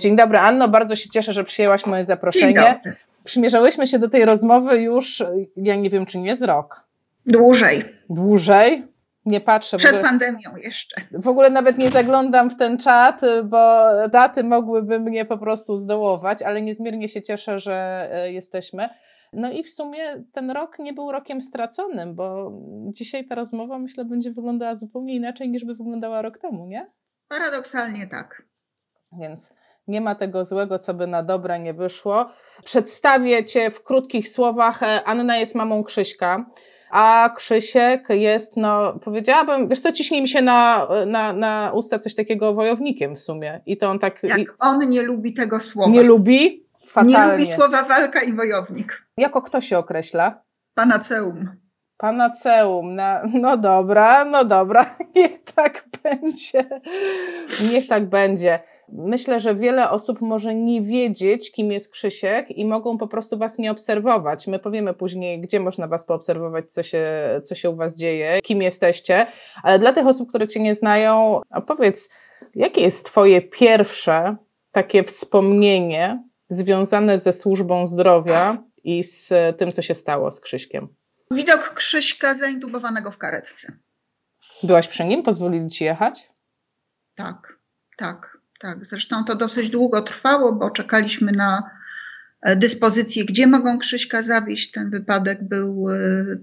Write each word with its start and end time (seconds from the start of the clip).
Dzień 0.00 0.16
dobry, 0.16 0.38
Anno. 0.38 0.68
Bardzo 0.68 0.96
się 0.96 1.08
cieszę, 1.08 1.32
że 1.32 1.44
przyjęłaś 1.44 1.86
moje 1.86 2.04
zaproszenie. 2.04 2.80
Przymierzałyśmy 3.24 3.86
się 3.86 3.98
do 3.98 4.08
tej 4.08 4.24
rozmowy 4.24 4.82
już, 4.82 5.24
ja 5.56 5.76
nie 5.76 5.90
wiem, 5.90 6.06
czy 6.06 6.18
nie 6.18 6.36
z 6.36 6.42
rok. 6.42 6.86
Dłużej. 7.26 7.84
Dłużej? 8.10 8.86
Nie 9.26 9.40
patrzę. 9.40 9.76
Przed 9.76 9.90
ogóle, 9.90 10.02
pandemią 10.02 10.56
jeszcze. 10.56 11.00
W 11.12 11.28
ogóle 11.28 11.50
nawet 11.50 11.78
nie 11.78 11.90
zaglądam 11.90 12.50
w 12.50 12.56
ten 12.56 12.78
czat, 12.78 13.20
bo 13.44 13.84
daty 14.12 14.44
mogłyby 14.44 15.00
mnie 15.00 15.24
po 15.24 15.38
prostu 15.38 15.76
zdołować, 15.76 16.42
ale 16.42 16.62
niezmiernie 16.62 17.08
się 17.08 17.22
cieszę, 17.22 17.58
że 17.58 18.08
e, 18.12 18.32
jesteśmy. 18.32 18.88
No 19.32 19.50
i 19.50 19.64
w 19.64 19.70
sumie 19.70 20.02
ten 20.32 20.50
rok 20.50 20.78
nie 20.78 20.92
był 20.92 21.12
rokiem 21.12 21.40
straconym, 21.40 22.14
bo 22.14 22.52
dzisiaj 22.90 23.26
ta 23.26 23.34
rozmowa 23.34 23.78
myślę 23.78 24.04
będzie 24.04 24.30
wyglądała 24.30 24.74
zupełnie 24.74 25.14
inaczej 25.14 25.48
niż 25.50 25.64
by 25.64 25.74
wyglądała 25.74 26.22
rok 26.22 26.38
temu, 26.38 26.66
nie? 26.66 26.90
Paradoksalnie 27.28 28.06
tak. 28.06 28.42
Więc 29.12 29.50
nie 29.88 30.00
ma 30.00 30.14
tego 30.14 30.44
złego, 30.44 30.78
co 30.78 30.94
by 30.94 31.06
na 31.06 31.22
dobre 31.22 31.58
nie 31.58 31.74
wyszło. 31.74 32.30
Przedstawię 32.64 33.44
Cię 33.44 33.70
w 33.70 33.82
krótkich 33.82 34.28
słowach. 34.28 34.82
E, 34.82 35.04
Anna 35.04 35.36
jest 35.36 35.54
mamą 35.54 35.84
Krzyśka, 35.84 36.46
a 36.90 37.30
Krzysiek 37.36 38.08
jest, 38.10 38.56
no 38.56 38.98
powiedziałabym, 39.04 39.68
wiesz 39.68 39.80
co, 39.80 39.92
ciśnie 39.92 40.22
mi 40.22 40.28
się 40.28 40.42
na, 40.42 40.88
na, 41.06 41.32
na 41.32 41.70
usta 41.74 41.98
coś 41.98 42.14
takiego 42.14 42.54
wojownikiem 42.54 43.16
w 43.16 43.20
sumie. 43.20 43.60
I 43.66 43.76
to 43.76 43.90
on 43.90 43.98
tak... 43.98 44.22
Jak 44.22 44.38
i... 44.38 44.46
on 44.58 44.78
nie 44.90 45.02
lubi 45.02 45.34
tego 45.34 45.60
słowa. 45.60 45.90
Nie 45.90 46.02
lubi? 46.02 46.66
Fatalnie. 46.86 47.16
Nie 47.16 47.32
lubi 47.32 47.46
słowa 47.46 47.82
walka 47.82 48.20
i 48.22 48.32
wojownik. 48.32 49.02
Jako 49.16 49.42
kto 49.42 49.60
się 49.60 49.78
określa? 49.78 50.42
Panaceum. 50.74 51.56
Panaceum. 51.96 52.94
Na, 52.94 53.22
no 53.34 53.56
dobra, 53.56 54.24
no 54.24 54.44
dobra, 54.44 54.96
tak 55.56 55.84
będzie. 56.02 56.64
Niech 57.70 57.86
tak 57.86 58.08
będzie. 58.08 58.58
Myślę, 58.88 59.40
że 59.40 59.54
wiele 59.54 59.90
osób 59.90 60.20
może 60.20 60.54
nie 60.54 60.82
wiedzieć, 60.82 61.52
kim 61.52 61.72
jest 61.72 61.90
Krzysiek 61.90 62.50
i 62.50 62.64
mogą 62.64 62.98
po 62.98 63.08
prostu 63.08 63.38
Was 63.38 63.58
nie 63.58 63.70
obserwować. 63.70 64.46
My 64.46 64.58
powiemy 64.58 64.94
później, 64.94 65.40
gdzie 65.40 65.60
można 65.60 65.88
Was 65.88 66.06
poobserwować, 66.06 66.72
co 66.72 66.82
się, 66.82 67.04
co 67.44 67.54
się 67.54 67.70
u 67.70 67.76
Was 67.76 67.96
dzieje, 67.96 68.40
kim 68.42 68.62
jesteście, 68.62 69.26
ale 69.62 69.78
dla 69.78 69.92
tych 69.92 70.06
osób, 70.06 70.28
które 70.28 70.46
Cię 70.46 70.60
nie 70.60 70.74
znają, 70.74 71.40
opowiedz, 71.50 72.08
jakie 72.54 72.80
jest 72.80 73.06
Twoje 73.06 73.42
pierwsze 73.42 74.36
takie 74.72 75.04
wspomnienie 75.04 76.22
związane 76.50 77.18
ze 77.18 77.32
służbą 77.32 77.86
zdrowia 77.86 78.62
i 78.84 79.02
z 79.02 79.32
tym, 79.58 79.72
co 79.72 79.82
się 79.82 79.94
stało 79.94 80.32
z 80.32 80.40
Krzyśkiem? 80.40 80.88
Widok 81.30 81.74
Krzyśka 81.74 82.34
zaintubowanego 82.34 83.10
w 83.10 83.18
karetce. 83.18 83.72
Byłaś 84.62 84.88
przy 84.88 85.04
nim? 85.04 85.22
Pozwolili 85.22 85.70
ci 85.70 85.84
jechać? 85.84 86.28
Tak, 87.14 87.58
tak, 87.96 88.38
tak. 88.60 88.86
Zresztą 88.86 89.24
to 89.24 89.34
dosyć 89.34 89.70
długo 89.70 90.02
trwało, 90.02 90.52
bo 90.52 90.70
czekaliśmy 90.70 91.32
na 91.32 91.70
e, 92.42 92.56
dyspozycję, 92.56 93.24
gdzie 93.24 93.46
mogą 93.46 93.78
Krzyśka 93.78 94.22
zawieźć. 94.22 94.70
Ten 94.70 94.90
wypadek 94.90 95.48
był 95.48 95.90
e, 95.90 95.96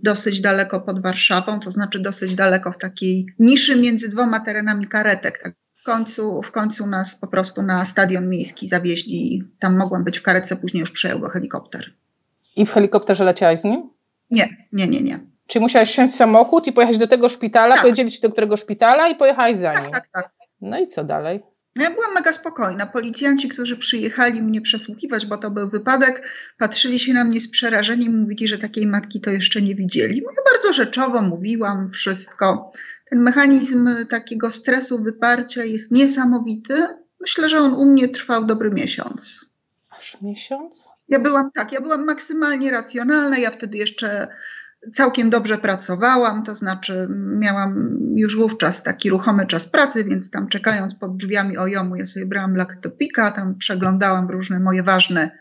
dosyć 0.04 0.42
daleko 0.42 0.82
pod 0.82 1.02
Warszawą, 1.02 1.60
to 1.60 1.72
znaczy 1.72 2.00
dosyć 2.00 2.36
daleko 2.36 2.72
w 2.72 2.78
takiej 2.78 3.26
niszy 3.40 3.76
między 3.76 4.10
dwoma 4.10 4.40
terenami 4.40 4.88
karetek. 4.88 5.40
Tak. 5.44 5.54
W 5.82 5.86
końcu, 5.86 6.42
w 6.42 6.52
końcu 6.52 6.88
nas 6.88 7.16
po 7.16 7.28
prostu 7.28 7.62
na 7.62 7.86
stadion 7.86 8.30
miejski 8.30 8.68
zawieźli. 8.68 9.44
Tam 9.60 9.78
mogłam 9.78 10.04
być 10.04 10.20
w 10.20 10.22
karetce, 10.22 10.56
później 10.56 10.82
już 10.82 10.92
przejął 10.92 11.20
go 11.20 11.30
helikopter. 11.30 11.94
I 12.56 12.66
w 12.66 12.72
helikopterze 12.72 13.24
leciałaś 13.24 13.60
z 13.60 13.64
nim? 13.64 13.90
Nie, 14.32 14.68
nie, 14.74 14.88
nie, 14.88 15.04
nie. 15.04 15.33
Czyli 15.48 15.64
musiałaś 15.64 15.90
wsiąść 15.90 16.14
w 16.14 16.16
samochód 16.16 16.68
i 16.68 16.74
pojechać 16.74 16.98
do 16.98 17.08
tego 17.08 17.30
szpitala, 17.30 17.76
tak. 17.76 17.84
powiedzieli 17.84 18.12
ci 18.12 18.22
do 18.22 18.32
którego 18.32 18.58
szpitala 18.58 19.08
i 19.08 19.16
pojechałaś 19.16 19.56
za 19.56 19.74
tak, 19.74 19.84
nim. 19.84 19.92
Tak, 19.92 20.08
tak, 20.08 20.32
No 20.62 20.80
i 20.80 20.88
co 20.88 21.04
dalej? 21.04 21.44
No 21.76 21.84
ja 21.84 21.92
byłam 21.92 22.14
mega 22.14 22.34
spokojna. 22.34 22.86
Policjanci, 22.86 23.50
którzy 23.50 23.78
przyjechali 23.78 24.42
mnie 24.42 24.62
przesłuchiwać, 24.62 25.26
bo 25.26 25.38
to 25.38 25.52
był 25.52 25.70
wypadek, 25.70 26.24
patrzyli 26.58 27.00
się 27.00 27.14
na 27.14 27.24
mnie 27.24 27.42
z 27.42 27.52
przerażeniem, 27.52 28.22
mówili, 28.22 28.48
że 28.48 28.58
takiej 28.58 28.88
matki 28.88 29.22
to 29.22 29.30
jeszcze 29.30 29.62
nie 29.62 29.76
widzieli. 29.76 30.22
No 30.26 30.32
ja 30.38 30.54
bardzo 30.54 30.74
rzeczowo 30.74 31.22
mówiłam 31.22 31.92
wszystko. 31.92 32.72
Ten 33.10 33.20
mechanizm 33.20 33.90
takiego 34.10 34.52
stresu, 34.52 35.04
wyparcia 35.04 35.64
jest 35.64 35.92
niesamowity. 35.92 36.74
Myślę, 37.22 37.50
że 37.50 37.60
on 37.60 37.74
u 37.74 37.86
mnie 37.86 38.08
trwał 38.08 38.46
dobry 38.46 38.72
miesiąc. 38.72 39.46
Aż 39.90 40.22
miesiąc? 40.22 40.90
Ja 41.10 41.20
byłam 41.20 41.52
tak, 41.52 41.72
ja 41.72 41.82
byłam 41.82 42.06
maksymalnie 42.06 42.72
racjonalna. 42.72 43.38
Ja 43.38 43.52
wtedy 43.52 43.78
jeszcze 43.78 44.28
całkiem 44.94 45.30
dobrze 45.30 45.58
pracowałam, 45.58 46.44
to 46.44 46.56
znaczy 46.56 47.08
miałam 47.40 47.98
już 48.16 48.38
wówczas 48.38 48.84
taki 48.84 49.10
ruchomy 49.10 49.48
czas 49.48 49.66
pracy, 49.66 50.04
więc 50.04 50.30
tam 50.30 50.48
czekając 50.48 50.96
pod 50.96 51.18
drzwiami 51.18 51.58
ojomu, 51.58 51.96
ja 51.96 52.06
sobie 52.06 52.26
brałam 52.26 52.56
laktopika, 52.56 53.32
tam 53.32 53.56
przeglądałam 53.58 54.30
różne 54.30 54.60
moje 54.60 54.84
ważne 54.84 55.32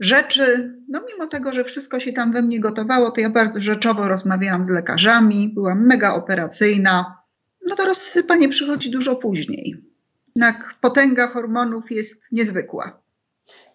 rzeczy. 0.00 0.74
No 0.88 1.02
mimo 1.12 1.26
tego, 1.26 1.52
że 1.52 1.64
wszystko 1.64 2.00
się 2.00 2.12
tam 2.12 2.32
we 2.32 2.42
mnie 2.42 2.60
gotowało, 2.60 3.10
to 3.10 3.20
ja 3.20 3.30
bardzo 3.30 3.60
rzeczowo 3.60 4.08
rozmawiałam 4.08 4.66
z 4.66 4.70
lekarzami, 4.70 5.52
byłam 5.54 5.86
mega 5.86 6.14
operacyjna. 6.14 7.16
No 7.66 7.76
to 7.76 7.84
rozsypanie 7.84 8.48
przychodzi 8.48 8.90
dużo 8.90 9.16
później. 9.16 9.84
Jednak 10.36 10.74
potęga 10.80 11.26
hormonów 11.26 11.90
jest 11.90 12.32
niezwykła 12.32 12.99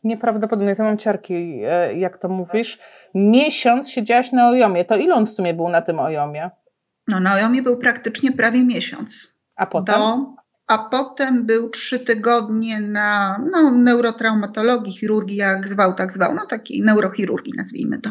nieprawdopodobne. 0.04 0.76
Ja 0.78 0.84
mam 0.84 0.98
ciarki, 0.98 1.62
e, 1.64 1.98
jak 1.98 2.18
to 2.18 2.30
mówisz. 2.30 2.80
Miesiąc 3.16 3.90
siedziałaś 3.90 4.32
na 4.32 4.50
ojomie. 4.50 4.86
To 4.86 4.96
ile 4.96 5.16
on 5.16 5.26
w 5.26 5.30
sumie 5.30 5.54
był 5.54 5.70
na 5.70 5.82
tym 5.82 6.00
ojomie? 6.00 6.52
No 7.08 7.20
na 7.20 7.34
ojomie 7.34 7.62
był 7.62 7.78
praktycznie 7.78 8.32
prawie 8.32 8.64
miesiąc. 8.64 9.36
A 9.56 9.66
potem? 9.66 9.96
Do, 9.96 10.36
a 10.68 10.78
potem 10.78 11.46
był 11.46 11.70
trzy 11.70 12.00
tygodnie 12.00 12.80
na 12.80 13.42
no, 13.52 13.72
neurotraumatologii, 13.72 14.94
chirurgii, 14.94 15.38
jak 15.38 15.70
zwał, 15.70 15.94
tak 15.94 16.12
zwał. 16.12 16.36
No 16.36 16.46
takiej 16.46 16.82
neurochirurgii 16.82 17.54
nazwijmy 17.58 18.02
to. 18.02 18.10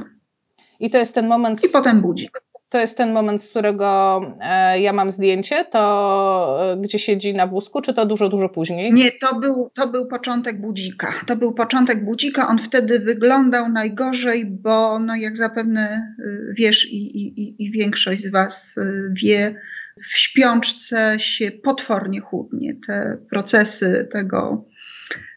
I 0.81 0.91
to 0.91 0.99
jest 0.99 1.15
ten 1.15 1.29
moment... 1.29 1.65
I 1.65 1.69
potem 1.69 2.01
budzik 2.01 2.31
to 2.69 2.81
jest 2.81 2.99
ten 2.99 3.13
moment, 3.13 3.43
z 3.43 3.51
którego 3.51 4.21
e, 4.41 4.81
ja 4.81 4.93
mam 4.93 5.11
zdjęcie, 5.11 5.65
to 5.65 6.73
e, 6.73 6.77
gdzie 6.77 6.99
siedzi 6.99 7.35
na 7.35 7.47
wózku, 7.47 7.83
czy 7.83 7.95
to 7.95 8.07
dużo, 8.07 8.29
dużo 8.29 8.49
później? 8.49 8.93
Nie, 8.93 9.11
to 9.13 9.35
był, 9.35 9.71
to 9.75 9.89
był 9.89 10.07
początek 10.07 10.61
budzika. 10.61 11.15
To 11.27 11.37
był 11.37 11.55
początek 11.55 12.05
budzika. 12.05 12.49
On 12.49 12.59
wtedy 12.59 13.01
wyglądał 13.01 13.69
najgorzej, 13.69 14.47
bo 14.47 14.99
no 14.99 15.17
jak 15.17 15.37
zapewne 15.37 16.15
y, 16.19 16.55
wiesz 16.59 16.87
i, 16.87 17.17
i, 17.17 17.65
i 17.65 17.71
większość 17.71 18.23
z 18.23 18.31
Was 18.31 18.77
wie, 19.13 19.55
w 20.03 20.19
śpiączce 20.19 21.17
się 21.19 21.51
potwornie 21.51 22.21
chudnie. 22.21 22.75
Te 22.87 23.19
procesy 23.31 24.09
tego 24.11 24.65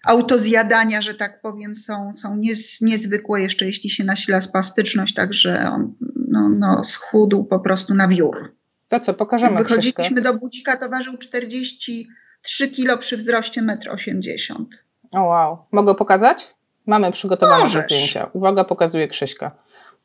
autozjadania, 0.07 1.01
że 1.01 1.13
tak 1.13 1.41
powiem, 1.41 1.75
są, 1.75 2.13
są 2.13 2.35
niez, 2.35 2.81
niezwykłe, 2.81 3.41
jeszcze 3.41 3.65
jeśli 3.65 3.89
się 3.89 4.03
nasila 4.03 4.41
spastyczność, 4.41 5.13
także 5.13 5.71
on 5.71 5.93
no, 6.27 6.49
no, 6.49 6.83
schudł 6.83 7.43
po 7.43 7.59
prostu 7.59 7.93
na 7.93 8.07
wiór. 8.07 8.55
To 8.87 8.99
co, 8.99 9.13
pokażemy 9.13 9.53
Jak 9.53 9.67
Wychodziliśmy 9.67 10.21
do 10.21 10.33
budzika, 10.33 10.77
to 10.77 10.89
ważył 10.89 11.17
43 11.17 12.67
kilo 12.67 12.97
przy 12.97 13.17
wzroście 13.17 13.61
1,80 13.61 14.55
m. 14.59 14.65
O 15.11 15.23
wow. 15.23 15.57
Mogę 15.71 15.95
pokazać? 15.95 16.55
Mamy 16.85 17.11
przygotowane 17.11 17.71
te 17.71 17.81
zdjęcia. 17.81 18.29
Uwaga, 18.33 18.63
pokazuje 18.63 19.07
Krzyśka. 19.07 19.51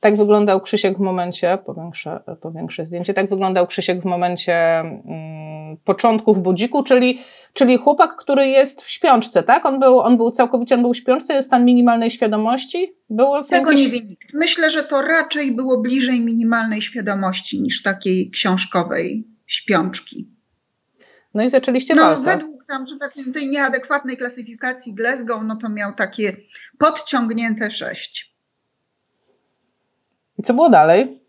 Tak 0.00 0.16
wyglądał 0.16 0.60
Krzysiek 0.60 0.96
w 0.96 1.00
momencie, 1.00 1.58
powiększę, 1.66 2.20
powiększę 2.40 2.84
zdjęcie, 2.84 3.14
tak 3.14 3.30
wyglądał 3.30 3.66
Krzysiek 3.66 4.02
w 4.02 4.04
momencie 4.04 4.54
mm, 4.78 5.51
początków 5.84 6.43
budziku, 6.43 6.83
czyli, 6.83 7.21
czyli 7.53 7.77
chłopak, 7.77 8.16
który 8.16 8.47
jest 8.47 8.83
w 8.83 8.91
śpiączce, 8.91 9.43
tak? 9.43 9.66
On 9.66 9.81
był, 9.81 10.00
on 10.00 10.16
był 10.16 10.31
całkowicie, 10.31 10.75
on 10.75 10.83
był 10.83 10.93
w 10.93 10.97
śpiączce, 10.97 11.34
jest 11.34 11.49
stan 11.49 11.65
minimalnej 11.65 12.10
świadomości? 12.10 12.97
Było 13.10 13.43
Tego 13.43 13.71
jakieś... 13.71 13.87
nie 13.87 13.93
wie 13.93 14.06
nikt. 14.06 14.28
Myślę, 14.34 14.71
że 14.71 14.82
to 14.82 15.03
raczej 15.03 15.53
było 15.53 15.81
bliżej 15.81 16.21
minimalnej 16.21 16.82
świadomości 16.82 17.62
niż 17.62 17.82
takiej 17.82 18.31
książkowej 18.31 19.28
śpiączki. 19.47 20.31
No 21.35 21.43
i 21.43 21.50
zaczęliście 21.50 21.94
no, 21.94 22.02
walkę. 22.02 22.23
Według 22.25 22.67
tam, 22.67 22.87
że 22.87 22.96
tak, 22.96 23.14
tej 23.35 23.49
nieadekwatnej 23.49 24.17
klasyfikacji 24.17 24.94
Glasgow, 24.94 25.43
no 25.44 25.56
to 25.56 25.69
miał 25.69 25.93
takie 25.93 26.37
podciągnięte 26.79 27.70
sześć. 27.70 28.35
I 30.38 30.43
co 30.43 30.55
było 30.55 30.70
dalej? 30.70 31.23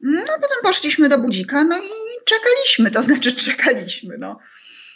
No 0.00 0.20
potem 0.26 0.58
poszliśmy 0.62 1.08
do 1.08 1.18
budzika, 1.18 1.64
no 1.64 1.76
i 1.76 1.88
czekaliśmy, 2.24 2.90
to 2.90 3.02
znaczy 3.02 3.36
czekaliśmy, 3.50 4.18
no. 4.18 4.38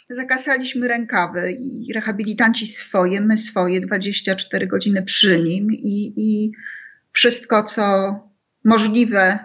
Zakasaliśmy 0.09 0.87
rękawy 0.87 1.51
i 1.51 1.93
rehabilitanci 1.93 2.65
swoje, 2.65 3.21
my 3.21 3.37
swoje, 3.37 3.81
24 3.81 4.67
godziny 4.67 5.03
przy 5.03 5.43
nim 5.43 5.71
i, 5.71 6.13
i 6.17 6.51
wszystko, 7.13 7.63
co 7.63 8.13
możliwe 8.63 9.39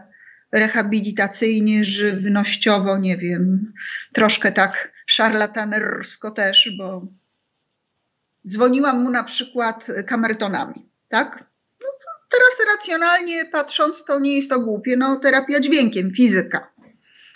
rehabilitacyjnie, 0.52 1.84
żywnościowo, 1.84 2.99
nie 2.99 3.17
wiem, 3.17 3.73
troszkę 4.12 4.52
tak 4.52 4.93
szarlatanersko 5.06 6.31
też, 6.31 6.70
bo 6.79 7.06
dzwoniłam 8.46 9.02
mu 9.02 9.11
na 9.11 9.25
przykład 9.25 9.87
kamertonami, 10.06 10.88
tak? 11.08 11.52
teraz 12.32 12.76
racjonalnie 12.76 13.44
patrząc, 13.44 14.05
to 14.05 14.20
nie 14.20 14.37
jest 14.37 14.50
to 14.50 14.61
głupie. 14.61 14.96
No, 14.96 15.17
terapia 15.17 15.61
dźwiękiem, 15.61 16.12
fizyka. 16.14 16.72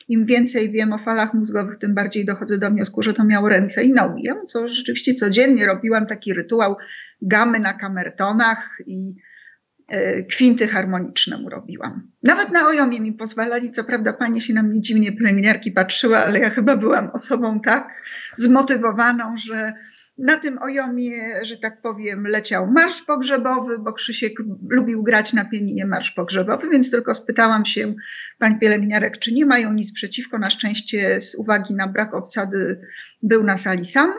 Im 0.08 0.26
więcej 0.26 0.70
wiem 0.70 0.92
o 0.92 0.98
falach 0.98 1.34
mózgowych, 1.34 1.78
tym 1.78 1.94
bardziej 1.94 2.24
dochodzę 2.24 2.58
do 2.58 2.70
wniosku, 2.70 3.02
że 3.02 3.12
to 3.12 3.24
miało 3.24 3.48
ręce 3.48 3.84
i 3.84 3.92
nogi. 3.92 4.22
Ja 4.22 4.34
co 4.46 4.68
rzeczywiście 4.68 5.14
codziennie 5.14 5.66
robiłam 5.66 6.06
taki 6.06 6.34
rytuał 6.34 6.76
gamy 7.22 7.58
na 7.58 7.72
kamertonach 7.72 8.78
i 8.86 9.14
e, 9.88 10.22
kwinty 10.22 10.68
harmoniczne 10.68 11.38
mu 11.38 11.48
robiłam. 11.48 12.10
Nawet 12.22 12.52
na 12.52 12.66
ojomie 12.66 13.00
mi 13.00 13.12
pozwalali, 13.12 13.70
co 13.70 13.84
prawda 13.84 14.12
panie 14.12 14.40
się 14.40 14.54
na 14.54 14.62
mnie 14.62 14.80
dziwnie 14.80 15.16
pielęgniarki 15.16 15.72
patrzyły, 15.72 16.18
ale 16.18 16.38
ja 16.38 16.50
chyba 16.50 16.76
byłam 16.76 17.10
osobą 17.10 17.60
tak 17.60 18.02
zmotywowaną, 18.36 19.38
że 19.38 19.72
na 20.18 20.36
tym 20.36 20.58
ojomie, 20.62 21.44
że 21.44 21.56
tak 21.56 21.82
powiem, 21.82 22.26
leciał 22.26 22.66
marsz 22.66 23.02
pogrzebowy, 23.02 23.78
bo 23.78 23.92
Krzysiek 23.92 24.32
lubił 24.68 25.02
grać 25.02 25.32
na 25.32 25.44
pianinie 25.44 25.86
marsz 25.86 26.10
pogrzebowy, 26.10 26.70
więc 26.70 26.90
tylko 26.90 27.14
spytałam 27.14 27.64
się 27.64 27.94
pań 28.38 28.58
pielęgniarek, 28.58 29.18
czy 29.18 29.32
nie 29.32 29.46
mają 29.46 29.72
nic 29.72 29.92
przeciwko. 29.92 30.38
Na 30.38 30.50
szczęście 30.50 31.20
z 31.20 31.34
uwagi 31.34 31.74
na 31.74 31.88
brak 31.88 32.14
obsady 32.14 32.80
był 33.22 33.44
na 33.44 33.56
sali 33.56 33.86
sam. 33.86 34.12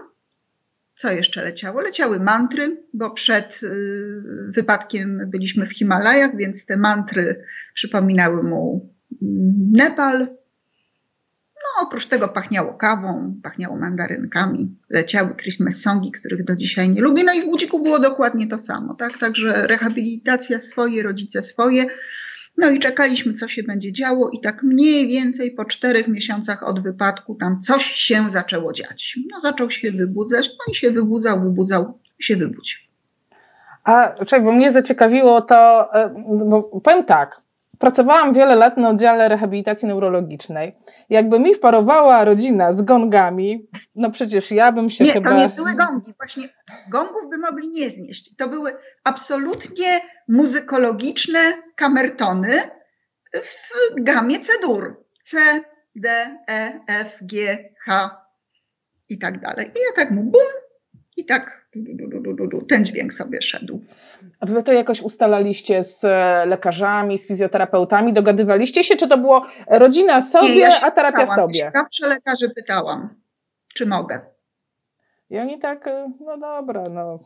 Co 0.95 1.11
jeszcze 1.11 1.43
leciało? 1.43 1.81
Leciały 1.81 2.19
mantry, 2.19 2.83
bo 2.93 3.11
przed 3.11 3.63
y, 3.63 4.21
wypadkiem 4.49 5.29
byliśmy 5.29 5.65
w 5.65 5.73
Himalajach, 5.73 6.37
więc 6.37 6.65
te 6.65 6.77
mantry 6.77 7.43
przypominały 7.73 8.43
mu 8.43 8.93
Nepal, 9.71 10.27
no, 11.75 11.87
oprócz 11.87 12.05
tego 12.05 12.27
pachniało 12.27 12.73
kawą, 12.73 13.35
pachniało 13.43 13.77
mandarynkami, 13.77 14.75
leciały 14.89 15.35
Christmas 15.35 15.81
songi, 15.81 16.11
których 16.11 16.43
do 16.43 16.55
dzisiaj 16.55 16.89
nie 16.89 17.01
lubię. 17.01 17.23
No 17.23 17.33
i 17.33 17.41
w 17.41 17.45
Budziku 17.45 17.79
było 17.79 17.99
dokładnie 17.99 18.47
to 18.47 18.57
samo, 18.57 18.93
tak? 18.93 19.17
Także 19.17 19.67
rehabilitacja 19.67 20.59
swoje, 20.59 21.03
rodzice 21.03 21.43
swoje. 21.43 21.85
No 22.57 22.69
i 22.69 22.79
czekaliśmy, 22.79 23.33
co 23.33 23.47
się 23.47 23.63
będzie 23.63 23.91
działo, 23.91 24.29
i 24.29 24.41
tak 24.41 24.63
mniej 24.63 25.07
więcej 25.07 25.51
po 25.51 25.65
czterech 25.65 26.07
miesiącach 26.07 26.63
od 26.63 26.83
wypadku 26.83 27.35
tam 27.35 27.59
coś 27.59 27.83
się 27.83 28.29
zaczęło 28.29 28.73
dziać. 28.73 29.19
No, 29.31 29.39
zaczął 29.39 29.71
się 29.71 29.91
wybudzać, 29.91 30.49
no 30.49 30.71
i 30.71 30.75
się 30.75 30.91
wybudzał, 30.91 31.41
wybudzał, 31.41 31.99
się 32.19 32.35
wybudził. 32.35 32.79
A 33.83 34.13
czekaj, 34.25 34.41
bo 34.41 34.51
mnie 34.51 34.71
zaciekawiło 34.71 35.41
to, 35.41 35.89
e, 35.95 36.09
bo 36.49 36.63
powiem 36.63 37.03
tak, 37.03 37.41
Pracowałam 37.79 38.33
wiele 38.33 38.55
lat 38.55 38.77
na 38.77 38.89
oddziale 38.89 39.29
rehabilitacji 39.29 39.87
neurologicznej. 39.87 40.75
Jakby 41.09 41.39
mi 41.39 41.55
wparowała 41.55 42.25
rodzina 42.25 42.73
z 42.73 42.81
gongami, 42.81 43.69
no 43.95 44.11
przecież 44.11 44.51
ja 44.51 44.71
bym 44.71 44.89
się 44.89 45.03
nie, 45.03 45.13
chyba... 45.13 45.33
Nie, 45.33 45.49
to 45.49 45.49
nie 45.49 45.55
były 45.55 45.73
gongi. 45.75 46.13
Właśnie 46.17 46.49
gongów 46.89 47.29
by 47.29 47.37
mogli 47.37 47.69
nie 47.69 47.89
znieść. 47.89 48.35
To 48.35 48.47
były 48.49 48.71
absolutnie 49.03 49.87
muzykologiczne 50.27 51.39
kamertony 51.75 52.53
w 53.33 53.71
gamie 54.03 54.39
C-dur. 54.39 55.03
C, 55.23 55.37
D, 55.95 56.37
E, 56.49 56.79
F, 56.87 57.17
G, 57.21 57.57
H 57.85 58.21
i 59.09 59.17
tak 59.17 59.41
dalej. 59.41 59.65
I 59.65 59.79
ja 59.79 60.03
tak 60.03 60.11
mu 60.11 60.23
bum 60.23 60.41
i 61.17 61.25
tak 61.25 61.67
ten 62.69 62.85
dźwięk 62.85 63.13
sobie 63.13 63.41
szedł. 63.41 63.81
A 64.39 64.45
wy 64.45 64.63
to 64.63 64.73
jakoś 64.73 65.01
ustalaliście 65.01 65.83
z 65.83 66.03
e, 66.03 66.45
lekarzami, 66.45 67.17
z 67.17 67.27
fizjoterapeutami? 67.27 68.13
Dogadywaliście 68.13 68.83
się, 68.83 68.95
czy 68.95 69.07
to 69.07 69.17
było 69.17 69.45
rodzina 69.67 70.21
sobie, 70.21 70.49
Nie, 70.49 70.59
ja 70.59 70.81
a 70.81 70.91
terapia 70.91 71.17
pytałam. 71.17 71.35
sobie? 71.35 71.71
Zawsze 71.75 72.07
lekarzy 72.07 72.49
pytałam, 72.49 73.09
czy 73.75 73.85
mogę. 73.85 74.19
I 75.29 75.39
oni 75.39 75.59
tak, 75.59 75.87
e, 75.87 76.11
no 76.25 76.37
dobra, 76.37 76.83
no 76.89 77.19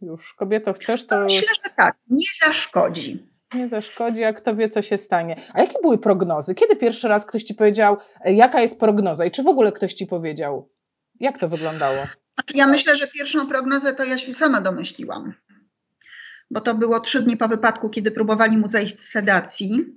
już 0.00 0.34
kobieto 0.34 0.72
chcesz, 0.72 1.06
to... 1.06 1.20
Myślę, 1.20 1.48
że 1.64 1.70
tak, 1.76 1.96
nie 2.10 2.26
zaszkodzi. 2.46 3.26
Nie 3.54 3.68
zaszkodzi, 3.68 4.24
a 4.24 4.32
kto 4.32 4.54
wie, 4.54 4.68
co 4.68 4.82
się 4.82 4.98
stanie. 4.98 5.36
A 5.52 5.60
jakie 5.60 5.78
były 5.82 5.98
prognozy? 5.98 6.54
Kiedy 6.54 6.76
pierwszy 6.76 7.08
raz 7.08 7.26
ktoś 7.26 7.42
ci 7.42 7.54
powiedział, 7.54 7.96
e, 8.24 8.32
jaka 8.32 8.60
jest 8.60 8.80
prognoza 8.80 9.24
i 9.24 9.30
czy 9.30 9.42
w 9.42 9.48
ogóle 9.48 9.72
ktoś 9.72 9.94
ci 9.94 10.06
powiedział? 10.06 10.68
Jak 11.20 11.38
to 11.38 11.48
wyglądało? 11.48 11.96
Ja 12.54 12.66
myślę, 12.66 12.96
że 12.96 13.06
pierwszą 13.06 13.48
prognozę 13.48 13.94
to 13.94 14.04
ja 14.04 14.18
się 14.18 14.34
sama 14.34 14.60
domyśliłam, 14.60 15.34
bo 16.50 16.60
to 16.60 16.74
było 16.74 17.00
trzy 17.00 17.22
dni 17.22 17.36
po 17.36 17.48
wypadku, 17.48 17.90
kiedy 17.90 18.10
próbowali 18.10 18.58
mu 18.58 18.68
zejść 18.68 19.00
z 19.00 19.10
sedacji. 19.10 19.94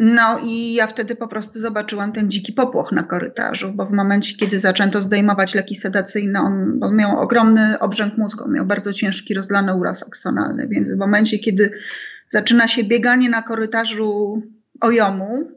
No 0.00 0.38
i 0.44 0.74
ja 0.74 0.86
wtedy 0.86 1.16
po 1.16 1.28
prostu 1.28 1.60
zobaczyłam 1.60 2.12
ten 2.12 2.30
dziki 2.30 2.52
popłoch 2.52 2.92
na 2.92 3.02
korytarzu, 3.02 3.72
bo 3.72 3.86
w 3.86 3.90
momencie, 3.90 4.34
kiedy 4.36 4.60
zaczęto 4.60 5.02
zdejmować 5.02 5.54
leki 5.54 5.76
sedacyjne, 5.76 6.40
on, 6.40 6.78
on 6.80 6.96
miał 6.96 7.20
ogromny 7.20 7.78
obrzęk 7.78 8.18
mózgu, 8.18 8.48
miał 8.48 8.66
bardzo 8.66 8.92
ciężki 8.92 9.34
rozlany 9.34 9.74
uraz 9.74 10.02
aksonalny, 10.02 10.68
więc 10.68 10.92
w 10.92 10.96
momencie, 10.96 11.38
kiedy 11.38 11.72
zaczyna 12.28 12.68
się 12.68 12.84
bieganie 12.84 13.30
na 13.30 13.42
korytarzu 13.42 14.42
ojomu, 14.80 15.50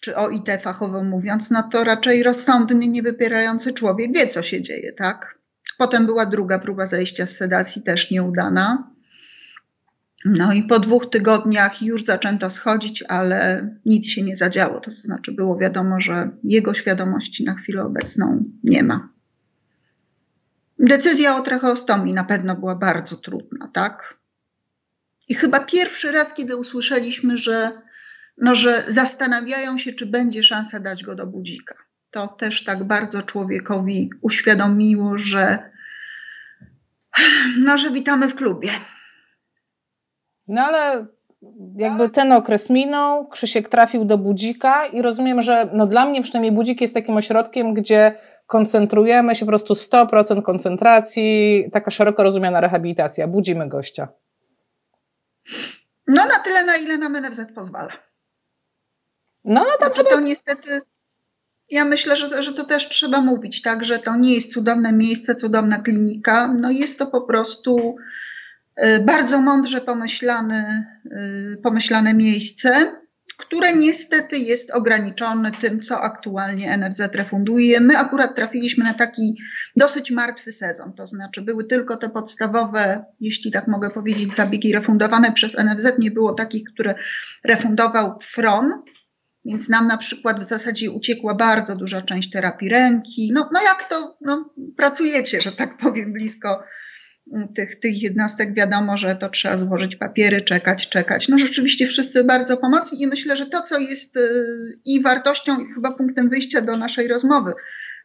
czy 0.00 0.16
o 0.16 0.28
IT 0.30 0.50
fachowo 0.60 1.04
mówiąc, 1.04 1.50
no 1.50 1.62
to 1.62 1.84
raczej 1.84 2.22
rozsądny, 2.22 2.88
niewypierający 2.88 3.72
człowiek 3.72 4.12
wie, 4.14 4.26
co 4.26 4.42
się 4.42 4.62
dzieje, 4.62 4.92
tak? 4.92 5.38
Potem 5.78 6.06
była 6.06 6.26
druga 6.26 6.58
próba 6.58 6.86
zejścia 6.86 7.26
z 7.26 7.36
sedacji, 7.36 7.82
też 7.82 8.10
nieudana. 8.10 8.90
No 10.24 10.52
i 10.52 10.62
po 10.62 10.78
dwóch 10.78 11.10
tygodniach 11.10 11.82
już 11.82 12.04
zaczęto 12.04 12.50
schodzić, 12.50 13.04
ale 13.08 13.68
nic 13.84 14.06
się 14.06 14.22
nie 14.22 14.36
zadziało. 14.36 14.80
To 14.80 14.90
znaczy 14.90 15.32
było 15.32 15.58
wiadomo, 15.58 16.00
że 16.00 16.30
jego 16.44 16.74
świadomości 16.74 17.44
na 17.44 17.54
chwilę 17.54 17.84
obecną 17.84 18.44
nie 18.64 18.82
ma. 18.82 19.08
Decyzja 20.78 21.36
o 21.36 21.40
tracheostomii 21.40 22.14
na 22.14 22.24
pewno 22.24 22.56
była 22.56 22.74
bardzo 22.74 23.16
trudna, 23.16 23.68
tak? 23.72 24.16
I 25.28 25.34
chyba 25.34 25.60
pierwszy 25.60 26.12
raz, 26.12 26.34
kiedy 26.34 26.56
usłyszeliśmy, 26.56 27.38
że 27.38 27.72
no, 28.38 28.54
że 28.54 28.84
zastanawiają 28.88 29.78
się, 29.78 29.92
czy 29.92 30.06
będzie 30.06 30.42
szansa 30.42 30.80
dać 30.80 31.04
go 31.04 31.14
do 31.14 31.26
budzika. 31.26 31.74
To 32.10 32.28
też 32.28 32.64
tak 32.64 32.84
bardzo 32.84 33.22
człowiekowi 33.22 34.10
uświadomiło, 34.20 35.18
że, 35.18 35.70
no, 37.58 37.78
że 37.78 37.90
witamy 37.90 38.28
w 38.28 38.34
klubie. 38.34 38.70
No 40.50 40.62
ale 40.62 41.06
jakby 41.76 42.08
ten 42.08 42.32
okres 42.32 42.70
minął, 42.70 43.28
Krzysiek 43.28 43.68
trafił 43.68 44.04
do 44.04 44.18
budzika 44.18 44.86
i 44.86 45.02
rozumiem, 45.02 45.42
że 45.42 45.68
no 45.72 45.86
dla 45.86 46.06
mnie 46.06 46.22
przynajmniej 46.22 46.52
budzik 46.52 46.80
jest 46.80 46.94
takim 46.94 47.16
ośrodkiem, 47.16 47.74
gdzie 47.74 48.14
koncentrujemy 48.46 49.34
się 49.34 49.46
po 49.46 49.48
prostu 49.48 49.74
100% 49.74 50.42
koncentracji, 50.42 51.64
taka 51.72 51.90
szeroko 51.90 52.22
rozumiana 52.22 52.60
rehabilitacja. 52.60 53.28
Budzimy 53.28 53.68
gościa. 53.68 54.08
No 56.06 56.26
na 56.26 56.38
tyle, 56.38 56.64
na 56.64 56.76
ile 56.76 56.98
nam 56.98 57.16
NFZ 57.16 57.40
pozwala. 57.54 57.92
No 59.44 59.60
ale 59.60 59.72
tam 59.78 59.92
chyba... 59.92 60.10
To 60.10 60.20
niestety, 60.20 60.80
ja 61.70 61.84
myślę, 61.84 62.16
że, 62.16 62.42
że 62.42 62.52
to 62.52 62.64
też 62.64 62.88
trzeba 62.88 63.20
mówić, 63.20 63.62
tak, 63.62 63.84
że 63.84 63.98
to 63.98 64.16
nie 64.16 64.34
jest 64.34 64.52
cudowne 64.52 64.92
miejsce, 64.92 65.34
cudowna 65.34 65.78
klinika, 65.78 66.54
no 66.60 66.70
jest 66.70 66.98
to 66.98 67.06
po 67.06 67.20
prostu 67.20 67.96
bardzo 69.06 69.40
mądrze 69.40 69.80
pomyślane, 69.80 70.86
pomyślane 71.62 72.14
miejsce, 72.14 73.00
które 73.40 73.72
niestety 73.72 74.38
jest 74.38 74.70
ograniczone 74.70 75.52
tym, 75.52 75.80
co 75.80 76.00
aktualnie 76.00 76.78
NFZ 76.78 77.00
refunduje. 77.14 77.80
My 77.80 77.98
akurat 77.98 78.36
trafiliśmy 78.36 78.84
na 78.84 78.94
taki 78.94 79.38
dosyć 79.76 80.10
martwy 80.10 80.52
sezon, 80.52 80.92
to 80.92 81.06
znaczy 81.06 81.42
były 81.42 81.64
tylko 81.64 81.96
te 81.96 82.08
podstawowe, 82.08 83.04
jeśli 83.20 83.52
tak 83.52 83.68
mogę 83.68 83.90
powiedzieć, 83.90 84.34
zabiegi 84.34 84.72
refundowane 84.72 85.32
przez 85.32 85.52
NFZ, 85.54 85.98
nie 85.98 86.10
było 86.10 86.34
takich, 86.34 86.64
które 86.74 86.94
refundował 87.44 88.18
FRON, 88.22 88.72
więc 89.44 89.68
nam 89.68 89.86
na 89.86 89.98
przykład 89.98 90.40
w 90.40 90.48
zasadzie 90.48 90.90
uciekła 90.90 91.34
bardzo 91.34 91.76
duża 91.76 92.02
część 92.02 92.30
terapii 92.30 92.68
ręki. 92.68 93.30
No, 93.34 93.48
no 93.52 93.62
jak 93.62 93.84
to 93.84 94.16
no, 94.20 94.54
pracujecie, 94.76 95.40
że 95.40 95.52
tak 95.52 95.78
powiem, 95.78 96.12
blisko 96.12 96.62
tych, 97.54 97.80
tych 97.80 98.02
jednostek, 98.02 98.54
wiadomo, 98.54 98.96
że 98.96 99.14
to 99.14 99.28
trzeba 99.28 99.58
złożyć 99.58 99.96
papiery, 99.96 100.42
czekać, 100.42 100.88
czekać. 100.88 101.28
No 101.28 101.38
rzeczywiście 101.38 101.86
wszyscy 101.86 102.24
bardzo 102.24 102.56
pomocni 102.56 103.02
i 103.02 103.06
myślę, 103.06 103.36
że 103.36 103.46
to, 103.46 103.62
co 103.62 103.78
jest 103.78 104.16
y, 104.16 104.20
i 104.84 105.02
wartością, 105.02 105.60
i 105.60 105.72
chyba 105.74 105.92
punktem 105.92 106.28
wyjścia 106.28 106.60
do 106.60 106.76
naszej 106.76 107.08
rozmowy, 107.08 107.52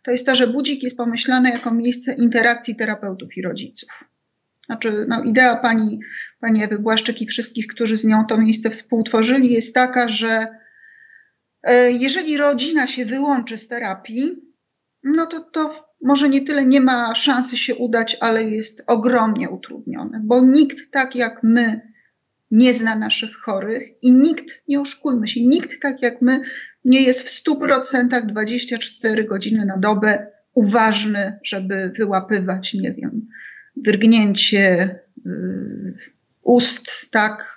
to 0.04 0.12
jest 0.12 0.26
to, 0.26 0.36
że 0.36 0.48
budzik 0.48 0.84
jest 0.84 0.98
pomyślany 0.98 1.50
jako 1.50 1.72
miejsce 1.72 2.14
interakcji 2.14 2.76
terapeutów 2.76 3.38
i 3.38 3.42
rodziców. 3.42 3.90
Znaczy, 4.66 5.06
no, 5.08 5.24
idea 5.24 5.56
pani, 5.56 6.00
pani 6.40 6.64
Ewy 6.64 6.80
Błaszczyk 6.80 7.22
i 7.22 7.28
wszystkich, 7.28 7.68
którzy 7.68 7.98
z 7.98 8.06
nią 8.06 8.26
to 8.26 8.38
miejsce 8.38 8.70
współtworzyli, 8.70 9.54
jest 9.54 9.74
taka, 9.74 10.10
że 10.10 10.48
E, 11.66 11.92
jeżeli 11.92 12.38
rodzina 12.38 12.88
się 12.88 13.06
wyłączy 13.06 13.58
z 13.58 13.68
terapii, 13.68 14.45
no 15.06 15.26
to 15.26 15.40
to 15.40 15.86
może 16.02 16.30
nie 16.30 16.42
tyle 16.42 16.66
nie 16.66 16.82
ma 16.82 17.16
szansy 17.16 17.58
się 17.58 17.76
udać, 17.76 18.18
ale 18.20 18.44
jest 18.44 18.84
ogromnie 18.88 19.50
utrudnione, 19.50 20.22
bo 20.24 20.42
nikt 20.42 20.92
tak 20.92 21.16
jak 21.16 21.44
my 21.44 21.82
nie 22.52 22.74
zna 22.74 22.96
naszych 22.96 23.36
chorych 23.36 23.84
i 24.02 24.12
nikt, 24.12 24.64
nie 24.68 24.82
oszukujmy 24.82 25.28
się, 25.28 25.46
nikt 25.46 25.82
tak 25.82 26.02
jak 26.02 26.22
my 26.22 26.40
nie 26.86 27.02
jest 27.02 27.22
w 27.22 27.44
100% 27.44 28.26
24 28.26 29.24
godziny 29.24 29.66
na 29.66 29.78
dobę 29.78 30.28
uważny, 30.54 31.40
żeby 31.44 31.92
wyłapywać, 31.98 32.74
nie 32.74 32.94
wiem, 32.94 33.28
drgnięcie 33.76 35.00
yy, 35.26 35.98
ust, 36.42 37.12
tak, 37.12 37.56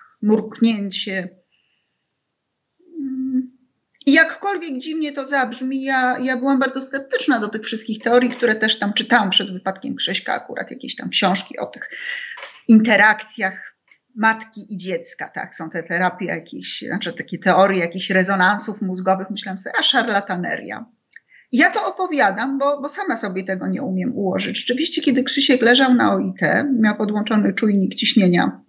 mruknięcie, 4.08 4.30
jakkolwiek 4.30 4.78
dziwnie 4.78 5.12
to 5.12 5.28
zabrzmi, 5.28 5.82
ja, 5.82 6.18
ja 6.22 6.36
byłam 6.36 6.58
bardzo 6.58 6.82
sceptyczna 6.82 7.40
do 7.40 7.48
tych 7.48 7.62
wszystkich 7.62 8.02
teorii, 8.02 8.30
które 8.30 8.54
też 8.54 8.78
tam 8.78 8.92
czytałam 8.92 9.30
przed 9.30 9.52
wypadkiem 9.52 9.96
Krzyśka, 9.96 10.32
akurat 10.32 10.70
jakieś 10.70 10.96
tam 10.96 11.10
książki 11.10 11.58
o 11.58 11.66
tych 11.66 11.90
interakcjach 12.68 13.74
matki 14.16 14.74
i 14.74 14.76
dziecka, 14.76 15.28
tak, 15.28 15.54
są 15.54 15.70
te 15.70 15.82
terapie 15.82 16.26
jakieś, 16.26 16.84
znaczy 16.88 17.12
takie 17.12 17.38
teorie 17.38 17.80
jakichś 17.80 18.10
rezonansów 18.10 18.82
mózgowych, 18.82 19.30
myślałam 19.30 19.58
sobie, 19.58 19.76
a 19.78 19.82
szarlataneria. 19.82 20.86
Ja 21.52 21.70
to 21.70 21.86
opowiadam, 21.86 22.58
bo, 22.58 22.80
bo 22.80 22.88
sama 22.88 23.16
sobie 23.16 23.44
tego 23.44 23.66
nie 23.66 23.82
umiem 23.82 24.16
ułożyć. 24.16 24.58
Rzeczywiście, 24.58 25.02
kiedy 25.02 25.24
Krzysiek 25.24 25.62
leżał 25.62 25.94
na 25.94 26.14
OIT, 26.14 26.40
miał 26.80 26.96
podłączony 26.96 27.54
czujnik 27.54 27.94
ciśnienia 27.94 28.60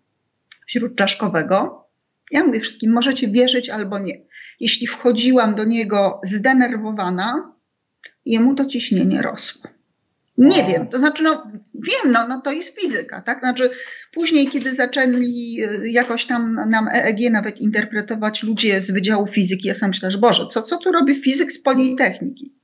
śródczaszkowego, 0.68 1.90
ja 2.32 2.44
mówię 2.44 2.60
wszystkim, 2.60 2.92
możecie 2.92 3.28
wierzyć 3.28 3.70
albo 3.70 4.00
nie. 4.00 4.14
Jeśli 4.60 4.88
wchodziłam 4.88 5.56
do 5.56 5.64
niego 5.64 6.20
zdenerwowana, 6.24 7.54
jemu 8.26 8.56
to 8.56 8.66
ciśnienie 8.66 9.22
rosło. 9.22 9.70
Nie 10.38 10.64
wiem, 10.64 10.88
to 10.88 10.98
znaczy, 10.98 11.24
no 11.24 11.52
wiem, 11.74 12.12
no, 12.12 12.28
no 12.28 12.42
to 12.42 12.52
jest 12.52 12.80
fizyka, 12.82 13.22
tak? 13.22 13.40
Znaczy, 13.40 13.70
później, 14.14 14.48
kiedy 14.48 14.76
zaczęli 14.76 15.58
y, 15.64 15.90
jakoś 15.90 16.26
tam 16.26 16.70
nam 16.70 16.88
EEG 16.94 17.32
nawet 17.32 17.62
interpretować 17.62 18.44
ludzie 18.44 18.82
z 18.82 18.92
Wydziału 18.92 19.28
Fizyki, 19.28 19.68
ja 19.68 19.74
sam 19.74 19.90
myślę, 19.90 20.12
że 20.12 20.18
Boże, 20.18 20.48
co, 20.48 20.64
co 20.64 20.78
tu 20.78 20.92
robi 20.92 21.16
fizyk 21.16 21.52
z 21.52 21.62
Politechniki? 21.62 22.56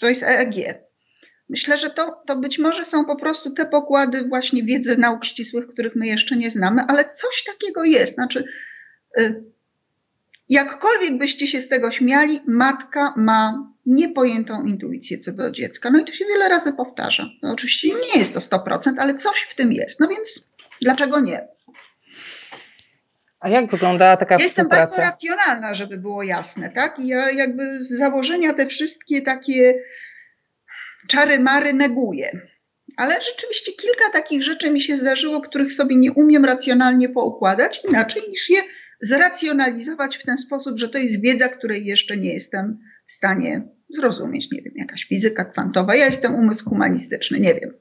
To 0.00 0.08
jest 0.08 0.22
EEG. 0.22 0.86
Myślę, 1.48 1.78
że 1.78 1.90
to, 1.90 2.22
to 2.26 2.36
być 2.36 2.58
może 2.58 2.84
są 2.84 3.04
po 3.04 3.16
prostu 3.16 3.50
te 3.50 3.66
pokłady 3.66 4.28
właśnie 4.28 4.62
wiedzy 4.62 4.98
nauk 4.98 5.24
ścisłych, 5.24 5.66
których 5.66 5.96
my 5.96 6.06
jeszcze 6.06 6.36
nie 6.36 6.50
znamy, 6.50 6.82
ale 6.88 7.08
coś 7.08 7.44
takiego 7.46 7.84
jest. 7.84 8.14
Znaczy, 8.14 8.44
y, 9.20 9.44
jakkolwiek 10.48 11.18
byście 11.18 11.46
się 11.46 11.60
z 11.60 11.68
tego 11.68 11.90
śmiali, 11.90 12.40
matka 12.46 13.14
ma 13.16 13.72
niepojętą 13.86 14.64
intuicję 14.64 15.18
co 15.18 15.32
do 15.32 15.50
dziecka. 15.50 15.90
No 15.90 15.98
i 15.98 16.04
to 16.04 16.12
się 16.12 16.24
wiele 16.24 16.48
razy 16.48 16.72
powtarza. 16.72 17.26
No 17.42 17.52
oczywiście 17.52 17.88
nie 17.88 18.20
jest 18.20 18.34
to 18.34 18.40
100%, 18.40 18.92
ale 18.98 19.14
coś 19.14 19.38
w 19.38 19.54
tym 19.54 19.72
jest. 19.72 20.00
No 20.00 20.08
więc 20.08 20.48
dlaczego 20.82 21.20
nie? 21.20 21.48
A 23.40 23.48
jak 23.48 23.70
wyglądała 23.70 24.16
taka 24.16 24.34
ja 24.34 24.38
współpraca? 24.38 24.80
Jestem 24.80 25.02
bardzo 25.02 25.02
racjonalna, 25.02 25.74
żeby 25.74 25.96
było 25.96 26.22
jasne, 26.22 26.70
tak? 26.70 26.98
I 26.98 27.06
ja 27.06 27.30
jakby 27.30 27.84
z 27.84 27.88
założenia 27.88 28.54
te 28.54 28.66
wszystkie 28.66 29.22
takie 29.22 29.74
czary-mary 31.08 31.74
neguję. 31.74 32.40
Ale 32.96 33.22
rzeczywiście 33.22 33.72
kilka 33.72 34.10
takich 34.12 34.44
rzeczy 34.44 34.70
mi 34.70 34.82
się 34.82 34.98
zdarzyło, 34.98 35.40
których 35.40 35.72
sobie 35.72 35.96
nie 35.96 36.12
umiem 36.12 36.44
racjonalnie 36.44 37.08
poukładać, 37.08 37.80
inaczej 37.88 38.22
niż 38.28 38.50
je 38.50 38.60
zracjonalizować 39.00 40.16
w 40.16 40.22
ten 40.22 40.38
sposób, 40.38 40.78
że 40.78 40.88
to 40.88 40.98
jest 40.98 41.20
wiedza, 41.20 41.48
której 41.48 41.86
jeszcze 41.86 42.16
nie 42.16 42.34
jestem 42.34 42.78
w 43.06 43.12
stanie 43.12 43.62
zrozumieć. 43.88 44.50
Nie 44.52 44.62
wiem, 44.62 44.72
jakaś 44.76 45.04
fizyka 45.04 45.44
kwantowa. 45.44 45.94
Ja 45.94 46.06
jestem 46.06 46.34
umysł 46.34 46.70
humanistyczny, 46.70 47.40
nie 47.40 47.54
wiem. 47.54 47.72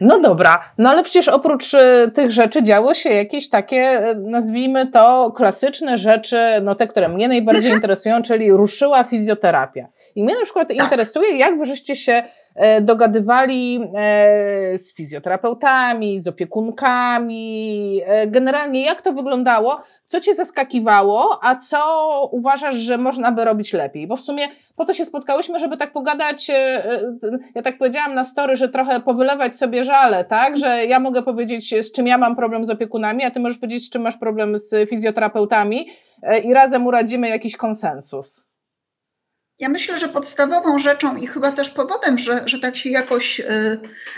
No 0.00 0.20
dobra, 0.20 0.60
no 0.78 0.90
ale 0.90 1.04
przecież 1.04 1.28
oprócz 1.28 1.74
e, 1.74 2.10
tych 2.14 2.30
rzeczy 2.30 2.62
działy 2.62 2.94
się 2.94 3.10
jakieś 3.10 3.48
takie, 3.48 3.76
e, 3.76 4.14
nazwijmy 4.14 4.86
to, 4.86 5.32
klasyczne 5.36 5.98
rzeczy, 5.98 6.36
no 6.62 6.74
te, 6.74 6.88
które 6.88 7.08
mnie 7.08 7.28
najbardziej 7.28 7.64
mhm. 7.64 7.76
interesują, 7.76 8.22
czyli 8.22 8.52
ruszyła 8.52 9.04
fizjoterapia. 9.04 9.88
I 10.14 10.24
mnie 10.24 10.34
na 10.34 10.44
przykład 10.44 10.68
tak. 10.68 10.76
interesuje, 10.76 11.36
jak 11.36 11.58
wy 11.58 11.64
żeście 11.64 11.96
się 11.96 12.22
dogadywali 12.80 13.80
z 14.76 14.94
fizjoterapeutami, 14.94 16.18
z 16.18 16.28
opiekunkami, 16.28 18.00
generalnie 18.26 18.82
jak 18.82 19.02
to 19.02 19.12
wyglądało, 19.12 19.80
co 20.06 20.20
cię 20.20 20.34
zaskakiwało, 20.34 21.38
a 21.42 21.56
co 21.56 21.78
uważasz, 22.32 22.76
że 22.76 22.98
można 22.98 23.32
by 23.32 23.44
robić 23.44 23.72
lepiej? 23.72 24.06
Bo 24.06 24.16
w 24.16 24.20
sumie 24.20 24.42
po 24.76 24.84
to 24.84 24.92
się 24.92 25.04
spotkałyśmy, 25.04 25.58
żeby 25.58 25.76
tak 25.76 25.92
pogadać, 25.92 26.50
ja 27.54 27.62
tak 27.62 27.78
powiedziałam 27.78 28.14
na 28.14 28.24
story, 28.24 28.56
że 28.56 28.68
trochę 28.68 29.00
powylewać 29.00 29.54
sobie 29.54 29.84
żale, 29.84 30.24
tak? 30.24 30.56
Że 30.56 30.86
ja 30.86 31.00
mogę 31.00 31.22
powiedzieć, 31.22 31.74
z 31.86 31.92
czym 31.92 32.06
ja 32.06 32.18
mam 32.18 32.36
problem 32.36 32.64
z 32.64 32.70
opiekunami, 32.70 33.24
a 33.24 33.30
ty 33.30 33.40
możesz 33.40 33.58
powiedzieć, 33.58 33.86
z 33.86 33.90
czym 33.90 34.02
masz 34.02 34.16
problem 34.16 34.58
z 34.58 34.90
fizjoterapeutami 34.90 35.88
e, 36.22 36.38
i 36.38 36.54
razem 36.54 36.86
uradzimy 36.86 37.28
jakiś 37.28 37.56
konsensus. 37.56 38.51
Ja 39.62 39.68
myślę, 39.68 39.98
że 39.98 40.08
podstawową 40.08 40.78
rzeczą 40.78 41.16
i 41.16 41.26
chyba 41.26 41.52
też 41.52 41.70
powodem, 41.70 42.18
że, 42.18 42.42
że 42.46 42.58
tak 42.58 42.76
się 42.76 42.90
jakoś 42.90 43.40
y, 43.40 43.44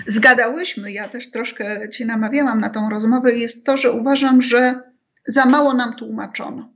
zgadałyśmy, 0.07 0.93
ja 0.93 1.09
też 1.09 1.31
troszkę 1.31 1.91
Cię 1.91 2.05
namawiałam 2.05 2.61
na 2.61 2.71
tą 2.71 2.91
rozmowę, 2.91 3.33
jest 3.33 3.65
to, 3.65 3.77
że 3.77 3.93
uważam, 3.93 4.43
że 4.43 4.81
za 5.27 5.47
mało 5.47 5.75
nam 5.75 5.97
tłumaczono. 5.97 6.73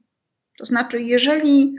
To 0.59 0.67
znaczy, 0.67 1.03
jeżeli 1.03 1.77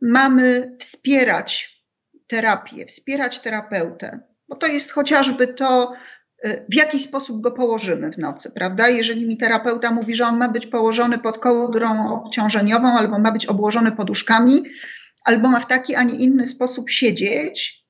mamy 0.00 0.76
wspierać 0.80 1.82
terapię, 2.26 2.86
wspierać 2.86 3.40
terapeutę, 3.40 4.20
bo 4.48 4.56
to 4.56 4.66
jest 4.66 4.90
chociażby 4.90 5.46
to, 5.46 5.92
Y, 6.46 6.64
w 6.68 6.74
jaki 6.74 6.98
sposób 6.98 7.40
go 7.40 7.50
położymy 7.50 8.12
w 8.12 8.18
nocy, 8.18 8.50
prawda? 8.50 8.88
Jeżeli 8.88 9.26
mi 9.26 9.36
terapeuta 9.36 9.90
mówi, 9.90 10.14
że 10.14 10.24
on 10.24 10.38
ma 10.38 10.48
być 10.48 10.66
położony 10.66 11.18
pod 11.18 11.38
kołdrą 11.38 12.12
obciążeniową, 12.12 12.98
albo 12.98 13.18
ma 13.18 13.32
być 13.32 13.46
obłożony 13.46 13.92
poduszkami, 13.92 14.64
albo 15.24 15.48
ma 15.48 15.60
w 15.60 15.66
taki, 15.66 15.94
a 15.94 16.02
nie 16.02 16.14
inny 16.14 16.46
sposób 16.46 16.90
siedzieć, 16.90 17.82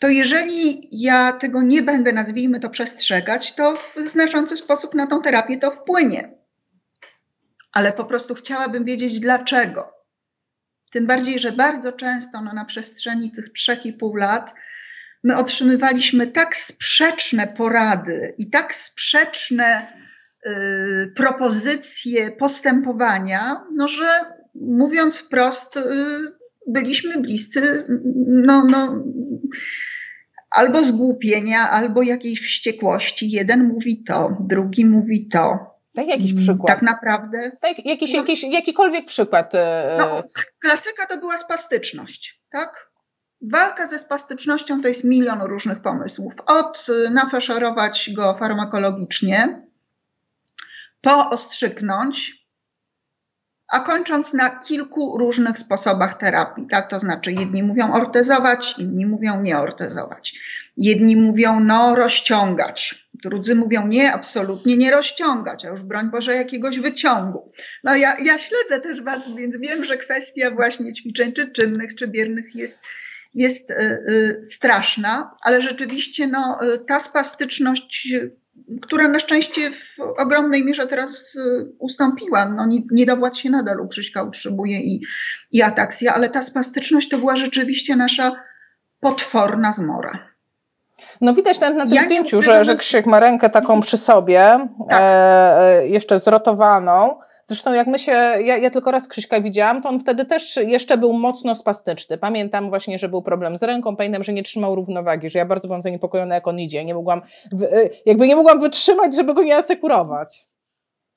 to 0.00 0.08
jeżeli 0.08 0.88
ja 0.92 1.32
tego 1.32 1.62
nie 1.62 1.82
będę, 1.82 2.12
nazwijmy 2.12 2.60
to, 2.60 2.70
przestrzegać, 2.70 3.54
to 3.54 3.76
w 3.76 4.08
znaczący 4.08 4.56
sposób 4.56 4.94
na 4.94 5.06
tą 5.06 5.22
terapię 5.22 5.58
to 5.58 5.70
wpłynie. 5.70 6.38
Ale 7.72 7.92
po 7.92 8.04
prostu 8.04 8.34
chciałabym 8.34 8.84
wiedzieć 8.84 9.20
dlaczego. 9.20 9.92
Tym 10.92 11.06
bardziej, 11.06 11.38
że 11.38 11.52
bardzo 11.52 11.92
często 11.92 12.40
no, 12.40 12.52
na 12.52 12.64
przestrzeni 12.64 13.30
tych 13.30 13.52
trzech 13.52 13.86
i 13.86 13.92
pół 13.92 14.16
lat 14.16 14.54
my 15.24 15.36
otrzymywaliśmy 15.36 16.26
tak 16.26 16.56
sprzeczne 16.56 17.46
porady 17.46 18.34
i 18.38 18.50
tak 18.50 18.74
sprzeczne 18.74 19.92
y, 20.46 21.12
propozycje 21.16 22.30
postępowania, 22.30 23.64
no 23.76 23.88
że 23.88 24.08
mówiąc 24.54 25.18
wprost, 25.18 25.76
y, 25.76 25.80
byliśmy 26.66 27.20
bliscy 27.20 27.84
no, 28.26 28.64
no, 28.64 29.04
albo 30.50 30.84
zgłupienia, 30.84 31.70
albo 31.70 32.02
jakiejś 32.02 32.40
wściekłości. 32.40 33.30
Jeden 33.30 33.64
mówi 33.64 34.04
to, 34.04 34.36
drugi 34.40 34.84
mówi 34.84 35.28
to. 35.28 35.74
Tak, 35.94 36.06
jakiś 36.06 36.34
przykład. 36.34 36.68
Tak 36.68 36.82
naprawdę. 36.82 37.50
Tak, 37.60 37.86
jakiś, 37.86 38.12
no, 38.12 38.18
jakiś, 38.18 38.42
jakikolwiek 38.42 39.06
przykład. 39.06 39.54
Y, 39.54 39.58
no, 39.98 40.22
klasyka 40.58 41.06
to 41.06 41.18
była 41.18 41.38
spastyczność, 41.38 42.40
tak? 42.50 42.90
Walka 43.42 43.86
ze 43.86 43.98
spastycznością 43.98 44.82
to 44.82 44.88
jest 44.88 45.04
milion 45.04 45.42
różnych 45.42 45.82
pomysłów. 45.82 46.34
Od 46.46 46.86
y, 46.88 47.10
nafaszerować 47.10 48.10
go 48.16 48.36
farmakologicznie, 48.38 49.66
poostrzyknąć, 51.00 52.43
a 53.74 53.80
kończąc 53.80 54.32
na 54.32 54.50
kilku 54.50 55.18
różnych 55.18 55.58
sposobach 55.58 56.18
terapii. 56.18 56.66
Tak, 56.70 56.90
to 56.90 57.00
znaczy 57.00 57.32
jedni 57.32 57.62
mówią 57.62 57.92
ortezować, 57.92 58.74
inni 58.78 59.06
mówią 59.06 59.42
nie 59.42 59.58
ortezować. 59.58 60.34
Jedni 60.76 61.16
mówią 61.16 61.60
no 61.60 61.94
rozciągać, 61.94 63.08
drudzy 63.14 63.54
mówią 63.54 63.86
nie, 63.86 64.12
absolutnie 64.12 64.76
nie 64.76 64.90
rozciągać, 64.90 65.64
a 65.64 65.68
już 65.68 65.82
broń 65.82 66.10
Boże 66.10 66.34
jakiegoś 66.34 66.78
wyciągu. 66.78 67.52
No 67.84 67.96
ja, 67.96 68.16
ja 68.24 68.38
śledzę 68.38 68.80
też 68.80 69.02
Was, 69.02 69.34
więc 69.36 69.56
wiem, 69.56 69.84
że 69.84 69.96
kwestia 69.96 70.50
właśnie 70.50 70.92
ćwiczeń 70.92 71.32
czy 71.32 71.52
czynnych, 71.52 71.94
czy 71.94 72.08
biernych 72.08 72.54
jest 72.54 72.86
jest 73.34 73.70
e, 73.70 73.74
e, 73.74 74.44
straszna, 74.44 75.36
ale 75.42 75.62
rzeczywiście 75.62 76.26
no, 76.26 76.58
e, 76.60 76.78
ta 76.78 77.00
spastyczność, 77.00 78.14
która 78.82 79.08
na 79.08 79.18
szczęście 79.18 79.70
w 79.70 80.00
ogromnej 80.00 80.64
mierze 80.64 80.86
teraz 80.86 81.36
ustąpiła, 81.78 82.48
no, 82.48 82.66
niedowład 82.90 83.36
się 83.36 83.50
nadal 83.50 83.80
u 83.80 83.88
Krzyśka 83.88 84.22
utrzymuje 84.22 84.80
i, 84.80 85.00
i 85.52 85.62
ataksja, 85.62 86.14
ale 86.14 86.28
ta 86.28 86.42
spastyczność 86.42 87.08
to 87.08 87.18
była 87.18 87.36
rzeczywiście 87.36 87.96
nasza 87.96 88.32
potworna 89.00 89.72
zmora. 89.72 90.34
No 91.20 91.34
widać 91.34 91.60
nawet 91.60 91.78
na 91.78 91.84
tym 91.84 91.94
ja 91.94 92.02
zdjęciu, 92.02 92.42
że, 92.42 92.64
że 92.64 92.76
Krzysiek 92.76 93.06
ma 93.06 93.20
rękę 93.20 93.50
taką 93.50 93.80
przy 93.80 93.96
sobie, 93.96 94.68
tak. 94.90 95.00
e, 95.02 95.88
jeszcze 95.88 96.18
zrotowaną. 96.18 97.18
Zresztą 97.46 97.72
jak 97.72 97.86
my 97.86 97.98
się, 97.98 98.12
ja, 98.12 98.56
ja 98.56 98.70
tylko 98.70 98.90
raz 98.90 99.08
Krzyśka 99.08 99.40
widziałam, 99.40 99.82
to 99.82 99.88
on 99.88 100.00
wtedy 100.00 100.24
też 100.24 100.56
jeszcze 100.56 100.98
był 100.98 101.12
mocno 101.12 101.54
spastyczny. 101.54 102.18
Pamiętam 102.18 102.68
właśnie, 102.68 102.98
że 102.98 103.08
był 103.08 103.22
problem 103.22 103.58
z 103.58 103.62
ręką, 103.62 103.96
pamiętam, 103.96 104.24
że 104.24 104.32
nie 104.32 104.42
trzymał 104.42 104.74
równowagi, 104.74 105.30
że 105.30 105.38
ja 105.38 105.46
bardzo 105.46 105.68
byłam 105.68 105.82
zaniepokojona, 105.82 106.34
jak 106.34 106.48
on 106.48 106.60
idzie. 106.60 106.84
Nie 106.84 106.94
mogłam, 106.94 107.22
y, 107.62 107.90
jakby 108.06 108.28
nie 108.28 108.36
mogłam 108.36 108.60
wytrzymać, 108.60 109.16
żeby 109.16 109.34
go 109.34 109.42
nie 109.42 109.56
asekurować. 109.56 110.46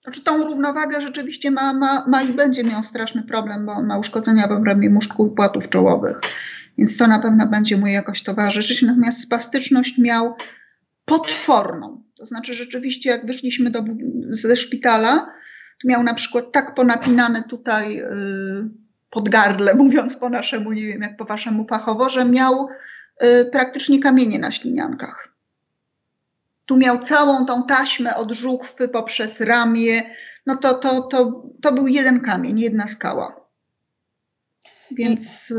Znaczy 0.04 0.24
tą 0.24 0.44
równowagę 0.44 1.02
rzeczywiście 1.02 1.52
ma, 1.52 1.74
ma, 1.74 2.06
ma 2.08 2.24
i 2.24 2.34
będzie 2.34 2.64
miał 2.64 2.84
straszny 2.84 3.24
problem, 3.24 3.66
bo 3.66 3.72
on 3.72 3.86
ma 3.86 3.98
uszkodzenia 3.98 4.48
w 4.48 4.52
obrębie 4.52 4.90
muszku 4.90 5.28
i 5.28 5.36
płatów 5.36 5.70
czołowych. 5.70 6.22
Więc 6.78 6.98
to 6.98 7.08
na 7.08 7.20
pewno 7.20 7.48
będzie 7.48 7.78
mu 7.78 7.88
jakoś 7.88 8.24
towarzyszyć. 8.24 8.82
Natomiast 8.82 9.22
spastyczność 9.22 9.98
miał 9.98 10.36
potworną. 11.06 12.04
To 12.18 12.26
znaczy 12.26 12.54
rzeczywiście 12.54 13.10
jak 13.10 13.26
wyszliśmy 13.26 13.70
do, 13.70 13.84
ze 14.30 14.58
szpitala, 14.58 15.28
miał 15.86 16.04
na 16.04 16.14
przykład 16.14 16.52
tak 16.52 16.76
ponapinane 16.76 17.44
tutaj 17.44 17.96
yy, 17.96 18.70
pod 19.10 19.30
gardle, 19.30 19.76
mówiąc 19.84 20.16
po 20.16 20.30
naszemu, 20.30 20.72
nie 20.72 20.82
wiem 20.82 21.02
jak 21.02 21.18
po 21.18 21.26
waszemu 21.26 21.68
fachowo, 21.68 22.10
że 22.10 22.26
miał 22.26 22.68
y, 23.24 23.50
praktycznie 23.52 24.00
kamienie 24.00 24.40
na 24.40 24.52
śliniankach. 24.52 25.28
Tu 26.66 26.78
miał 26.78 26.98
całą 26.98 27.46
tą 27.46 27.64
taśmę 27.64 28.16
od 28.16 28.32
żuchwy 28.32 28.88
poprzez 28.88 29.42
ramię. 29.42 30.02
No 30.46 30.56
to, 30.56 30.74
to, 30.74 31.02
to, 31.02 31.44
to 31.62 31.72
był 31.72 31.88
jeden 31.88 32.22
kamień, 32.22 32.60
jedna 32.60 32.88
skała. 32.88 33.48
Więc. 34.92 35.52
I, 35.52 35.54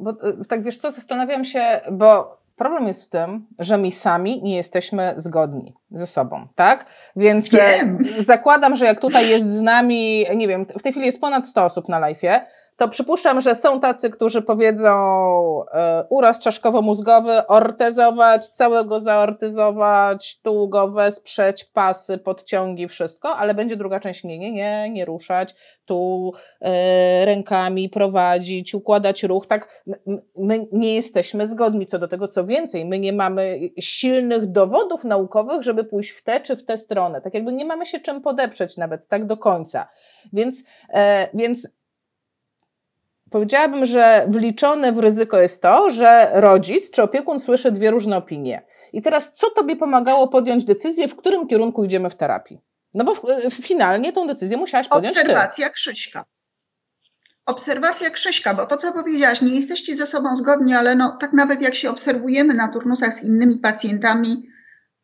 bo 0.00 0.16
tak 0.48 0.62
wiesz 0.62 0.78
co, 0.78 0.90
zastanawiam 0.90 1.44
się, 1.44 1.80
bo 1.92 2.40
Problem 2.60 2.86
jest 2.86 3.04
w 3.04 3.08
tym, 3.08 3.46
że 3.58 3.78
my 3.78 3.92
sami 3.92 4.42
nie 4.42 4.56
jesteśmy 4.56 5.14
zgodni 5.16 5.74
ze 5.90 6.06
sobą, 6.06 6.48
tak? 6.54 6.86
Więc 7.16 7.54
e, 7.54 7.56
Wiem. 7.56 8.04
zakładam, 8.18 8.76
że 8.76 8.84
jak 8.84 9.00
tutaj 9.00 9.28
jest 9.28 9.50
z 9.50 9.62
nami, 9.62 10.26
nie 10.36 10.48
wiem, 10.48 10.66
w 10.78 10.82
tej 10.82 10.92
chwili 10.92 11.06
jest 11.06 11.20
ponad 11.20 11.46
100 11.46 11.64
osób 11.64 11.88
na 11.88 12.00
live'ie, 12.00 12.40
to 12.80 12.88
przypuszczam, 12.88 13.40
że 13.40 13.54
są 13.54 13.80
tacy, 13.80 14.10
którzy 14.10 14.42
powiedzą 14.42 14.90
e, 15.72 16.04
uraz 16.10 16.40
czaszkowo-mózgowy, 16.40 17.46
ortezować, 17.46 18.46
całego 18.46 19.00
zaortyzować, 19.00 20.40
tu 20.42 20.68
go 20.68 20.88
wesprzeć, 20.92 21.64
pasy, 21.64 22.18
podciągi, 22.18 22.88
wszystko, 22.88 23.36
ale 23.36 23.54
będzie 23.54 23.76
druga 23.76 24.00
część, 24.00 24.24
nie, 24.24 24.38
nie, 24.38 24.52
nie, 24.52 24.90
nie 24.90 25.04
ruszać, 25.04 25.54
tu 25.84 26.32
e, 26.60 27.24
rękami 27.24 27.88
prowadzić, 27.88 28.74
układać 28.74 29.22
ruch, 29.22 29.46
tak, 29.46 29.84
my 30.38 30.66
nie 30.72 30.94
jesteśmy 30.94 31.46
zgodni 31.46 31.86
co 31.86 31.98
do 31.98 32.08
tego, 32.08 32.28
co 32.28 32.44
więcej, 32.44 32.84
my 32.84 32.98
nie 32.98 33.12
mamy 33.12 33.60
silnych 33.80 34.52
dowodów 34.52 35.04
naukowych, 35.04 35.62
żeby 35.62 35.79
pójść 35.84 36.10
w 36.10 36.22
tę 36.22 36.40
czy 36.40 36.56
w 36.56 36.64
tę 36.64 36.78
stronę, 36.78 37.20
tak 37.20 37.34
jakby 37.34 37.52
nie 37.52 37.64
mamy 37.64 37.86
się 37.86 38.00
czym 38.00 38.20
podeprzeć 38.20 38.76
nawet, 38.76 39.08
tak 39.08 39.26
do 39.26 39.36
końca, 39.36 39.88
więc, 40.32 40.64
e, 40.94 41.28
więc 41.34 41.68
Powiedziałabym, 43.30 43.86
że 43.86 44.26
wliczone 44.28 44.92
w 44.92 44.98
ryzyko 44.98 45.40
jest 45.40 45.62
to, 45.62 45.90
że 45.90 46.30
rodzic 46.32 46.90
czy 46.90 47.02
opiekun 47.02 47.40
słyszy 47.40 47.72
dwie 47.72 47.90
różne 47.90 48.16
opinie. 48.16 48.62
I 48.92 49.02
teraz, 49.02 49.32
co 49.32 49.50
tobie 49.50 49.76
pomagało 49.76 50.28
podjąć 50.28 50.64
decyzję, 50.64 51.08
w 51.08 51.16
którym 51.16 51.46
kierunku 51.46 51.84
idziemy 51.84 52.10
w 52.10 52.16
terapii? 52.16 52.60
No 52.94 53.04
bo 53.04 53.14
finalnie 53.50 54.12
tą 54.12 54.26
decyzję 54.26 54.56
musiałaś 54.56 54.88
podjąć 54.88 55.18
Obserwacja 55.18 55.66
ty. 55.66 55.72
Krzyśka. 55.74 56.24
Obserwacja 57.46 58.10
Krzyśka, 58.10 58.54
bo 58.54 58.66
to, 58.66 58.76
co 58.76 58.92
powiedziałaś, 58.92 59.42
nie 59.42 59.56
jesteście 59.56 59.96
ze 59.96 60.06
sobą 60.06 60.36
zgodni, 60.36 60.74
ale 60.74 60.94
no, 60.94 61.16
tak 61.20 61.32
nawet 61.32 61.62
jak 61.62 61.74
się 61.74 61.90
obserwujemy 61.90 62.54
na 62.54 62.68
turnusach 62.68 63.14
z 63.14 63.22
innymi 63.22 63.58
pacjentami, 63.58 64.48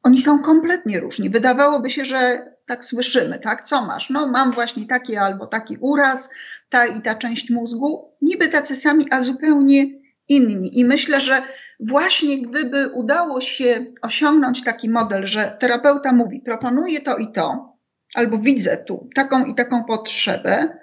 oni 0.07 0.19
są 0.19 0.43
kompletnie 0.43 1.01
różni. 1.01 1.31
Wydawałoby 1.31 1.91
się, 1.91 2.05
że 2.05 2.51
tak 2.67 2.85
słyszymy, 2.85 3.39
tak? 3.39 3.67
Co 3.67 3.87
masz? 3.87 4.11
No, 4.11 4.27
mam 4.27 4.53
właśnie 4.53 4.87
taki 4.87 5.17
albo 5.17 5.47
taki 5.47 5.77
uraz, 5.81 6.29
ta 6.69 6.87
i 6.87 7.03
ta 7.03 7.15
część 7.15 7.51
mózgu. 7.51 8.13
Niby 8.23 8.49
tacy 8.49 8.77
sami, 8.77 9.07
a 9.11 9.23
zupełnie 9.23 9.85
inni. 10.29 10.81
I 10.81 10.85
myślę, 10.85 11.21
że 11.21 11.43
właśnie 11.81 12.43
gdyby 12.43 12.89
udało 12.89 13.41
się 13.41 13.87
osiągnąć 14.03 14.65
taki 14.65 14.91
model, 14.91 15.27
że 15.27 15.57
terapeuta 15.61 16.13
mówi, 16.13 16.41
proponuję 16.41 17.01
to 17.01 17.17
i 17.17 17.33
to, 17.33 17.77
albo 18.15 18.39
widzę 18.39 18.77
tu 18.77 19.09
taką 19.15 19.45
i 19.45 19.55
taką 19.55 19.85
potrzebę, 19.85 20.79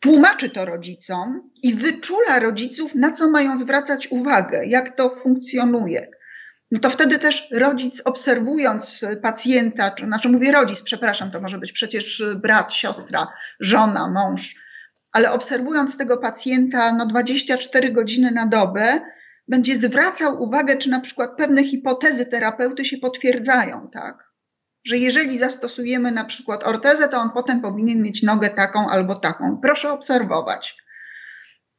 tłumaczy 0.00 0.50
to 0.50 0.64
rodzicom 0.64 1.50
i 1.62 1.74
wyczula 1.74 2.38
rodziców, 2.38 2.94
na 2.94 3.12
co 3.12 3.30
mają 3.30 3.58
zwracać 3.58 4.08
uwagę, 4.10 4.66
jak 4.66 4.96
to 4.96 5.16
funkcjonuje 5.22 6.08
no 6.74 6.80
to 6.80 6.90
wtedy 6.90 7.18
też 7.18 7.48
rodzic 7.52 8.02
obserwując 8.04 9.04
pacjenta, 9.22 9.90
czy 9.90 10.06
znaczy 10.06 10.28
mówię 10.28 10.52
rodzic, 10.52 10.82
przepraszam, 10.82 11.30
to 11.30 11.40
może 11.40 11.58
być 11.58 11.72
przecież 11.72 12.24
brat, 12.36 12.72
siostra, 12.72 13.26
żona, 13.60 14.10
mąż, 14.10 14.54
ale 15.12 15.32
obserwując 15.32 15.96
tego 15.96 16.16
pacjenta 16.16 16.92
no 16.92 17.06
24 17.06 17.92
godziny 17.92 18.30
na 18.30 18.46
dobę, 18.46 19.00
będzie 19.48 19.76
zwracał 19.76 20.42
uwagę, 20.42 20.76
czy 20.76 20.90
na 20.90 21.00
przykład 21.00 21.36
pewne 21.36 21.64
hipotezy 21.64 22.26
terapeuty 22.26 22.84
się 22.84 22.98
potwierdzają, 22.98 23.88
tak? 23.92 24.30
Że 24.84 24.96
jeżeli 24.98 25.38
zastosujemy 25.38 26.12
na 26.12 26.24
przykład 26.24 26.64
ortezę, 26.64 27.08
to 27.08 27.16
on 27.16 27.30
potem 27.30 27.60
powinien 27.60 28.02
mieć 28.02 28.22
nogę 28.22 28.50
taką 28.50 28.88
albo 28.88 29.14
taką. 29.14 29.58
Proszę 29.62 29.92
obserwować. 29.92 30.76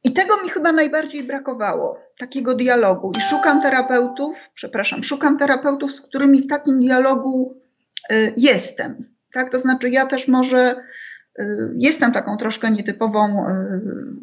I 0.04 0.12
tego 0.12 0.42
mi 0.42 0.48
chyba 0.48 0.72
najbardziej 0.72 1.24
brakowało, 1.24 2.05
takiego 2.18 2.54
dialogu. 2.54 3.12
I 3.16 3.20
szukam 3.20 3.62
terapeutów, 3.62 4.50
przepraszam, 4.54 5.04
szukam 5.04 5.38
terapeutów, 5.38 5.92
z 5.92 6.00
którymi 6.00 6.42
w 6.42 6.46
takim 6.46 6.80
dialogu 6.80 7.60
y, 8.12 8.34
jestem. 8.36 9.04
Tak? 9.32 9.52
To 9.52 9.58
znaczy, 9.58 9.90
ja 9.90 10.06
też 10.06 10.28
może 10.28 10.76
Y, 11.38 11.72
jestem 11.76 12.12
taką 12.12 12.36
troszkę 12.36 12.70
nietypową 12.70 13.48
y, 13.48 13.52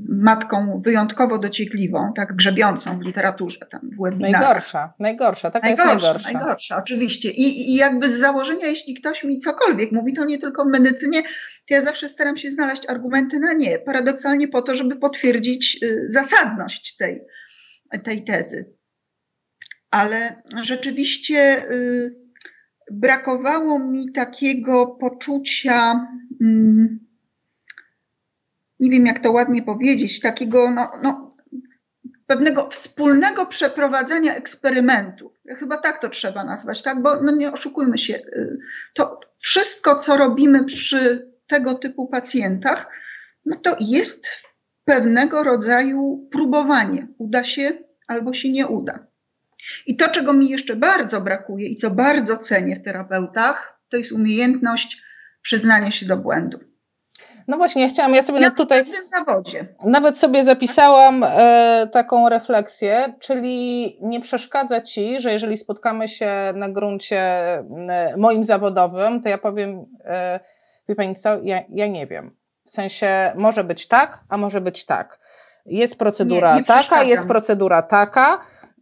matką, 0.09 0.79
wyjątkowo 0.85 1.37
dociekliwą, 1.37 2.13
tak 2.15 2.35
grzebiącą 2.35 2.99
w 2.99 3.01
literaturze, 3.01 3.59
tam 3.71 3.81
w 3.81 4.03
webinarach. 4.03 4.41
Najgorsza, 4.41 4.93
najgorsza, 4.99 5.51
taka 5.51 5.67
najgorsza, 5.67 5.93
jest 5.93 6.03
najgorsza. 6.03 6.33
Najgorsza, 6.33 6.77
oczywiście. 6.77 7.31
I, 7.31 7.71
I 7.71 7.75
jakby 7.75 8.09
z 8.09 8.19
założenia, 8.19 8.67
jeśli 8.67 8.93
ktoś 8.93 9.23
mi 9.23 9.39
cokolwiek 9.39 9.91
mówi, 9.91 10.13
to 10.13 10.25
nie 10.25 10.39
tylko 10.39 10.65
w 10.65 10.67
medycynie, 10.67 11.23
to 11.67 11.73
ja 11.73 11.81
zawsze 11.81 12.09
staram 12.09 12.37
się 12.37 12.51
znaleźć 12.51 12.89
argumenty 12.89 13.39
na 13.39 13.53
nie, 13.53 13.79
paradoksalnie 13.79 14.47
po 14.47 14.61
to, 14.61 14.75
żeby 14.75 14.95
potwierdzić 14.95 15.79
y, 15.83 16.05
zasadność 16.09 16.95
tej, 16.97 17.21
tej 17.99 18.23
tezy. 18.23 18.73
Ale 19.91 20.41
rzeczywiście 20.61 21.65
brakowało 22.91 23.79
mi 23.79 24.11
takiego 24.11 24.87
poczucia, 24.87 26.07
mm, 26.41 26.99
nie 28.79 28.89
wiem 28.89 29.05
jak 29.05 29.23
to 29.23 29.31
ładnie 29.31 29.61
powiedzieć, 29.61 30.19
takiego 30.19 30.71
no, 30.71 30.91
no, 31.03 31.35
pewnego 32.27 32.69
wspólnego 32.69 33.45
przeprowadzenia 33.45 34.35
eksperymentu. 34.35 35.33
Chyba 35.47 35.77
tak 35.77 36.01
to 36.01 36.09
trzeba 36.09 36.43
nazwać, 36.43 36.81
tak? 36.81 37.01
Bo 37.01 37.21
no 37.21 37.31
nie 37.31 37.51
oszukujmy 37.51 37.97
się, 37.97 38.15
y, 38.15 38.59
to 38.93 39.19
wszystko, 39.39 39.95
co 39.95 40.17
robimy 40.17 40.63
przy 40.63 41.31
tego 41.47 41.73
typu 41.73 42.07
pacjentach, 42.07 42.87
no 43.45 43.55
to 43.55 43.75
jest 43.79 44.27
pewnego 44.85 45.43
rodzaju 45.43 46.27
próbowanie. 46.31 47.07
Uda 47.17 47.43
się 47.43 47.71
albo 48.07 48.33
się 48.33 48.51
nie 48.51 48.67
uda. 48.67 49.07
I 49.85 49.95
to, 49.95 50.09
czego 50.09 50.33
mi 50.33 50.49
jeszcze 50.49 50.75
bardzo 50.75 51.21
brakuje 51.21 51.67
i 51.67 51.75
co 51.75 51.91
bardzo 51.91 52.37
cenię 52.37 52.75
w 52.75 52.83
terapeutach, 52.83 53.79
to 53.89 53.97
jest 53.97 54.11
umiejętność 54.11 55.01
przyznania 55.41 55.91
się 55.91 56.05
do 56.05 56.17
błędu. 56.17 56.59
No 57.47 57.57
właśnie, 57.57 57.81
ja 57.81 57.89
chciałam, 57.89 58.13
ja 58.13 58.21
sobie 58.21 58.41
ja 58.41 58.51
tutaj. 58.51 58.83
Nawet 59.85 60.17
sobie 60.17 60.43
zapisałam 60.43 61.23
e, 61.23 61.87
taką 61.91 62.29
refleksję, 62.29 63.13
czyli 63.19 63.97
nie 64.01 64.19
przeszkadza 64.19 64.81
ci, 64.81 65.19
że 65.19 65.31
jeżeli 65.31 65.57
spotkamy 65.57 66.07
się 66.07 66.53
na 66.55 66.69
gruncie 66.69 67.19
e, 67.19 68.13
moim 68.17 68.43
zawodowym, 68.43 69.21
to 69.21 69.29
ja 69.29 69.37
powiem, 69.37 69.85
e, 70.05 70.39
wie 70.89 70.95
pani 70.95 71.15
co, 71.15 71.43
ja, 71.43 71.61
ja 71.69 71.87
nie 71.87 72.07
wiem. 72.07 72.35
W 72.65 72.71
sensie 72.71 73.31
może 73.35 73.63
być 73.63 73.87
tak, 73.87 74.23
a 74.29 74.37
może 74.37 74.61
być 74.61 74.85
tak. 74.85 75.19
Jest 75.65 75.99
procedura 75.99 76.53
nie, 76.53 76.59
nie 76.59 76.65
taka, 76.65 77.03
jest 77.03 77.27
procedura 77.27 77.81
taka. 77.81 78.39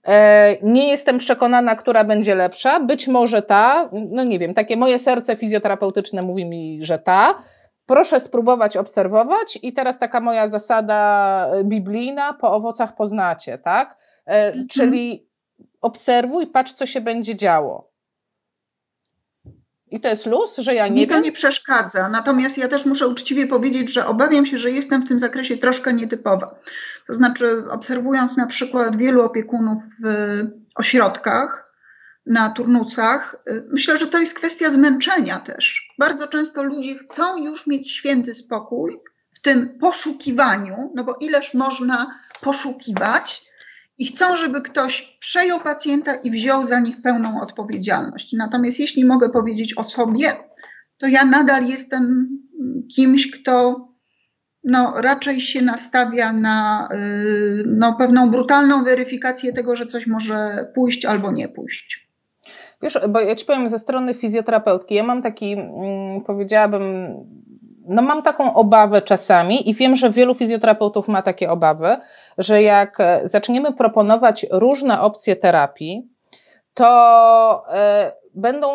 E, 0.08 0.56
nie 0.62 0.88
jestem 0.90 1.18
przekonana, 1.18 1.76
która 1.76 2.04
będzie 2.04 2.36
lepsza. 2.36 2.80
Być 2.80 3.08
może 3.08 3.42
ta, 3.42 3.90
no 3.92 4.24
nie 4.24 4.40
wiem, 4.40 4.54
takie 4.54 4.78
moje 4.78 5.00
serce 5.00 5.36
fizjoterapeutyczne 5.36 6.22
mówi 6.22 6.46
mi, 6.46 6.80
że 6.82 7.00
ta. 7.00 7.36
Proszę 7.86 8.20
spróbować 8.20 8.78
obserwować 8.78 9.60
i 9.64 9.74
teraz 9.74 10.00
taka 10.00 10.20
moja 10.20 10.48
zasada 10.48 11.48
biblijna, 11.64 12.34
po 12.34 12.54
owocach 12.54 12.96
poznacie, 12.96 13.58
tak? 13.58 13.98
E, 14.28 14.48
mhm. 14.48 14.68
Czyli 14.68 15.30
obserwuj, 15.82 16.48
patrz, 16.48 16.74
co 16.74 16.86
się 16.86 17.02
będzie 17.02 17.36
działo. 17.36 17.86
I 19.92 20.00
to 20.00 20.10
jest 20.10 20.26
luz, 20.26 20.58
że 20.58 20.76
ja 20.76 20.88
nie 20.88 20.94
Mi 21.02 21.08
wiem? 21.08 21.10
to 21.10 21.20
nie 21.26 21.32
przeszkadza, 21.32 22.10
natomiast 22.10 22.58
ja 22.58 22.68
też 22.68 22.86
muszę 22.86 23.08
uczciwie 23.08 23.48
powiedzieć, 23.48 23.94
że 23.94 24.06
obawiam 24.06 24.46
się, 24.46 24.58
że 24.58 24.72
jestem 24.72 25.06
w 25.06 25.08
tym 25.08 25.20
zakresie 25.20 25.58
troszkę 25.58 25.94
nietypowa. 25.94 26.56
To 27.08 27.14
znaczy, 27.14 27.64
obserwując 27.70 28.38
na 28.38 28.48
przykład 28.48 28.98
wielu 28.98 29.22
opiekunów 29.22 29.84
w 30.04 30.44
ośrodkach, 30.76 31.72
na 32.26 32.50
turnusach, 32.50 33.36
y, 33.50 33.68
myślę, 33.72 33.98
że 33.98 34.08
to 34.08 34.20
jest 34.20 34.34
kwestia 34.34 34.72
zmęczenia 34.72 35.40
też. 35.40 35.94
Bardzo 36.00 36.28
często 36.28 36.64
ludzie 36.64 36.98
chcą 36.98 37.44
już 37.44 37.68
mieć 37.68 37.92
święty 37.92 38.34
spokój 38.34 39.00
w 39.36 39.42
tym 39.42 39.78
poszukiwaniu, 39.80 40.92
no 40.96 41.04
bo 41.04 41.16
ileż 41.20 41.54
można 41.54 42.20
poszukiwać, 42.42 43.51
i 44.02 44.06
chcą, 44.06 44.38
żeby 44.38 44.62
ktoś 44.62 45.18
przejął 45.20 45.60
pacjenta 45.60 46.16
i 46.16 46.32
wziął 46.32 46.66
za 46.66 46.80
nich 46.80 46.96
pełną 47.04 47.42
odpowiedzialność. 47.42 48.34
Natomiast 48.34 48.80
jeśli 48.80 49.06
mogę 49.06 49.30
powiedzieć 49.30 49.78
o 49.78 49.88
sobie, 49.88 50.34
to 50.98 51.08
ja 51.08 51.26
nadal 51.26 51.66
jestem 51.66 52.30
kimś, 52.96 53.32
kto 53.32 53.88
no, 54.64 54.94
raczej 54.96 55.42
się 55.42 55.62
nastawia 55.62 56.34
na 56.34 56.90
y, 56.94 57.64
no, 57.68 57.96
pewną 58.00 58.32
brutalną 58.32 58.84
weryfikację 58.84 59.54
tego, 59.54 59.76
że 59.76 59.86
coś 59.86 60.08
może 60.08 60.68
pójść 60.76 61.06
albo 61.06 61.32
nie 61.32 61.48
pójść. 61.48 62.10
Wiesz, 62.82 63.00
bo 63.10 63.20
ja 63.20 63.36
ci 63.36 63.46
powiem 63.46 63.70
ze 63.70 63.80
strony 63.80 64.14
fizjoterapeutki, 64.14 64.96
ja 64.96 65.04
mam 65.04 65.22
taki, 65.22 65.54
mm, 65.54 66.22
powiedziałabym, 66.28 66.84
no 67.86 68.02
mam 68.02 68.22
taką 68.24 68.54
obawę 68.54 69.02
czasami 69.02 69.70
i 69.70 69.74
wiem, 69.74 69.96
że 69.96 70.10
wielu 70.10 70.36
fizjoterapeutów 70.36 71.08
ma 71.08 71.22
takie 71.22 71.50
obawy, 71.50 71.98
że 72.38 72.62
jak 72.62 73.00
e, 73.00 73.22
zaczniemy 73.24 73.74
proponować 73.74 74.46
różne 74.52 75.02
opcje 75.02 75.36
terapii, 75.36 76.10
to 76.74 77.64
y, 78.08 78.12
będą, 78.36 78.68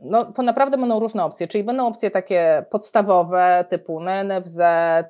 no 0.00 0.24
to 0.32 0.42
naprawdę 0.42 0.78
będą 0.78 1.00
różne 1.00 1.24
opcje, 1.24 1.48
czyli 1.48 1.64
będą 1.64 1.86
opcje 1.86 2.10
takie 2.10 2.64
podstawowe 2.70 3.64
typu 3.68 4.00
NFZ, 4.00 4.60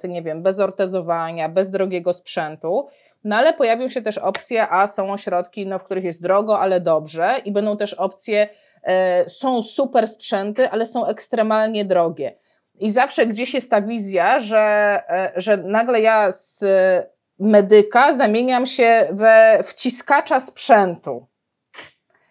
nie 0.09 0.23
wiem, 0.23 0.43
bez 0.43 0.61
ortezowania, 0.61 1.49
bez 1.49 1.71
drogiego 1.71 2.15
sprzętu, 2.15 2.87
no 3.25 3.37
ale 3.37 3.53
pojawią 3.53 3.89
się 3.89 4.03
też 4.03 4.19
opcje, 4.19 4.69
a 4.69 4.87
są 4.87 5.13
ośrodki, 5.13 5.67
no, 5.67 5.79
w 5.79 5.85
których 5.85 6.05
jest 6.05 6.23
drogo, 6.23 6.61
ale 6.61 6.81
dobrze 6.81 7.31
i 7.45 7.53
będą 7.53 7.77
też 7.77 7.95
opcje, 7.95 8.49
y, 9.27 9.31
są 9.31 9.63
super 9.63 10.07
sprzęty, 10.07 10.71
ale 10.71 10.87
są 10.87 11.07
ekstremalnie 11.07 11.85
drogie. 11.85 12.37
I 12.81 12.91
zawsze 12.91 13.27
gdzieś 13.27 13.55
jest 13.55 13.71
ta 13.71 13.83
wizja, 13.83 14.39
że, 14.39 14.59
e, 15.09 15.33
że 15.37 15.57
nagle 15.57 16.01
ja 16.01 16.33
z 16.33 16.65
medyka 17.39 18.17
zamieniam 18.17 18.67
się 18.67 19.09
we 19.13 19.61
wciskacza 19.65 20.41
sprzętu. 20.41 21.27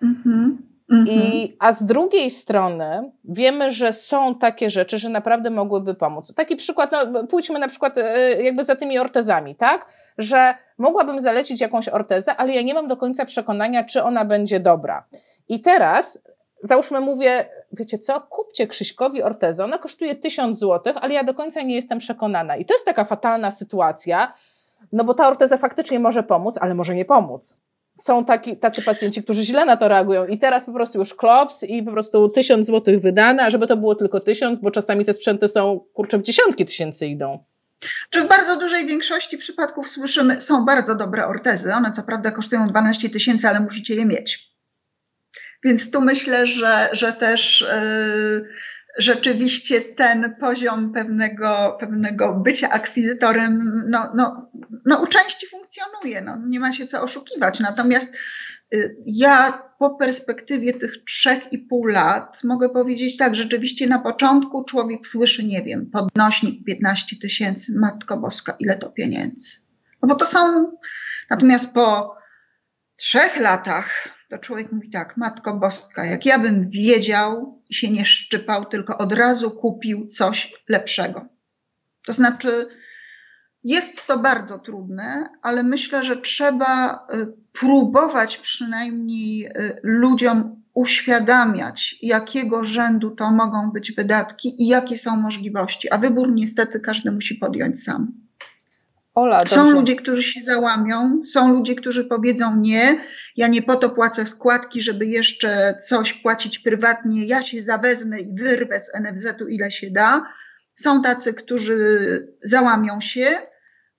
Mm-hmm. 0.03 0.69
I, 1.07 1.55
a 1.59 1.73
z 1.73 1.85
drugiej 1.85 2.29
strony 2.29 3.11
wiemy, 3.23 3.71
że 3.71 3.93
są 3.93 4.35
takie 4.35 4.69
rzeczy, 4.69 4.97
że 4.97 5.09
naprawdę 5.09 5.49
mogłyby 5.49 5.95
pomóc. 5.95 6.33
Taki 6.35 6.55
przykład, 6.55 6.91
no, 7.11 7.27
pójdźmy 7.27 7.59
na 7.59 7.67
przykład 7.67 7.97
e, 7.97 8.43
jakby 8.43 8.63
za 8.63 8.75
tymi 8.75 8.99
ortezami, 8.99 9.55
tak? 9.55 9.85
Że 10.17 10.53
mogłabym 10.77 11.21
zalecić 11.21 11.61
jakąś 11.61 11.89
ortezę, 11.89 12.35
ale 12.35 12.53
ja 12.53 12.61
nie 12.61 12.73
mam 12.73 12.87
do 12.87 12.97
końca 12.97 13.25
przekonania, 13.25 13.83
czy 13.83 14.03
ona 14.03 14.25
będzie 14.25 14.59
dobra. 14.59 15.07
I 15.49 15.61
teraz 15.61 16.21
załóżmy 16.63 16.99
mówię, 16.99 17.45
wiecie 17.71 17.97
co, 17.97 18.21
kupcie 18.21 18.67
Krzyśkowi 18.67 19.23
ortezę, 19.23 19.63
ona 19.63 19.77
kosztuje 19.77 20.15
1000 20.15 20.59
zł, 20.59 20.93
ale 21.01 21.13
ja 21.13 21.23
do 21.23 21.33
końca 21.33 21.61
nie 21.61 21.75
jestem 21.75 21.99
przekonana. 21.99 22.55
I 22.55 22.65
to 22.65 22.73
jest 22.73 22.85
taka 22.85 23.05
fatalna 23.05 23.51
sytuacja, 23.51 24.33
no 24.91 25.03
bo 25.03 25.13
ta 25.13 25.27
orteza 25.27 25.57
faktycznie 25.57 25.99
może 25.99 26.23
pomóc, 26.23 26.57
ale 26.61 26.75
może 26.75 26.95
nie 26.95 27.05
pomóc. 27.05 27.57
Są 27.95 28.25
taki, 28.25 28.57
tacy 28.57 28.81
pacjenci, 28.81 29.23
którzy 29.23 29.43
źle 29.43 29.65
na 29.65 29.77
to 29.77 29.87
reagują 29.87 30.25
i 30.25 30.39
teraz 30.39 30.65
po 30.65 30.73
prostu 30.73 30.99
już 30.99 31.13
klops 31.13 31.63
i 31.63 31.83
po 31.83 31.91
prostu 31.91 32.29
1000 32.29 32.67
zł 32.67 32.99
wydane, 32.99 33.43
a 33.43 33.49
żeby 33.49 33.67
to 33.67 33.77
było 33.77 33.95
tylko 33.95 34.19
1000, 34.19 34.59
bo 34.59 34.71
czasami 34.71 35.05
te 35.05 35.13
sprzęty 35.13 35.47
są, 35.47 35.79
kurczę, 35.93 36.17
w 36.17 36.21
dziesiątki 36.21 36.65
tysięcy 36.65 37.07
idą. 37.07 37.43
Czy 38.09 38.21
w 38.21 38.27
bardzo 38.27 38.59
dużej 38.59 38.85
większości 38.85 39.37
przypadków 39.37 39.89
słyszymy, 39.89 40.41
są 40.41 40.65
bardzo 40.65 40.95
dobre 40.95 41.27
ortezy. 41.27 41.73
One 41.73 41.91
co 41.91 42.03
prawda 42.03 42.31
kosztują 42.31 42.67
12 42.67 43.09
tysięcy, 43.09 43.47
ale 43.47 43.59
musicie 43.59 43.95
je 43.95 44.05
mieć. 44.05 44.48
Więc 45.63 45.91
tu 45.91 46.01
myślę, 46.01 46.47
że, 46.47 46.89
że 46.91 47.13
też 47.13 47.61
yy, 47.61 48.49
rzeczywiście 48.97 49.81
ten 49.81 50.35
poziom 50.39 50.93
pewnego, 50.93 51.77
pewnego 51.79 52.33
bycia 52.33 52.69
akwizytorem 52.69 53.83
no, 53.87 54.11
no, 54.15 54.51
no 54.85 55.01
u 55.01 55.07
części 55.07 55.47
funkcjonuje. 55.47 56.21
No, 56.21 56.37
nie 56.47 56.59
ma 56.59 56.73
się 56.73 56.87
co 56.87 57.01
oszukiwać. 57.01 57.59
Natomiast 57.59 58.17
yy, 58.71 58.95
ja 59.05 59.63
po 59.79 59.89
perspektywie 59.89 60.73
tych 60.73 61.03
trzech 61.07 61.53
i 61.53 61.57
pół 61.57 61.85
lat 61.85 62.43
mogę 62.43 62.69
powiedzieć 62.69 63.17
tak, 63.17 63.35
rzeczywiście 63.35 63.87
na 63.87 63.99
początku 63.99 64.63
człowiek 64.63 65.07
słyszy, 65.07 65.43
nie 65.43 65.63
wiem, 65.63 65.89
podnośnik 65.91 66.65
15 66.65 67.15
tysięcy, 67.15 67.73
Matko 67.75 68.17
Boska, 68.17 68.55
ile 68.59 68.77
to 68.77 68.89
pieniędzy. 68.89 69.57
No 70.01 70.07
bo 70.07 70.15
to 70.15 70.25
są, 70.25 70.71
natomiast 71.29 71.73
po 71.73 72.15
trzech 72.95 73.37
latach 73.37 74.18
to 74.29 74.37
człowiek 74.37 74.71
mówi 74.71 74.89
tak, 74.89 75.17
Matko 75.17 75.53
Boska, 75.53 76.05
jak 76.05 76.25
ja 76.25 76.39
bym 76.39 76.69
wiedział 76.69 77.61
i 77.69 77.75
się 77.75 77.91
nie 77.91 78.05
szczypał, 78.05 78.65
tylko 78.65 78.97
od 78.97 79.13
razu 79.13 79.51
kupił 79.51 80.07
coś 80.07 80.53
lepszego. 80.69 81.25
To 82.05 82.13
znaczy, 82.13 82.67
jest 83.63 84.07
to 84.07 84.19
bardzo 84.19 84.59
trudne, 84.59 85.29
ale 85.41 85.63
myślę, 85.63 86.05
że 86.05 86.17
trzeba 86.17 86.93
y, 87.13 87.27
próbować 87.51 88.37
przynajmniej 88.37 89.45
y, 89.45 89.79
ludziom 89.83 90.63
uświadamiać, 90.73 91.95
jakiego 92.01 92.65
rzędu 92.65 93.11
to 93.11 93.31
mogą 93.31 93.71
być 93.71 93.91
wydatki 93.91 94.63
i 94.63 94.67
jakie 94.67 94.97
są 94.97 95.15
możliwości. 95.15 95.91
A 95.91 95.97
wybór 95.97 96.31
niestety 96.31 96.79
każdy 96.79 97.11
musi 97.11 97.35
podjąć 97.35 97.83
sam. 97.83 98.28
Ola, 99.19 99.45
są 99.45 99.71
ludzie, 99.71 99.95
którzy 99.95 100.23
się 100.23 100.41
załamią, 100.41 101.21
są 101.25 101.53
ludzie, 101.53 101.75
którzy 101.75 102.05
powiedzą 102.05 102.55
nie, 102.55 103.01
ja 103.35 103.47
nie 103.47 103.61
po 103.61 103.75
to 103.75 103.89
płacę 103.89 104.25
składki, 104.25 104.81
żeby 104.81 105.05
jeszcze 105.05 105.77
coś 105.87 106.13
płacić 106.13 106.59
prywatnie, 106.59 107.25
ja 107.25 107.41
się 107.41 107.63
zawezmę 107.63 108.19
i 108.19 108.35
wyrwę 108.35 108.79
z 108.79 108.91
NFZ-u 108.99 109.47
ile 109.47 109.71
się 109.71 109.91
da. 109.91 110.21
Są 110.75 111.01
tacy, 111.01 111.33
którzy 111.33 111.97
załamią 112.43 113.01
się, 113.01 113.27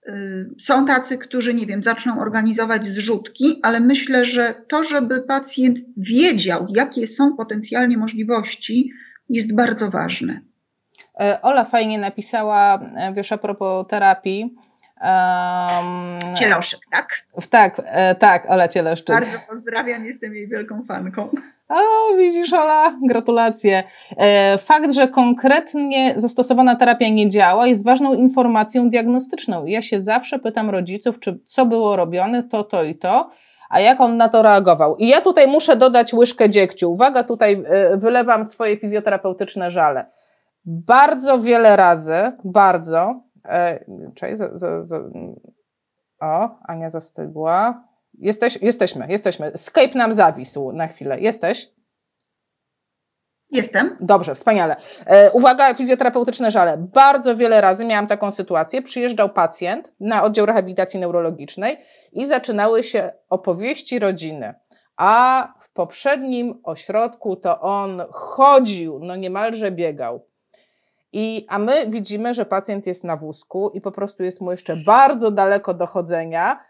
y, 0.08 0.50
są 0.60 0.86
tacy, 0.86 1.18
którzy, 1.18 1.54
nie 1.54 1.66
wiem, 1.66 1.82
zaczną 1.82 2.20
organizować 2.20 2.86
zrzutki, 2.86 3.60
ale 3.62 3.80
myślę, 3.80 4.24
że 4.24 4.54
to, 4.68 4.84
żeby 4.84 5.22
pacjent 5.22 5.78
wiedział, 5.96 6.66
jakie 6.68 7.08
są 7.08 7.36
potencjalnie 7.36 7.96
możliwości, 7.96 8.90
jest 9.28 9.54
bardzo 9.54 9.90
ważne. 9.90 10.40
E, 11.20 11.42
Ola 11.42 11.64
fajnie 11.64 11.98
napisała, 11.98 12.80
e, 12.96 13.14
wiesz, 13.14 13.32
a 13.32 13.38
propos 13.38 13.86
terapii, 13.88 14.54
Um, 15.00 16.34
Cieloszek, 16.34 16.80
tak? 16.90 17.08
Tak, 17.50 17.82
e, 17.84 18.14
tak, 18.14 18.50
Ola 18.50 18.68
Cieloszczyk. 18.68 19.16
Bardzo 19.16 19.38
pozdrawiam, 19.48 20.04
jestem 20.04 20.34
jej 20.34 20.48
wielką 20.48 20.84
fanką. 20.88 21.28
O, 21.68 22.14
widzisz, 22.16 22.52
Ola, 22.52 22.98
gratulacje. 23.08 23.82
E, 24.16 24.58
fakt, 24.58 24.92
że 24.92 25.08
konkretnie 25.08 26.14
zastosowana 26.16 26.76
terapia 26.76 27.08
nie 27.08 27.28
działa, 27.28 27.66
jest 27.66 27.84
ważną 27.84 28.14
informacją 28.14 28.88
diagnostyczną. 28.88 29.66
Ja 29.66 29.82
się 29.82 30.00
zawsze 30.00 30.38
pytam 30.38 30.70
rodziców, 30.70 31.20
czy 31.20 31.38
co 31.44 31.66
było 31.66 31.96
robione, 31.96 32.42
to, 32.42 32.64
to 32.64 32.84
i 32.84 32.94
to, 32.94 33.28
a 33.70 33.80
jak 33.80 34.00
on 34.00 34.16
na 34.16 34.28
to 34.28 34.42
reagował. 34.42 34.96
I 34.96 35.08
ja 35.08 35.20
tutaj 35.20 35.46
muszę 35.46 35.76
dodać 35.76 36.14
łyżkę 36.14 36.50
dziegciu. 36.50 36.92
Uwaga, 36.92 37.24
tutaj 37.24 37.64
e, 37.66 37.96
wylewam 37.96 38.44
swoje 38.44 38.76
fizjoterapeutyczne 38.76 39.70
żale. 39.70 40.10
Bardzo 40.64 41.38
wiele 41.38 41.76
razy, 41.76 42.32
bardzo 42.44 43.22
E, 43.50 43.84
cześć, 44.14 44.38
za, 44.38 44.58
za, 44.58 44.80
za, 44.80 45.00
o, 46.20 46.58
Ania 46.68 46.88
zastygła. 46.88 47.84
Jesteś, 48.18 48.58
jesteśmy, 48.62 49.06
jesteśmy. 49.08 49.52
Skype 49.56 49.98
nam 49.98 50.12
zawisł 50.12 50.72
na 50.72 50.88
chwilę. 50.88 51.20
Jesteś? 51.20 51.68
Jestem. 53.50 53.96
Dobrze, 54.00 54.34
wspaniale. 54.34 54.76
E, 55.06 55.30
uwaga, 55.30 55.74
fizjoterapeutyczne 55.74 56.50
żale. 56.50 56.76
Bardzo 56.78 57.36
wiele 57.36 57.60
razy 57.60 57.84
miałam 57.84 58.06
taką 58.06 58.30
sytuację. 58.30 58.82
Przyjeżdżał 58.82 59.28
pacjent 59.28 59.92
na 60.00 60.22
oddział 60.24 60.46
rehabilitacji 60.46 61.00
neurologicznej 61.00 61.78
i 62.12 62.26
zaczynały 62.26 62.82
się 62.82 63.10
opowieści 63.28 63.98
rodziny. 63.98 64.54
A 64.96 65.54
w 65.60 65.72
poprzednim 65.72 66.60
ośrodku 66.64 67.36
to 67.36 67.60
on 67.60 68.02
chodził, 68.10 68.98
no 69.02 69.16
niemalże 69.16 69.70
biegał. 69.70 70.29
I, 71.12 71.46
a 71.48 71.58
my 71.58 71.86
widzimy, 71.88 72.34
że 72.34 72.44
pacjent 72.44 72.86
jest 72.86 73.04
na 73.04 73.16
wózku 73.16 73.70
i 73.74 73.80
po 73.80 73.92
prostu 73.92 74.22
jest 74.22 74.40
mu 74.40 74.50
jeszcze 74.50 74.76
bardzo 74.76 75.30
daleko 75.30 75.74
do 75.74 75.86
chodzenia 75.86 76.60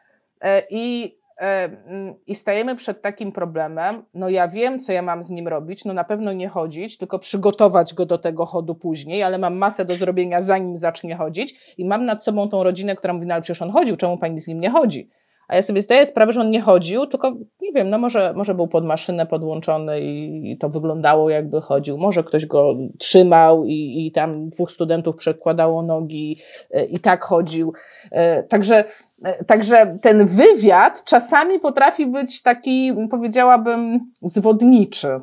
e, 0.40 0.62
i, 0.70 1.18
e, 1.40 1.64
mm, 1.64 2.14
i 2.26 2.34
stajemy 2.34 2.76
przed 2.76 3.02
takim 3.02 3.32
problemem. 3.32 4.04
No 4.14 4.28
ja 4.28 4.48
wiem, 4.48 4.80
co 4.80 4.92
ja 4.92 5.02
mam 5.02 5.22
z 5.22 5.30
nim 5.30 5.48
robić. 5.48 5.84
No 5.84 5.94
na 5.94 6.04
pewno 6.04 6.32
nie 6.32 6.48
chodzić, 6.48 6.98
tylko 6.98 7.18
przygotować 7.18 7.94
go 7.94 8.06
do 8.06 8.18
tego 8.18 8.46
chodu 8.46 8.74
później, 8.74 9.22
ale 9.22 9.38
mam 9.38 9.56
masę 9.56 9.84
do 9.84 9.96
zrobienia, 9.96 10.42
zanim 10.42 10.76
zacznie 10.76 11.16
chodzić 11.16 11.74
i 11.78 11.84
mam 11.84 12.04
nad 12.04 12.24
sobą 12.24 12.48
tą 12.48 12.62
rodzinę, 12.62 12.96
która 12.96 13.12
mówi, 13.12 13.26
no 13.26 13.34
ale 13.34 13.42
przecież 13.42 13.62
on 13.62 13.70
chodził, 13.70 13.96
czemu 13.96 14.18
pani 14.18 14.40
z 14.40 14.48
nim 14.48 14.60
nie 14.60 14.70
chodzi? 14.70 15.10
A 15.50 15.56
ja 15.56 15.62
sobie 15.62 15.82
zdaję 15.82 16.06
sprawę, 16.06 16.32
że 16.32 16.40
on 16.40 16.50
nie 16.50 16.60
chodził, 16.60 17.06
tylko 17.06 17.30
nie 17.62 17.72
wiem, 17.74 17.90
no 17.90 17.98
może, 17.98 18.32
może 18.36 18.54
był 18.54 18.68
pod 18.68 18.84
maszynę 18.84 19.26
podłączony 19.26 20.00
i, 20.00 20.42
i 20.52 20.58
to 20.58 20.68
wyglądało 20.68 21.30
jakby 21.30 21.60
chodził. 21.60 21.98
Może 21.98 22.24
ktoś 22.24 22.46
go 22.46 22.74
trzymał 22.98 23.64
i, 23.64 24.06
i 24.06 24.12
tam 24.12 24.48
dwóch 24.48 24.70
studentów 24.70 25.16
przekładało 25.16 25.82
nogi 25.82 26.38
e, 26.70 26.84
i 26.84 26.98
tak 26.98 27.24
chodził. 27.24 27.72
E, 28.10 28.42
także, 28.42 28.84
e, 29.24 29.44
także 29.44 29.98
ten 30.00 30.26
wywiad 30.26 31.04
czasami 31.04 31.60
potrafi 31.60 32.06
być 32.06 32.42
taki, 32.42 32.92
powiedziałabym, 33.10 34.00
zwodniczy 34.22 35.20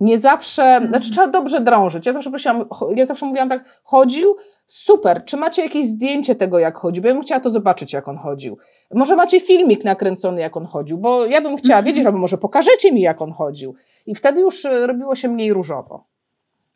nie 0.00 0.20
zawsze, 0.20 0.80
znaczy 0.88 1.12
trzeba 1.12 1.26
dobrze 1.26 1.60
drążyć. 1.60 2.06
Ja 2.06 2.12
zawsze 2.12 2.30
prosiłam, 2.30 2.64
ja 2.94 3.06
zawsze 3.06 3.26
mówiłam 3.26 3.48
tak, 3.48 3.64
chodził, 3.82 4.36
Super. 4.72 5.24
Czy 5.24 5.36
macie 5.36 5.62
jakieś 5.62 5.86
zdjęcie 5.86 6.34
tego, 6.34 6.58
jak 6.58 6.78
chodzi? 6.78 7.00
Bo 7.00 7.08
ja 7.08 7.14
bym 7.14 7.22
chciała 7.22 7.40
to 7.40 7.50
zobaczyć, 7.50 7.92
jak 7.92 8.08
on 8.08 8.18
chodził. 8.18 8.58
Może 8.94 9.16
macie 9.16 9.40
filmik 9.40 9.84
nakręcony, 9.84 10.40
jak 10.40 10.56
on 10.56 10.66
chodził, 10.66 10.98
bo 10.98 11.26
ja 11.26 11.40
bym 11.40 11.56
chciała 11.56 11.82
wiedzieć, 11.82 12.06
albo 12.06 12.18
może 12.18 12.38
pokażecie 12.38 12.92
mi, 12.92 13.00
jak 13.00 13.22
on 13.22 13.32
chodził. 13.32 13.74
I 14.06 14.14
wtedy 14.14 14.40
już 14.40 14.64
e, 14.64 14.86
robiło 14.86 15.14
się 15.14 15.28
mniej 15.28 15.52
różowo. 15.52 16.08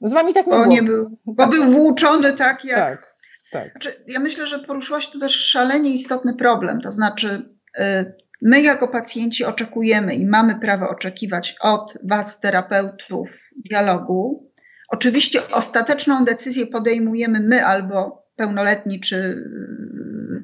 Z 0.00 0.12
wami 0.12 0.34
tak 0.34 0.46
nie 0.46 0.52
było. 0.52 0.66
Nie 0.66 0.82
był, 0.82 1.18
bo 1.26 1.46
był 1.46 1.64
włóczony 1.64 2.32
tak, 2.32 2.64
jak... 2.64 2.80
Tak, 2.80 3.16
tak. 3.52 3.70
Znaczy, 3.70 4.04
ja 4.06 4.20
myślę, 4.20 4.46
że 4.46 4.58
poruszyłaś 4.58 5.08
tu 5.08 5.18
też 5.18 5.34
szalenie 5.34 5.90
istotny 5.90 6.34
problem. 6.34 6.80
To 6.80 6.92
znaczy, 6.92 7.48
e, 7.78 8.12
my 8.42 8.62
jako 8.62 8.88
pacjenci 8.88 9.44
oczekujemy 9.44 10.14
i 10.14 10.26
mamy 10.26 10.60
prawo 10.60 10.88
oczekiwać 10.88 11.56
od 11.60 11.98
was, 12.04 12.40
terapeutów, 12.40 13.50
dialogu, 13.70 14.50
Oczywiście 14.94 15.48
ostateczną 15.50 16.24
decyzję 16.24 16.66
podejmujemy 16.66 17.40
my 17.40 17.66
albo 17.66 18.26
pełnoletni 18.36 19.00
czy 19.00 19.44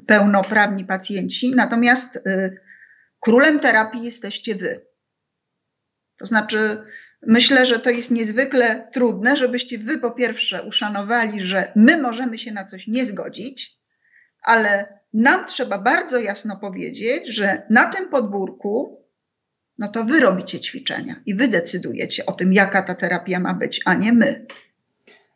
pełnoprawni 0.07 0.85
pacjenci, 0.85 1.55
natomiast 1.55 2.17
y, 2.17 2.21
królem 3.21 3.61
terapii 3.61 4.03
jesteście 4.03 4.55
wy. 4.55 4.87
To 6.19 6.27
znaczy, 6.27 6.85
myślę, 7.27 7.67
że 7.67 7.79
to 7.79 7.91
jest 7.91 8.11
niezwykle 8.11 8.89
trudne, 8.93 9.37
żebyście 9.37 9.79
wy 9.79 9.99
po 9.99 10.11
pierwsze 10.11 10.63
uszanowali, 10.63 11.47
że 11.47 11.73
my 11.77 12.03
możemy 12.03 12.39
się 12.39 12.53
na 12.53 12.65
coś 12.65 12.87
nie 12.87 13.07
zgodzić, 13.07 13.81
ale 14.43 15.01
nam 15.13 15.47
trzeba 15.47 15.79
bardzo 15.79 16.19
jasno 16.19 16.57
powiedzieć, 16.57 17.35
że 17.35 17.63
na 17.71 17.87
tym 17.87 18.09
podwórku, 18.09 19.00
no 19.81 19.89
to 19.89 20.05
wy 20.05 20.21
robicie 20.21 20.61
ćwiczenia 20.61 21.21
i 21.27 21.35
wy 21.35 21.49
decydujecie 21.49 22.27
o 22.27 22.33
tym, 22.33 22.53
jaka 22.53 22.83
ta 22.83 22.95
terapia 22.95 23.41
ma 23.41 23.55
być, 23.55 23.81
a 23.85 23.95
nie 23.95 24.13
my. 24.13 24.47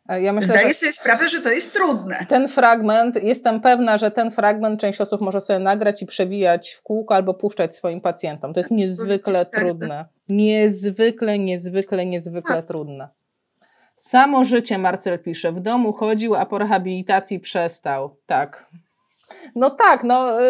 E, 0.09 0.21
ja 0.21 0.33
myślę, 0.33 0.57
Zdaję 0.57 0.73
sobie 0.73 0.91
sprawę, 0.91 1.29
że 1.29 1.41
to 1.41 1.51
jest 1.51 1.73
trudne. 1.73 2.25
Ten 2.29 2.47
fragment, 2.47 3.23
jestem 3.23 3.61
pewna, 3.61 3.97
że 3.97 4.11
ten 4.11 4.31
fragment 4.31 4.81
część 4.81 5.01
osób 5.01 5.21
może 5.21 5.41
sobie 5.41 5.59
nagrać 5.59 6.01
i 6.01 6.05
przewijać 6.05 6.71
w 6.71 6.81
kółko 6.81 7.15
albo 7.15 7.33
puszczać 7.33 7.75
swoim 7.75 8.01
pacjentom. 8.01 8.53
To 8.53 8.59
jest 8.59 8.71
niezwykle 8.71 9.45
trudne. 9.45 10.05
Niezwykle, 10.29 11.39
niezwykle, 11.39 12.05
niezwykle 12.05 12.55
tak. 12.55 12.65
trudne. 12.65 13.09
Samo 13.95 14.43
życie, 14.43 14.77
Marcel 14.77 15.19
pisze, 15.19 15.51
w 15.51 15.59
domu 15.59 15.93
chodził, 15.93 16.35
a 16.35 16.45
po 16.45 16.57
rehabilitacji 16.57 17.39
przestał. 17.39 18.17
Tak. 18.25 18.65
No 19.55 19.69
tak, 19.69 20.03
no, 20.03 20.41
y, 20.41 20.45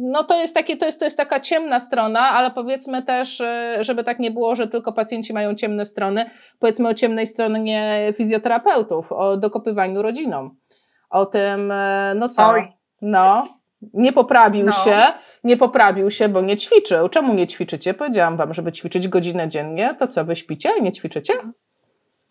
no 0.00 0.24
to, 0.24 0.40
jest 0.40 0.54
takie, 0.54 0.76
to, 0.76 0.86
jest, 0.86 0.98
to 0.98 1.04
jest 1.04 1.16
taka 1.16 1.40
ciemna 1.40 1.80
strona, 1.80 2.20
ale 2.20 2.50
powiedzmy 2.50 3.02
też, 3.02 3.40
y, 3.40 3.44
żeby 3.80 4.04
tak 4.04 4.18
nie 4.18 4.30
było, 4.30 4.56
że 4.56 4.68
tylko 4.68 4.92
pacjenci 4.92 5.32
mają 5.32 5.54
ciemne 5.54 5.86
strony, 5.86 6.24
powiedzmy 6.58 6.88
o 6.88 6.94
ciemnej 6.94 7.26
stronie 7.26 8.08
fizjoterapeutów, 8.16 9.12
o 9.12 9.36
dokopywaniu 9.36 10.02
rodzinom, 10.02 10.56
o 11.10 11.26
tym, 11.26 11.70
y, 11.70 12.14
no 12.14 12.28
co, 12.28 12.48
Oj. 12.48 12.62
no, 13.02 13.48
nie 13.94 14.12
poprawił 14.12 14.66
no. 14.66 14.72
się, 14.72 14.96
nie 15.44 15.56
poprawił 15.56 16.10
się, 16.10 16.28
bo 16.28 16.40
nie 16.40 16.56
ćwiczył. 16.56 17.08
Czemu 17.08 17.34
nie 17.34 17.46
ćwiczycie? 17.46 17.94
Powiedziałam 17.94 18.36
wam, 18.36 18.54
żeby 18.54 18.72
ćwiczyć 18.72 19.08
godzinę 19.08 19.48
dziennie, 19.48 19.94
to 19.98 20.08
co, 20.08 20.24
wy 20.24 20.36
śpicie 20.36 20.70
i 20.78 20.82
nie 20.82 20.92
ćwiczycie? 20.92 21.34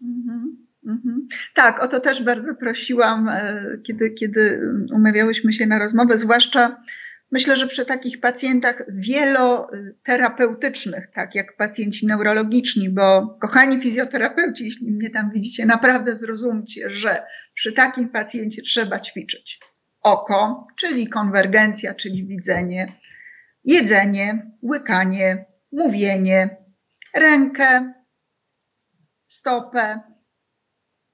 Mhm. 0.02 0.63
Mhm. 0.86 1.28
Tak, 1.54 1.84
o 1.84 1.88
to 1.88 2.00
też 2.00 2.24
bardzo 2.24 2.56
prosiłam, 2.56 3.30
e, 3.30 3.66
kiedy, 3.84 4.12
kiedy 4.12 4.62
umawiałyśmy 4.94 5.54
się 5.54 5.66
na 5.66 5.80
rozmowę, 5.80 6.18
zwłaszcza 6.18 6.84
myślę, 7.32 7.58
że 7.58 7.68
przy 7.68 7.86
takich 7.86 8.20
pacjentach 8.20 8.84
wieloterapeutycznych, 8.90 11.08
tak 11.14 11.36
jak 11.36 11.58
pacjenci 11.58 12.08
neurologiczni, 12.08 12.90
bo 12.90 13.38
kochani 13.42 13.82
fizjoterapeuci, 13.82 14.66
jeśli 14.66 14.92
mnie 14.92 15.10
tam 15.10 15.32
widzicie, 15.32 15.66
naprawdę 15.66 16.18
zrozumcie, 16.18 16.90
że 16.90 17.24
przy 17.54 17.72
takim 17.72 18.10
pacjencie 18.10 18.62
trzeba 18.62 19.00
ćwiczyć 19.00 19.60
oko, 20.02 20.68
czyli 20.76 21.10
konwergencja, 21.10 21.94
czyli 21.94 22.28
widzenie, 22.28 22.94
jedzenie, 23.64 24.52
łykanie, 24.64 25.46
mówienie, 25.72 26.58
rękę, 27.16 27.94
stopę, 29.28 30.13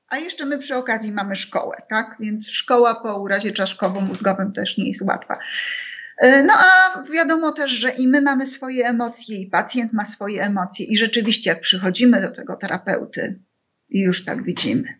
a 0.09 0.17
jeszcze 0.17 0.45
my 0.45 0.57
przy 0.57 0.75
okazji 0.75 1.11
mamy 1.11 1.35
szkołę, 1.35 1.81
tak? 1.89 2.15
Więc 2.19 2.49
szkoła 2.49 2.95
po 2.95 3.19
urazie 3.19 3.53
czaszkowo-mózgowym 3.53 4.51
też 4.51 4.77
nie 4.77 4.87
jest 4.87 5.01
łatwa. 5.01 5.39
E, 6.17 6.43
no 6.43 6.53
a 6.53 7.03
wiadomo 7.13 7.51
też, 7.51 7.71
że 7.71 7.89
i 7.91 8.07
my 8.07 8.21
mamy 8.21 8.47
swoje 8.47 8.87
emocje, 8.87 9.37
i 9.37 9.47
pacjent 9.47 9.93
ma 9.93 10.05
swoje 10.05 10.43
emocje, 10.43 10.85
i 10.85 10.97
rzeczywiście, 10.97 11.49
jak 11.49 11.61
przychodzimy 11.61 12.21
do 12.21 12.31
tego 12.31 12.55
terapeuty, 12.55 13.39
i 13.89 14.01
już 14.01 14.25
tak 14.25 14.43
widzimy. 14.43 14.99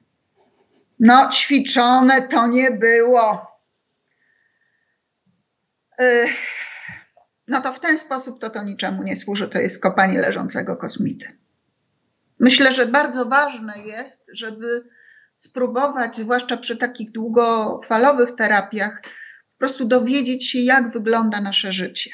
No, 0.99 1.29
ćwiczone 1.29 2.27
to 2.27 2.47
nie 2.47 2.71
było. 2.71 3.51
E, 5.99 6.25
no 7.47 7.61
to 7.61 7.73
w 7.73 7.79
ten 7.79 7.97
sposób 7.97 8.41
to 8.41 8.49
to 8.49 8.63
niczemu 8.63 9.03
nie 9.03 9.15
służy, 9.15 9.47
to 9.47 9.59
jest 9.59 9.81
kopanie 9.81 10.21
leżącego 10.21 10.77
kosmity. 10.77 11.37
Myślę, 12.39 12.73
że 12.73 12.85
bardzo 12.85 13.25
ważne 13.25 13.73
jest, 13.85 14.25
żeby 14.33 14.89
spróbować, 15.39 16.17
zwłaszcza 16.17 16.58
przy 16.58 16.78
takich 16.78 17.12
długofalowych 17.12 18.36
terapiach, 18.36 19.02
po 19.04 19.58
prostu 19.60 19.86
dowiedzieć 19.86 20.49
się, 20.49 20.60
jak 20.60 20.93
wygląda 20.93 21.41
nasze 21.41 21.71
życie. 21.71 22.12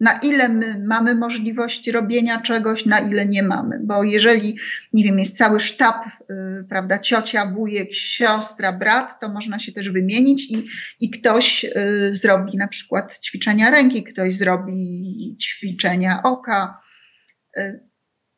Na 0.00 0.12
ile 0.12 0.48
my 0.48 0.84
mamy 0.86 1.14
możliwość 1.14 1.88
robienia 1.88 2.40
czegoś, 2.40 2.86
na 2.86 2.98
ile 2.98 3.26
nie 3.26 3.42
mamy. 3.42 3.80
Bo 3.84 4.04
jeżeli, 4.04 4.58
nie 4.92 5.04
wiem, 5.04 5.18
jest 5.18 5.36
cały 5.36 5.60
sztab, 5.60 5.96
yy, 6.28 6.64
prawda, 6.68 6.98
ciocia, 6.98 7.46
wujek, 7.46 7.94
siostra, 7.94 8.72
brat, 8.72 9.20
to 9.20 9.28
można 9.28 9.58
się 9.58 9.72
też 9.72 9.90
wymienić 9.90 10.50
i, 10.50 10.66
i 11.00 11.10
ktoś 11.10 11.64
yy, 11.64 11.72
zrobi 12.14 12.58
na 12.58 12.68
przykład 12.68 13.18
ćwiczenia 13.18 13.70
ręki, 13.70 14.04
ktoś 14.04 14.36
zrobi 14.36 15.36
ćwiczenia 15.42 16.22
oka. 16.22 16.80
Yy, 17.56 17.91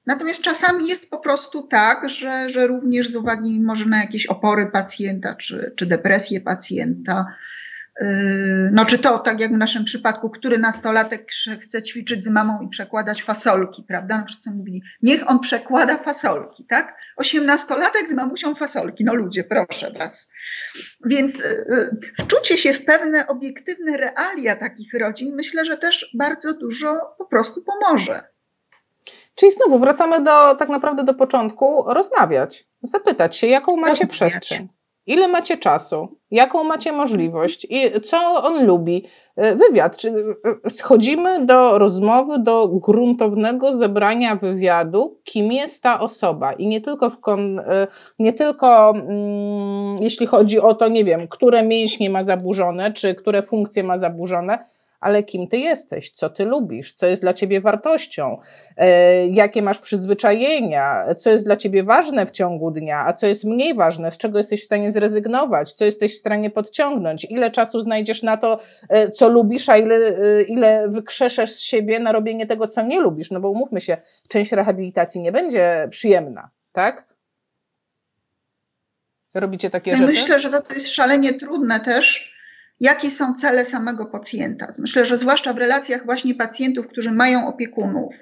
Natomiast 0.06 0.42
czasami 0.42 0.88
jest 0.88 1.10
po 1.10 1.18
prostu 1.18 1.62
tak, 1.62 2.10
że, 2.10 2.50
że 2.50 2.66
również 2.66 3.08
z 3.08 3.16
uwagi 3.16 3.60
może 3.60 3.86
na 3.86 4.00
jakieś 4.00 4.26
opory 4.26 4.66
pacjenta 4.66 5.34
czy, 5.34 5.72
czy 5.76 5.86
depresję 5.86 6.40
pacjenta, 6.40 7.26
yy, 8.00 8.06
no 8.72 8.84
czy 8.84 8.98
to, 8.98 9.18
tak 9.18 9.40
jak 9.40 9.54
w 9.54 9.58
naszym 9.58 9.84
przypadku, 9.84 10.30
który 10.30 10.58
nastolatek 10.58 11.30
chce 11.62 11.82
ćwiczyć 11.82 12.24
z 12.24 12.28
mamą 12.28 12.60
i 12.60 12.68
przekładać 12.68 13.22
fasolki, 13.22 13.84
prawda? 13.88 14.18
No 14.18 14.26
wszyscy 14.26 14.50
mówili, 14.50 14.82
niech 15.02 15.30
on 15.30 15.40
przekłada 15.40 15.96
fasolki, 15.96 16.64
tak? 16.64 16.98
Osiemnastolatek 17.16 18.08
z 18.08 18.12
mamusią 18.12 18.54
fasolki, 18.54 19.04
no 19.04 19.14
ludzie, 19.14 19.44
proszę 19.44 19.92
was. 19.98 20.30
Więc 21.06 21.38
yy, 21.38 21.96
wczucie 22.18 22.58
się 22.58 22.72
w 22.72 22.84
pewne 22.84 23.26
obiektywne 23.26 23.96
realia 23.96 24.56
takich 24.56 24.94
rodzin, 24.94 25.34
myślę, 25.34 25.64
że 25.64 25.76
też 25.76 26.10
bardzo 26.14 26.52
dużo 26.52 27.14
po 27.18 27.24
prostu 27.24 27.62
pomoże. 27.62 28.33
Czyli 29.34 29.52
znowu 29.52 29.78
wracamy 29.78 30.20
do 30.20 30.54
tak 30.54 30.68
naprawdę 30.68 31.04
do 31.04 31.14
początku, 31.14 31.84
rozmawiać, 31.86 32.64
zapytać 32.82 33.36
się, 33.36 33.46
jaką 33.46 33.76
macie 33.76 33.88
rozmawiać. 33.88 34.10
przestrzeń, 34.10 34.68
ile 35.06 35.28
macie 35.28 35.56
czasu, 35.56 36.08
jaką 36.30 36.64
macie 36.64 36.92
możliwość 36.92 37.66
i 37.70 38.00
co 38.00 38.42
on 38.42 38.66
lubi. 38.66 39.06
E, 39.36 39.56
wywiad, 39.56 39.96
czy 39.96 40.08
e, 40.66 40.70
schodzimy 40.70 41.46
do 41.46 41.78
rozmowy, 41.78 42.38
do 42.38 42.68
gruntownego 42.68 43.72
zebrania 43.72 44.36
wywiadu, 44.36 45.20
kim 45.24 45.52
jest 45.52 45.82
ta 45.82 46.00
osoba 46.00 46.52
i 46.52 46.66
nie 46.66 46.80
tylko, 46.80 47.10
w 47.10 47.20
kon, 47.20 47.58
e, 47.58 47.86
nie 48.18 48.32
tylko 48.32 48.90
mm, 48.90 50.02
jeśli 50.02 50.26
chodzi 50.26 50.60
o 50.60 50.74
to, 50.74 50.88
nie 50.88 51.04
wiem, 51.04 51.28
które 51.28 51.62
mięśnie 51.62 52.10
ma 52.10 52.22
zaburzone, 52.22 52.92
czy 52.92 53.14
które 53.14 53.42
funkcje 53.42 53.84
ma 53.84 53.98
zaburzone, 53.98 54.58
ale 55.04 55.22
kim 55.22 55.48
ty 55.48 55.58
jesteś, 55.58 56.10
co 56.10 56.30
ty 56.30 56.44
lubisz, 56.44 56.92
co 56.92 57.06
jest 57.06 57.22
dla 57.22 57.32
ciebie 57.32 57.60
wartością, 57.60 58.38
e, 58.76 59.26
jakie 59.26 59.62
masz 59.62 59.78
przyzwyczajenia, 59.78 61.14
co 61.14 61.30
jest 61.30 61.44
dla 61.44 61.56
ciebie 61.56 61.84
ważne 61.84 62.26
w 62.26 62.30
ciągu 62.30 62.70
dnia, 62.70 63.04
a 63.06 63.12
co 63.12 63.26
jest 63.26 63.44
mniej 63.44 63.74
ważne, 63.74 64.10
z 64.10 64.18
czego 64.18 64.38
jesteś 64.38 64.62
w 64.62 64.64
stanie 64.64 64.92
zrezygnować, 64.92 65.72
co 65.72 65.84
jesteś 65.84 66.16
w 66.16 66.18
stanie 66.18 66.50
podciągnąć, 66.50 67.26
ile 67.30 67.50
czasu 67.50 67.80
znajdziesz 67.80 68.22
na 68.22 68.36
to, 68.36 68.60
e, 68.88 69.10
co 69.10 69.28
lubisz, 69.28 69.68
a 69.68 69.76
ile, 69.76 69.96
e, 69.96 70.42
ile 70.42 70.88
wykrzeszesz 70.88 71.50
z 71.50 71.60
siebie 71.60 72.00
na 72.00 72.12
robienie 72.12 72.46
tego, 72.46 72.66
co 72.66 72.82
nie 72.82 73.00
lubisz. 73.00 73.30
No 73.30 73.40
bo 73.40 73.50
umówmy 73.50 73.80
się, 73.80 73.96
część 74.28 74.52
rehabilitacji 74.52 75.20
nie 75.20 75.32
będzie 75.32 75.86
przyjemna, 75.90 76.50
tak? 76.72 77.14
Robicie 79.34 79.70
takie 79.70 79.90
ja 79.90 79.96
rzeczy? 79.96 80.12
Myślę, 80.12 80.38
że 80.38 80.50
to 80.50 80.74
jest 80.74 80.88
szalenie 80.88 81.34
trudne 81.34 81.80
też, 81.80 82.33
jakie 82.80 83.10
są 83.10 83.34
cele 83.34 83.64
samego 83.64 84.06
pacjenta. 84.06 84.72
Myślę, 84.78 85.06
że 85.06 85.18
zwłaszcza 85.18 85.52
w 85.52 85.58
relacjach 85.58 86.04
właśnie 86.04 86.34
pacjentów, 86.34 86.88
którzy 86.88 87.12
mają 87.12 87.46
opiekunów, 87.48 88.14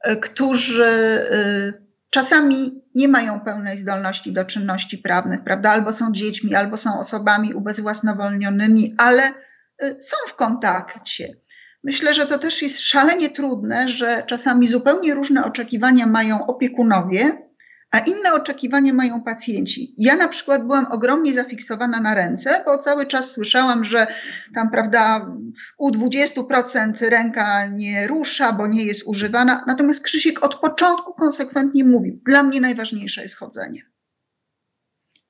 e, 0.00 0.16
którzy 0.16 0.84
e, 0.84 1.72
czasami 2.10 2.84
nie 2.94 3.08
mają 3.08 3.40
pełnej 3.40 3.78
zdolności 3.78 4.32
do 4.32 4.44
czynności 4.44 4.98
prawnych, 4.98 5.44
prawda? 5.44 5.70
Albo 5.70 5.92
są 5.92 6.12
dziećmi, 6.12 6.54
albo 6.54 6.76
są 6.76 7.00
osobami 7.00 7.54
ubezwłasnowolnionymi, 7.54 8.94
ale 8.98 9.22
e, 9.22 10.00
są 10.00 10.16
w 10.28 10.34
kontakcie. 10.34 11.28
Myślę, 11.84 12.14
że 12.14 12.26
to 12.26 12.38
też 12.38 12.62
jest 12.62 12.80
szalenie 12.80 13.30
trudne, 13.30 13.88
że 13.88 14.22
czasami 14.26 14.68
zupełnie 14.68 15.14
różne 15.14 15.44
oczekiwania 15.44 16.06
mają 16.06 16.46
opiekunowie, 16.46 17.47
a 17.90 17.98
inne 17.98 18.34
oczekiwania 18.34 18.92
mają 18.92 19.22
pacjenci. 19.22 19.94
Ja 19.98 20.16
na 20.16 20.28
przykład 20.28 20.66
byłam 20.66 20.86
ogromnie 20.92 21.34
zafiksowana 21.34 22.00
na 22.00 22.14
ręce, 22.14 22.62
bo 22.66 22.78
cały 22.78 23.06
czas 23.06 23.30
słyszałam, 23.30 23.84
że 23.84 24.06
tam, 24.54 24.70
prawda, 24.70 25.26
u 25.78 25.90
20% 25.90 27.08
ręka 27.08 27.66
nie 27.66 28.06
rusza, 28.06 28.52
bo 28.52 28.66
nie 28.66 28.84
jest 28.84 29.02
używana. 29.06 29.64
Natomiast 29.66 30.02
Krzysiek 30.02 30.44
od 30.44 30.54
początku 30.54 31.14
konsekwentnie 31.14 31.84
mówił: 31.84 32.20
Dla 32.24 32.42
mnie 32.42 32.60
najważniejsze 32.60 33.22
jest 33.22 33.36
chodzenie. 33.36 33.82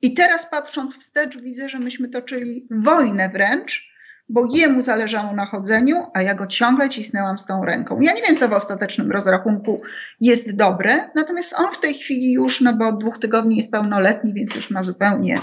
I 0.02 0.14
teraz 0.14 0.50
patrząc 0.50 0.96
wstecz, 0.96 1.38
widzę, 1.38 1.68
że 1.68 1.78
myśmy 1.78 2.08
toczyli 2.08 2.68
wojnę 2.70 3.28
wręcz, 3.28 3.88
bo 4.28 4.46
jemu 4.54 4.82
zależało 4.82 5.32
na 5.32 5.46
chodzeniu, 5.46 6.06
a 6.14 6.22
ja 6.22 6.34
go 6.34 6.46
ciągle 6.46 6.88
cisnęłam 6.88 7.38
z 7.38 7.46
tą 7.46 7.64
ręką. 7.64 8.00
Ja 8.00 8.12
nie 8.12 8.22
wiem, 8.22 8.36
co 8.36 8.48
w 8.48 8.52
ostatecznym 8.52 9.12
rozrachunku 9.12 9.82
jest 10.20 10.56
dobre, 10.56 11.10
natomiast 11.14 11.54
on 11.54 11.74
w 11.74 11.80
tej 11.80 11.94
chwili 11.94 12.32
już, 12.32 12.60
no 12.60 12.72
bo 12.72 12.88
od 12.88 13.00
dwóch 13.00 13.18
tygodni 13.18 13.56
jest 13.56 13.70
pełnoletni, 13.70 14.34
więc 14.34 14.54
już 14.54 14.70
ma 14.70 14.82
zupełnie. 14.82 15.40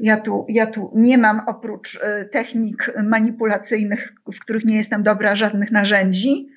Ja 0.00 0.16
tu, 0.16 0.46
ja 0.48 0.66
tu 0.66 0.90
nie 0.94 1.18
mam 1.18 1.40
oprócz 1.46 1.94
y, 1.94 2.28
technik 2.32 2.92
manipulacyjnych, 3.02 4.12
w 4.32 4.40
których 4.40 4.64
nie 4.64 4.76
jestem 4.76 5.02
dobra, 5.02 5.36
żadnych 5.36 5.70
narzędzi. 5.70 6.48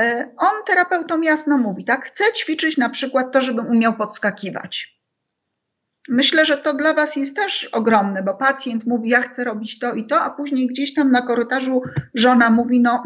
Y, 0.00 0.02
on 0.36 0.64
terapeutom 0.66 1.24
jasno 1.24 1.58
mówi, 1.58 1.84
tak? 1.84 2.04
Chcę 2.04 2.24
ćwiczyć 2.32 2.76
na 2.76 2.88
przykład 2.88 3.32
to, 3.32 3.42
żebym 3.42 3.66
umiał 3.66 3.94
podskakiwać. 3.94 4.99
Myślę, 6.08 6.44
że 6.44 6.56
to 6.56 6.74
dla 6.74 6.94
Was 6.94 7.16
jest 7.16 7.36
też 7.36 7.64
ogromne, 7.64 8.22
bo 8.22 8.34
pacjent 8.34 8.86
mówi, 8.86 9.10
ja 9.10 9.20
chcę 9.20 9.44
robić 9.44 9.78
to 9.78 9.94
i 9.94 10.06
to, 10.06 10.20
a 10.20 10.30
później 10.30 10.66
gdzieś 10.66 10.94
tam 10.94 11.10
na 11.10 11.22
korytarzu 11.22 11.82
żona 12.14 12.50
mówi, 12.50 12.80
no 12.80 13.02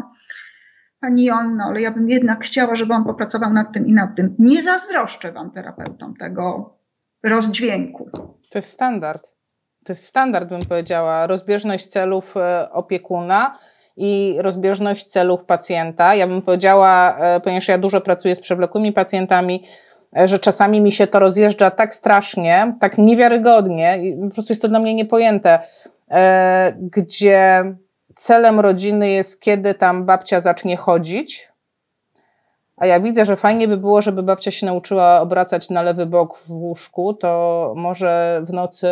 Pani 1.05 1.25
Jonno, 1.25 1.63
ale 1.63 1.81
ja 1.81 1.91
bym 1.91 2.09
jednak 2.09 2.43
chciała, 2.43 2.75
żeby 2.75 2.93
on 2.93 3.03
popracował 3.03 3.53
nad 3.53 3.73
tym 3.73 3.87
i 3.87 3.93
nad 3.93 4.15
tym. 4.15 4.35
Nie 4.39 4.63
zazdroszczę 4.63 5.31
Wam 5.31 5.51
terapeutom 5.51 6.13
tego 6.19 6.75
rozdźwięku. 7.23 8.09
To 8.49 8.57
jest 8.57 8.69
standard. 8.69 9.35
To 9.85 9.93
jest 9.93 10.05
standard, 10.05 10.49
bym 10.49 10.65
powiedziała, 10.65 11.27
rozbieżność 11.27 11.87
celów 11.87 12.37
e, 12.37 12.71
opiekuna 12.71 13.57
i 13.97 14.35
rozbieżność 14.39 15.05
celów 15.05 15.45
pacjenta. 15.45 16.15
Ja 16.15 16.27
bym 16.27 16.41
powiedziała, 16.41 17.17
e, 17.17 17.39
ponieważ 17.39 17.67
ja 17.67 17.77
dużo 17.77 18.01
pracuję 18.01 18.35
z 18.35 18.41
przewlekłymi 18.41 18.93
pacjentami, 18.93 19.63
że 20.23 20.39
czasami 20.39 20.81
mi 20.81 20.91
się 20.91 21.07
to 21.07 21.19
rozjeżdża 21.19 21.71
tak 21.71 21.95
strasznie, 21.95 22.75
tak 22.79 22.97
niewiarygodnie, 22.97 23.99
po 24.29 24.33
prostu 24.33 24.51
jest 24.53 24.61
to 24.61 24.67
dla 24.67 24.79
mnie 24.79 24.93
niepojęte, 24.93 25.59
e, 26.11 26.73
gdzie 26.79 27.63
celem 28.15 28.59
rodziny 28.59 29.09
jest, 29.09 29.41
kiedy 29.41 29.73
tam 29.73 30.05
babcia 30.05 30.41
zacznie 30.41 30.77
chodzić, 30.77 31.51
a 32.77 32.85
ja 32.85 32.99
widzę, 32.99 33.25
że 33.25 33.35
fajnie 33.35 33.67
by 33.67 33.77
było, 33.77 34.01
żeby 34.01 34.23
babcia 34.23 34.51
się 34.51 34.65
nauczyła 34.65 35.21
obracać 35.21 35.69
na 35.69 35.81
lewy 35.81 36.05
bok 36.05 36.39
w 36.47 36.51
łóżku, 36.51 37.13
to 37.13 37.73
może 37.77 38.41
w 38.43 38.53
nocy, 38.53 38.87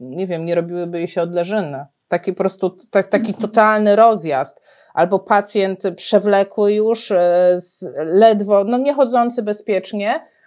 nie 0.00 0.26
wiem, 0.26 0.46
nie 0.46 0.54
robiłyby 0.54 0.98
jej 0.98 1.08
się 1.08 1.22
odleżyny. 1.22 1.86
Taki 2.08 2.32
po 2.32 2.38
prostu, 2.38 2.70
t- 2.70 3.04
taki 3.04 3.34
totalny 3.34 3.96
rozjazd. 3.96 4.62
Albo 4.94 5.18
pacjent 5.18 5.82
przewlekły 5.96 6.72
już, 6.72 7.10
e, 7.10 7.58
ledwo, 7.96 8.64
no 8.64 8.78
nie 8.78 8.94
chodzący 8.94 9.42
bezpiecznie, 9.42 10.14
E, 10.14 10.37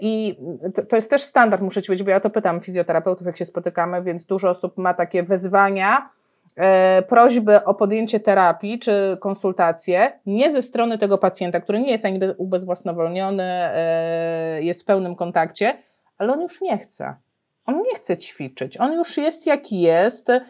I 0.00 0.36
to, 0.88 0.96
jest 0.96 1.10
też 1.10 1.22
standard, 1.22 1.62
muszę 1.62 1.82
Ci 1.82 1.86
powiedzieć, 1.86 2.04
bo 2.04 2.10
ja 2.10 2.20
to 2.20 2.30
pytam 2.30 2.60
fizjoterapeutów, 2.60 3.26
jak 3.26 3.36
się 3.36 3.44
spotykamy, 3.44 4.02
więc 4.02 4.24
dużo 4.24 4.50
osób 4.50 4.78
ma 4.78 4.94
takie 4.94 5.22
wezwania, 5.22 6.08
e, 6.56 7.02
prośby 7.02 7.64
o 7.64 7.74
podjęcie 7.74 8.20
terapii 8.20 8.78
czy 8.78 9.16
konsultację, 9.20 10.20
nie 10.26 10.52
ze 10.52 10.62
strony 10.62 10.98
tego 10.98 11.18
pacjenta, 11.18 11.60
który 11.60 11.80
nie 11.80 11.92
jest 11.92 12.04
ani 12.04 12.20
ubezwłasnowolniony, 12.38 13.42
e, 13.42 14.62
jest 14.62 14.82
w 14.82 14.84
pełnym 14.84 15.16
kontakcie, 15.16 15.72
ale 16.18 16.32
on 16.32 16.40
już 16.40 16.60
nie 16.60 16.78
chce. 16.78 17.14
On 17.66 17.82
nie 17.82 17.94
chce 17.94 18.16
ćwiczyć, 18.16 18.76
on 18.76 18.92
już 18.92 19.16
jest 19.16 19.46
jaki 19.46 19.80
jest, 19.80 20.30
E, 20.30 20.40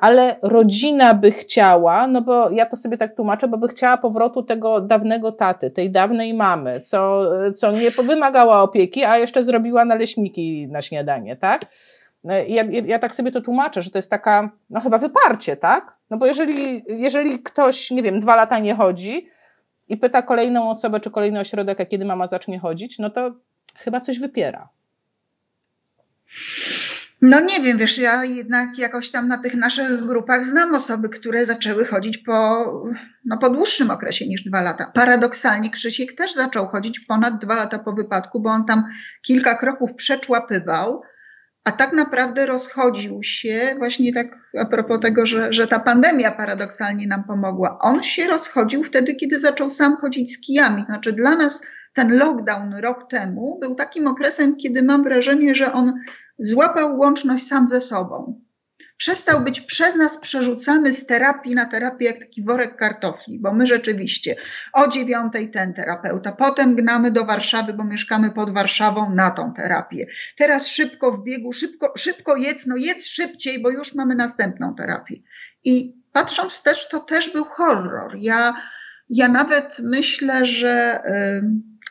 ale 0.00 0.36
rodzina 0.42 1.14
by 1.14 1.30
chciała, 1.30 2.06
no 2.06 2.22
bo 2.22 2.50
ja 2.50 2.66
to 2.66 2.76
sobie 2.76 2.96
tak 2.96 3.16
tłumaczę, 3.16 3.48
bo 3.48 3.58
by 3.58 3.68
chciała 3.68 3.96
powrotu 3.96 4.42
tego 4.42 4.80
dawnego 4.80 5.32
taty, 5.32 5.70
tej 5.70 5.90
dawnej 5.90 6.34
mamy, 6.34 6.80
co, 6.80 7.30
co 7.52 7.72
nie 7.72 7.90
wymagała 7.90 8.62
opieki, 8.62 9.04
a 9.04 9.18
jeszcze 9.18 9.44
zrobiła 9.44 9.84
naleśniki 9.84 10.68
na 10.70 10.82
śniadanie, 10.82 11.36
tak? 11.36 11.66
E, 12.24 12.46
ja, 12.46 12.64
ja 12.84 12.98
tak 12.98 13.14
sobie 13.14 13.32
to 13.32 13.40
tłumaczę, 13.40 13.82
że 13.82 13.90
to 13.90 13.98
jest 13.98 14.10
taka, 14.10 14.50
no 14.70 14.80
chyba 14.80 14.98
wyparcie, 14.98 15.56
tak? 15.56 15.96
No 16.10 16.16
bo 16.16 16.26
jeżeli, 16.26 16.84
jeżeli 16.88 17.38
ktoś, 17.38 17.90
nie 17.90 18.02
wiem, 18.02 18.20
dwa 18.20 18.36
lata 18.36 18.58
nie 18.58 18.74
chodzi 18.74 19.28
i 19.88 19.96
pyta 19.96 20.22
kolejną 20.22 20.70
osobę 20.70 21.00
czy 21.00 21.10
kolejny 21.10 21.40
ośrodek, 21.40 21.80
a 21.80 21.84
kiedy 21.86 22.04
mama 22.04 22.26
zacznie 22.26 22.58
chodzić, 22.58 22.98
no 22.98 23.10
to 23.10 23.32
chyba 23.76 24.00
coś 24.00 24.18
wypiera. 24.18 24.68
No 27.22 27.40
nie 27.40 27.60
wiem, 27.60 27.78
wiesz, 27.78 27.98
ja 27.98 28.24
jednak 28.24 28.78
jakoś 28.78 29.10
tam 29.10 29.28
na 29.28 29.38
tych 29.38 29.54
naszych 29.54 30.06
grupach 30.06 30.44
znam 30.44 30.74
osoby, 30.74 31.08
które 31.08 31.46
zaczęły 31.46 31.84
chodzić 31.86 32.18
po, 32.18 32.64
no 33.24 33.38
po 33.38 33.50
dłuższym 33.50 33.90
okresie 33.90 34.26
niż 34.26 34.44
dwa 34.44 34.62
lata. 34.62 34.90
Paradoksalnie 34.94 35.70
Krzysiek 35.70 36.16
też 36.16 36.34
zaczął 36.34 36.66
chodzić 36.66 37.00
ponad 37.00 37.38
dwa 37.38 37.54
lata 37.54 37.78
po 37.78 37.92
wypadku, 37.92 38.40
bo 38.40 38.50
on 38.50 38.64
tam 38.64 38.84
kilka 39.22 39.54
kroków 39.54 39.94
przeczłapywał, 39.94 41.02
a 41.64 41.72
tak 41.72 41.92
naprawdę 41.92 42.46
rozchodził 42.46 43.22
się, 43.22 43.74
właśnie 43.78 44.12
tak 44.12 44.26
a 44.58 44.64
propos 44.64 45.00
tego, 45.00 45.26
że, 45.26 45.52
że 45.52 45.66
ta 45.66 45.80
pandemia 45.80 46.30
paradoksalnie 46.30 47.06
nam 47.06 47.24
pomogła. 47.24 47.78
On 47.80 48.02
się 48.02 48.26
rozchodził 48.26 48.84
wtedy, 48.84 49.14
kiedy 49.14 49.40
zaczął 49.40 49.70
sam 49.70 49.96
chodzić 49.96 50.32
z 50.32 50.40
kijami. 50.40 50.84
Znaczy 50.84 51.12
dla 51.12 51.36
nas 51.36 51.62
ten 51.94 52.18
lockdown 52.18 52.74
rok 52.74 53.10
temu 53.10 53.58
był 53.60 53.74
takim 53.74 54.06
okresem, 54.06 54.56
kiedy 54.56 54.82
mam 54.82 55.04
wrażenie, 55.04 55.54
że 55.54 55.72
on 55.72 55.92
złapał 56.38 56.98
łączność 56.98 57.46
sam 57.46 57.68
ze 57.68 57.80
sobą. 57.80 58.40
Przestał 58.96 59.40
być 59.40 59.60
przez 59.60 59.94
nas 59.94 60.16
przerzucany 60.16 60.92
z 60.92 61.06
terapii 61.06 61.54
na 61.54 61.66
terapię 61.66 62.06
jak 62.06 62.18
taki 62.18 62.44
worek 62.44 62.76
kartofli, 62.76 63.38
bo 63.40 63.54
my 63.54 63.66
rzeczywiście 63.66 64.36
o 64.72 64.88
dziewiątej 64.88 65.50
ten 65.50 65.74
terapeuta, 65.74 66.32
potem 66.32 66.76
gnamy 66.76 67.10
do 67.10 67.24
Warszawy, 67.24 67.72
bo 67.72 67.84
mieszkamy 67.84 68.30
pod 68.30 68.54
Warszawą 68.54 69.14
na 69.14 69.30
tą 69.30 69.54
terapię. 69.54 70.06
Teraz 70.38 70.66
szybko 70.66 71.12
w 71.12 71.24
biegu, 71.24 71.52
szybko, 71.52 71.92
szybko 71.96 72.36
jedz, 72.36 72.66
no 72.66 72.76
jedz 72.76 73.06
szybciej, 73.06 73.62
bo 73.62 73.70
już 73.70 73.94
mamy 73.94 74.14
następną 74.14 74.74
terapię. 74.74 75.16
I 75.64 76.02
patrząc 76.12 76.52
wstecz, 76.52 76.88
to 76.88 77.00
też 77.00 77.32
był 77.32 77.44
horror. 77.44 78.16
Ja, 78.16 78.54
ja 79.10 79.28
nawet 79.28 79.78
myślę, 79.82 80.46
że 80.46 81.02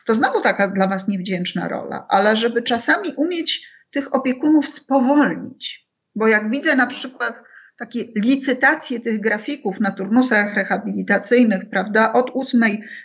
to 0.06 0.14
znowu 0.14 0.40
taka 0.40 0.68
dla 0.68 0.86
Was 0.86 1.08
niewdzięczna 1.08 1.68
rola, 1.68 2.06
ale 2.08 2.36
żeby 2.36 2.62
czasami 2.62 3.14
umieć 3.16 3.77
tych 3.90 4.14
opiekunów 4.14 4.68
spowolnić. 4.68 5.88
Bo 6.14 6.28
jak 6.28 6.50
widzę 6.50 6.76
na 6.76 6.86
przykład 6.86 7.42
takie 7.78 8.04
licytacje 8.16 9.00
tych 9.00 9.20
grafików 9.20 9.80
na 9.80 9.90
turnusach 9.90 10.54
rehabilitacyjnych, 10.54 11.70
prawda, 11.70 12.12
od 12.12 12.30
8 12.34 12.62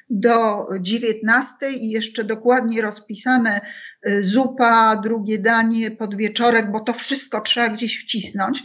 do 0.10 0.68
19 0.82 1.72
i 1.72 1.90
jeszcze 1.90 2.24
dokładnie 2.24 2.82
rozpisane 2.82 3.62
y, 4.08 4.24
zupa, 4.24 4.96
drugie 4.96 5.40
danie, 5.40 5.92
podwieczorek, 5.92 6.72
bo 6.72 6.80
to 6.80 6.94
wszystko 6.94 7.42
trzeba 7.42 7.70
gdzieś 7.70 8.04
wcisnąć, 8.04 8.64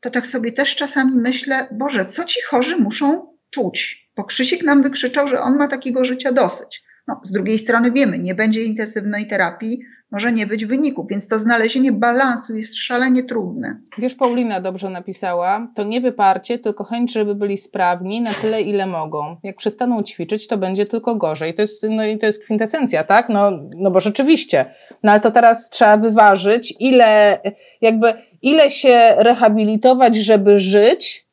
to 0.00 0.10
tak 0.10 0.26
sobie 0.26 0.52
też 0.52 0.76
czasami 0.76 1.12
myślę, 1.18 1.68
Boże, 1.72 2.06
co 2.06 2.24
ci 2.24 2.40
chorzy 2.42 2.76
muszą 2.76 3.36
czuć? 3.50 4.10
Bo 4.16 4.24
Krzysiek 4.24 4.62
nam 4.62 4.82
wykrzyczał, 4.82 5.28
że 5.28 5.40
on 5.40 5.56
ma 5.56 5.68
takiego 5.68 6.04
życia 6.04 6.32
dosyć. 6.32 6.82
No, 7.08 7.20
z 7.24 7.32
drugiej 7.32 7.58
strony 7.58 7.92
wiemy, 7.92 8.18
nie 8.18 8.34
będzie 8.34 8.64
intensywnej 8.64 9.28
terapii, 9.28 9.80
może 10.10 10.32
nie 10.32 10.46
być 10.46 10.64
wyniku, 10.64 11.06
więc 11.10 11.28
to 11.28 11.38
znalezienie 11.38 11.92
balansu 11.92 12.54
jest 12.54 12.76
szalenie 12.76 13.24
trudne. 13.24 13.80
Wiesz, 13.98 14.14
Paulina 14.14 14.60
dobrze 14.60 14.90
napisała, 14.90 15.68
to 15.76 15.84
nie 15.84 16.00
wyparcie, 16.00 16.58
tylko 16.58 16.84
chęć, 16.84 17.12
żeby 17.12 17.34
byli 17.34 17.58
sprawni 17.58 18.20
na 18.20 18.34
tyle, 18.34 18.62
ile 18.62 18.86
mogą. 18.86 19.36
Jak 19.42 19.56
przestaną 19.56 20.02
ćwiczyć, 20.02 20.46
to 20.46 20.58
będzie 20.58 20.86
tylko 20.86 21.16
gorzej. 21.16 21.54
To 21.54 21.62
jest, 21.62 21.86
no 21.90 22.04
i 22.04 22.18
to 22.18 22.26
jest 22.26 22.44
kwintesencja, 22.44 23.04
tak? 23.04 23.28
No, 23.28 23.50
no 23.76 23.90
bo 23.90 24.00
rzeczywiście. 24.00 24.64
No 25.02 25.12
ale 25.12 25.20
to 25.20 25.30
teraz 25.30 25.70
trzeba 25.70 25.96
wyważyć, 25.96 26.74
ile, 26.80 27.40
jakby, 27.80 28.14
ile 28.42 28.70
się 28.70 29.14
rehabilitować, 29.16 30.16
żeby 30.16 30.58
żyć, 30.58 31.25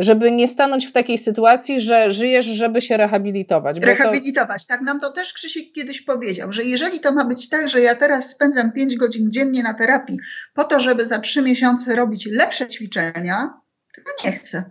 żeby 0.00 0.32
nie 0.32 0.48
stanąć 0.48 0.86
w 0.86 0.92
takiej 0.92 1.18
sytuacji, 1.18 1.80
że 1.80 2.12
żyjesz, 2.12 2.46
żeby 2.46 2.80
się 2.80 2.96
rehabilitować. 2.96 3.78
rehabilitować, 3.78 4.66
to... 4.66 4.68
tak 4.68 4.80
nam 4.80 5.00
to 5.00 5.12
też 5.12 5.32
Krzysiek 5.32 5.72
kiedyś 5.72 6.02
powiedział, 6.02 6.52
że 6.52 6.64
jeżeli 6.64 7.00
to 7.00 7.12
ma 7.12 7.24
być 7.24 7.48
tak, 7.48 7.68
że 7.68 7.80
ja 7.80 7.94
teraz 7.94 8.28
spędzam 8.28 8.72
5 8.72 8.96
godzin 8.96 9.30
dziennie 9.30 9.62
na 9.62 9.74
terapii 9.74 10.18
po 10.54 10.64
to, 10.64 10.80
żeby 10.80 11.06
za 11.06 11.18
3 11.18 11.42
miesiące 11.42 11.96
robić 11.96 12.28
lepsze 12.32 12.68
ćwiczenia, 12.68 13.60
to 13.94 14.02
nie 14.24 14.32
chcę. 14.32 14.70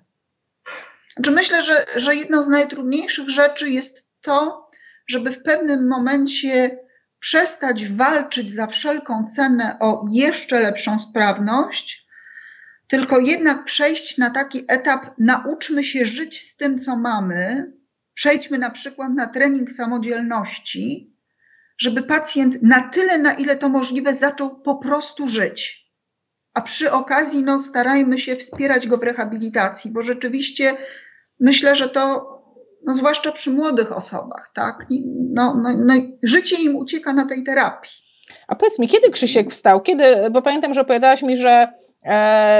Znaczy 1.15 1.31
myślę, 1.31 1.63
że, 1.63 1.85
że 1.95 2.15
jedną 2.15 2.43
z 2.43 2.47
najtrudniejszych 2.47 3.29
rzeczy 3.29 3.69
jest 3.69 4.05
to, 4.21 4.69
żeby 5.07 5.31
w 5.31 5.43
pewnym 5.43 5.87
momencie 5.87 6.79
przestać 7.19 7.87
walczyć 7.87 8.55
za 8.55 8.67
wszelką 8.67 9.27
cenę 9.35 9.77
o 9.79 10.01
jeszcze 10.11 10.59
lepszą 10.59 10.99
sprawność, 10.99 12.05
tylko 12.89 13.19
jednak 13.19 13.65
przejść 13.65 14.17
na 14.17 14.29
taki 14.29 14.65
etap, 14.67 15.05
nauczmy 15.17 15.83
się 15.83 16.05
żyć 16.05 16.51
z 16.51 16.55
tym, 16.55 16.79
co 16.79 16.95
mamy, 16.95 17.71
przejdźmy 18.13 18.57
na 18.57 18.69
przykład 18.69 19.13
na 19.13 19.27
trening 19.27 19.71
samodzielności, 19.71 21.15
żeby 21.77 22.03
pacjent 22.03 22.63
na 22.63 22.81
tyle, 22.81 23.17
na 23.17 23.33
ile 23.33 23.55
to 23.55 23.69
możliwe, 23.69 24.15
zaczął 24.15 24.61
po 24.61 24.75
prostu 24.75 25.27
żyć. 25.27 25.89
A 26.53 26.61
przy 26.61 26.91
okazji 26.91 27.43
no, 27.43 27.59
starajmy 27.59 28.17
się 28.19 28.35
wspierać 28.35 28.87
go 28.87 28.97
w 28.97 29.03
rehabilitacji, 29.03 29.91
bo 29.91 30.01
rzeczywiście 30.01 30.77
myślę, 31.39 31.75
że 31.75 31.89
to, 31.89 32.25
no, 32.85 32.95
zwłaszcza 32.95 33.31
przy 33.31 33.51
młodych 33.51 33.91
osobach, 33.91 34.51
tak, 34.53 34.85
no, 35.33 35.61
no, 35.63 35.69
no, 35.85 35.93
życie 36.23 36.55
im 36.63 36.75
ucieka 36.75 37.13
na 37.13 37.25
tej 37.25 37.43
terapii. 37.43 37.91
A 38.47 38.55
powiedz 38.55 38.79
mi, 38.79 38.87
kiedy 38.87 39.09
Krzysiek 39.09 39.51
wstał? 39.51 39.81
Kiedy, 39.81 40.03
bo 40.31 40.41
pamiętam, 40.41 40.73
że 40.73 40.81
opowiadałaś 40.81 41.21
mi, 41.21 41.37
że 41.37 41.67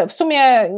w 0.07 0.11
sumie 0.11 0.69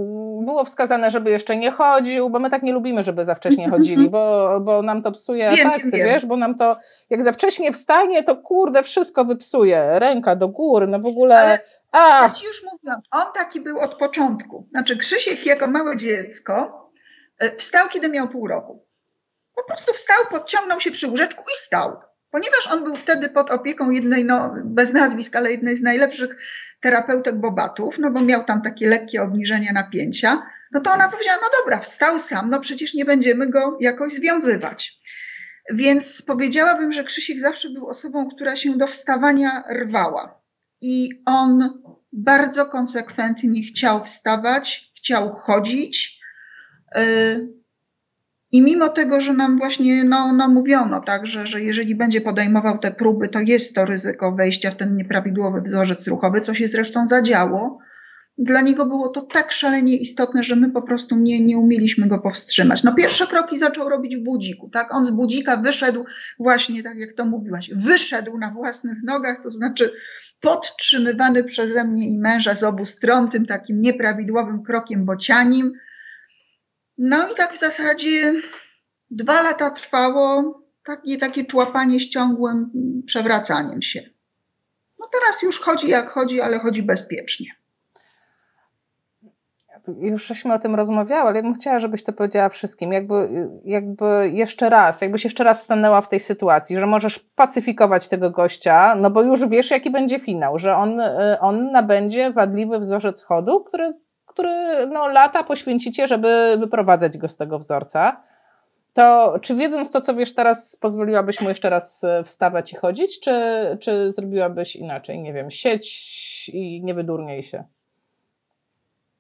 było 0.46 0.66
wskazane, 0.66 1.12
żeby 1.12 1.32
jeszcze 1.32 1.58
nie 1.58 1.72
chodził, 1.72 2.30
bo 2.30 2.40
my 2.40 2.50
tak 2.50 2.64
nie 2.64 2.74
lubimy, 2.74 3.04
żeby 3.04 3.26
za 3.26 3.36
wcześnie 3.36 3.70
chodzili, 3.72 4.10
bo, 4.10 4.60
bo 4.60 4.82
nam 4.82 5.04
to 5.04 5.12
psuje 5.12 5.52
wiem, 5.52 5.68
efekty, 5.68 5.92
wiem. 5.92 6.08
wiesz, 6.08 6.26
bo 6.26 6.38
nam 6.38 6.56
to, 6.58 6.78
jak 7.10 7.24
za 7.24 7.32
wcześnie 7.32 7.72
wstanie, 7.72 8.24
to 8.24 8.36
kurde, 8.36 8.84
wszystko 8.84 9.26
wypsuje, 9.26 10.00
ręka 10.00 10.36
do 10.36 10.48
góry, 10.48 10.88
no 10.88 11.00
w 11.00 11.06
ogóle... 11.06 11.40
Ale... 11.40 11.60
A. 11.92 12.22
Ja 12.24 12.30
ci 12.30 12.46
już 12.46 12.64
mówiłam, 12.64 13.02
on 13.12 13.34
taki 13.34 13.62
był 13.62 13.80
od 13.80 13.96
początku. 13.96 14.68
Znaczy 14.72 14.98
Krzysiek 14.98 15.46
jako 15.46 15.68
małe 15.68 15.98
dziecko 15.98 16.88
e, 17.40 17.56
wstał, 17.56 17.88
kiedy 17.90 18.10
miał 18.10 18.30
pół 18.30 18.48
roku. 18.48 18.86
Po 19.56 19.64
prostu 19.64 19.94
wstał, 19.94 20.18
podciągnął 20.32 20.80
się 20.80 20.92
przy 20.92 21.08
łóżeczku 21.08 21.42
i 21.42 21.56
stał. 21.56 21.98
Ponieważ 22.32 22.68
on 22.68 22.84
był 22.84 22.96
wtedy 22.96 23.30
pod 23.30 23.50
opieką 23.50 23.90
jednej, 23.90 24.26
no 24.26 24.54
bez 24.66 24.94
nazwisk, 24.94 25.36
ale 25.36 25.52
jednej 25.52 25.78
z 25.78 25.82
najlepszych 25.82 26.38
terapeutek 26.82 27.36
Bobatów, 27.36 27.96
no 28.00 28.12
bo 28.12 28.22
miał 28.22 28.44
tam 28.44 28.62
takie 28.62 28.88
lekkie 28.88 29.24
obniżenie 29.24 29.74
napięcia, 29.74 30.44
no 30.72 30.82
to 30.82 30.92
ona 30.92 31.10
powiedziała, 31.10 31.40
no 31.42 31.48
dobra, 31.60 31.80
wstał 31.80 32.20
sam, 32.20 32.50
no 32.50 32.60
przecież 32.60 32.94
nie 32.94 33.06
będziemy 33.06 33.50
go 33.50 33.78
jakoś 33.82 34.14
związywać. 34.14 35.02
Więc 35.74 36.22
powiedziałabym, 36.22 36.94
że 36.94 37.04
Krzysiek 37.04 37.40
zawsze 37.40 37.70
był 37.70 37.88
osobą, 37.88 38.30
która 38.30 38.56
się 38.56 38.78
do 38.78 38.88
wstawania 38.88 39.64
rwała. 39.70 40.42
I 40.82 41.10
on 41.26 41.82
bardzo 42.14 42.66
konsekwentnie 42.66 43.64
chciał 43.64 44.06
wstawać, 44.06 44.92
chciał 44.98 45.36
chodzić. 45.36 46.20
Y, 46.98 47.61
I 48.52 48.62
mimo 48.62 48.90
tego, 48.90 49.22
że 49.22 49.34
nam 49.34 49.58
właśnie 49.58 50.04
no, 50.04 50.34
no 50.34 50.50
mówiono, 50.50 51.02
tak, 51.02 51.28
że, 51.28 51.48
że 51.48 51.62
jeżeli 51.62 51.96
będzie 51.96 52.22
podejmował 52.22 52.78
te 52.78 52.92
próby, 52.92 53.30
to 53.30 53.40
jest 53.40 53.76
to 53.76 53.86
ryzyko 53.86 54.32
wejścia 54.32 54.72
w 54.72 54.76
ten 54.76 54.96
nieprawidłowy 54.96 55.62
wzorzec 55.62 56.08
ruchowy, 56.08 56.42
co 56.42 56.54
się 56.54 56.68
zresztą 56.68 57.08
zadziało, 57.08 57.80
dla 58.38 58.62
niego 58.62 58.86
było 58.86 59.10
to 59.10 59.22
tak 59.22 59.52
szalenie 59.52 59.98
istotne, 59.98 60.44
że 60.44 60.56
my 60.56 60.72
po 60.72 60.82
prostu 60.82 61.16
nie, 61.16 61.46
nie 61.46 61.58
umieliśmy 61.58 62.08
go 62.08 62.20
powstrzymać. 62.20 62.84
No 62.84 62.96
pierwsze 62.96 63.28
kroki 63.28 63.58
zaczął 63.58 63.90
robić 63.90 64.18
w 64.18 64.24
budziku, 64.24 64.70
tak? 64.70 64.94
On 64.94 65.06
z 65.06 65.10
budzika 65.10 65.58
wyszedł 65.58 66.06
właśnie, 66.40 66.84
tak 66.84 66.98
jak 66.98 67.14
to 67.14 67.26
mówiłaś, 67.26 67.72
wyszedł 67.76 68.38
na 68.38 68.52
własnych 68.52 68.98
nogach, 69.04 69.44
to 69.44 69.50
znaczy 69.50 69.94
podtrzymywany 70.42 71.44
przeze 71.44 71.84
mnie 71.84 72.10
i 72.10 72.20
męża 72.20 72.56
z 72.56 72.64
obu 72.64 72.86
stron 72.86 73.30
tym 73.30 73.46
takim 73.46 73.82
nieprawidłowym 73.82 74.64
krokiem 74.64 75.06
bocianim. 75.06 75.72
No 77.04 77.32
i 77.32 77.36
tak 77.36 77.54
w 77.54 77.60
zasadzie 77.60 78.34
dwa 79.12 79.42
lata 79.42 79.70
trwało 79.70 80.62
takie, 80.86 81.18
takie 81.18 81.46
człapanie 81.46 82.00
ściągłym 82.00 82.72
przewracaniem 83.06 83.82
się. 83.82 84.10
No 85.00 85.06
teraz 85.12 85.42
już 85.42 85.60
chodzi 85.60 85.90
jak 85.90 86.10
chodzi, 86.10 86.42
ale 86.42 86.60
chodzi 86.60 86.84
bezpiecznie 86.84 87.62
już 89.88 90.28
żeśmy 90.28 90.54
o 90.54 90.60
tym 90.60 90.76
rozmawiały, 90.76 91.30
ale 91.30 91.38
ja 91.38 91.44
bym 91.44 91.54
chciała, 91.54 91.80
żebyś 91.80 92.04
to 92.04 92.14
powiedziała 92.14 92.50
wszystkim. 92.50 92.94
Jakby, 92.94 93.30
jakby 93.66 94.32
jeszcze 94.34 94.70
raz, 94.70 95.02
jakbyś 95.02 95.24
jeszcze 95.24 95.44
raz 95.44 95.64
stanęła 95.64 96.02
w 96.02 96.08
tej 96.08 96.20
sytuacji, 96.20 96.80
że 96.80 96.88
możesz 96.88 97.20
pacyfikować 97.20 98.08
tego 98.08 98.30
gościa, 98.30 98.96
no 98.96 99.12
bo 99.12 99.22
już 99.22 99.48
wiesz, 99.48 99.72
jaki 99.72 99.92
będzie 99.92 100.20
finał, 100.20 100.58
że 100.58 100.76
on, 100.76 101.00
y, 101.00 101.40
on 101.40 101.72
nabędzie 101.72 102.32
wadliwy 102.32 102.80
wzorzec 102.80 103.24
chodu, 103.24 103.64
który, 103.64 103.94
który 104.34 104.88
no, 104.88 105.08
lata 105.08 105.44
poświęcicie, 105.44 106.08
żeby 106.08 106.56
wyprowadzać 106.60 107.18
go 107.18 107.30
z 107.30 107.38
tego 107.38 107.60
wzorca. 107.60 108.22
To 108.94 109.40
czy 109.42 109.56
wiedząc 109.56 109.92
to, 109.92 110.02
co 110.02 110.16
wiesz 110.16 110.34
teraz, 110.34 110.76
pozwoliłabyś 110.76 111.42
mu 111.42 111.50
jeszcze 111.50 111.70
raz 111.70 112.04
y, 112.04 112.24
wstawać 112.24 112.74
i 112.74 112.76
chodzić, 112.76 113.20
czy, 113.20 113.32
czy 113.80 114.12
zrobiłabyś 114.12 114.76
inaczej? 114.76 115.20
Nie 115.20 115.34
wiem, 115.34 115.52
sieć 115.52 116.50
i 116.54 116.82
nie 116.84 116.94
wydurniej 116.94 117.44
się. 117.44 117.64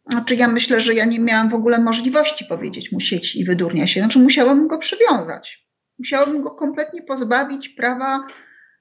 Znaczy 0.09 0.35
ja 0.35 0.47
myślę, 0.47 0.79
że 0.79 0.93
ja 0.93 1.05
nie 1.05 1.19
miałam 1.19 1.49
w 1.49 1.53
ogóle 1.53 1.79
możliwości 1.79 2.45
powiedzieć 2.45 2.91
mu 2.91 2.99
sieć 2.99 3.35
i 3.35 3.45
wydurnia 3.45 3.87
się. 3.87 3.99
Znaczy 3.99 4.19
musiałabym 4.19 4.67
go 4.67 4.77
przywiązać. 4.77 5.67
Musiałabym 5.99 6.41
go 6.41 6.55
kompletnie 6.55 7.01
pozbawić 7.03 7.69
prawa 7.69 8.27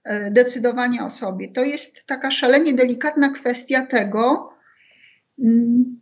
e, 0.04 0.30
decydowania 0.30 1.06
o 1.06 1.10
sobie. 1.10 1.52
To 1.52 1.64
jest 1.64 2.06
taka 2.06 2.30
szalenie 2.30 2.74
delikatna 2.74 3.28
kwestia 3.28 3.86
tego, 3.86 4.50
mm, 5.38 6.00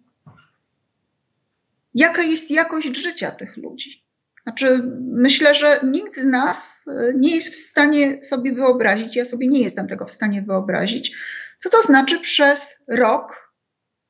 jaka 1.95 2.23
jest 2.23 2.51
jakość 2.51 2.97
życia 2.97 3.31
tych 3.31 3.57
ludzi. 3.57 4.05
Znaczy, 4.43 4.81
myślę, 5.01 5.55
że 5.55 5.81
nikt 5.83 6.17
z 6.17 6.25
nas 6.25 6.85
e, 6.87 7.13
nie 7.17 7.35
jest 7.35 7.49
w 7.49 7.55
stanie 7.55 8.23
sobie 8.23 8.53
wyobrazić, 8.53 9.17
ja 9.17 9.25
sobie 9.25 9.49
nie 9.49 9.61
jestem 9.61 9.89
tego 9.89 10.07
w 10.07 10.13
stanie 10.13 10.43
wyobrazić, 10.43 11.17
co 11.63 11.71
to 11.71 11.83
znaczy 11.83 12.21
przez 12.21 12.77
rok 12.89 13.49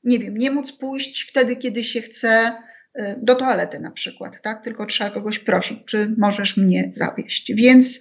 nie 0.05 0.19
wiem, 0.19 0.39
nie 0.39 0.51
móc 0.51 0.73
pójść 0.73 1.23
wtedy, 1.31 1.57
kiedy 1.57 1.85
się 1.85 2.03
chce 2.03 2.53
y, 2.99 3.03
do 3.23 3.35
toalety 3.35 3.81
na 3.81 3.91
przykład, 3.91 4.43
tak? 4.43 4.65
Tylko 4.65 4.87
trzeba 4.87 5.11
kogoś 5.11 5.39
prosić, 5.39 5.79
czy 5.87 6.15
możesz 6.19 6.57
mnie 6.57 6.91
zawieść. 6.93 7.53
Więc 7.55 8.01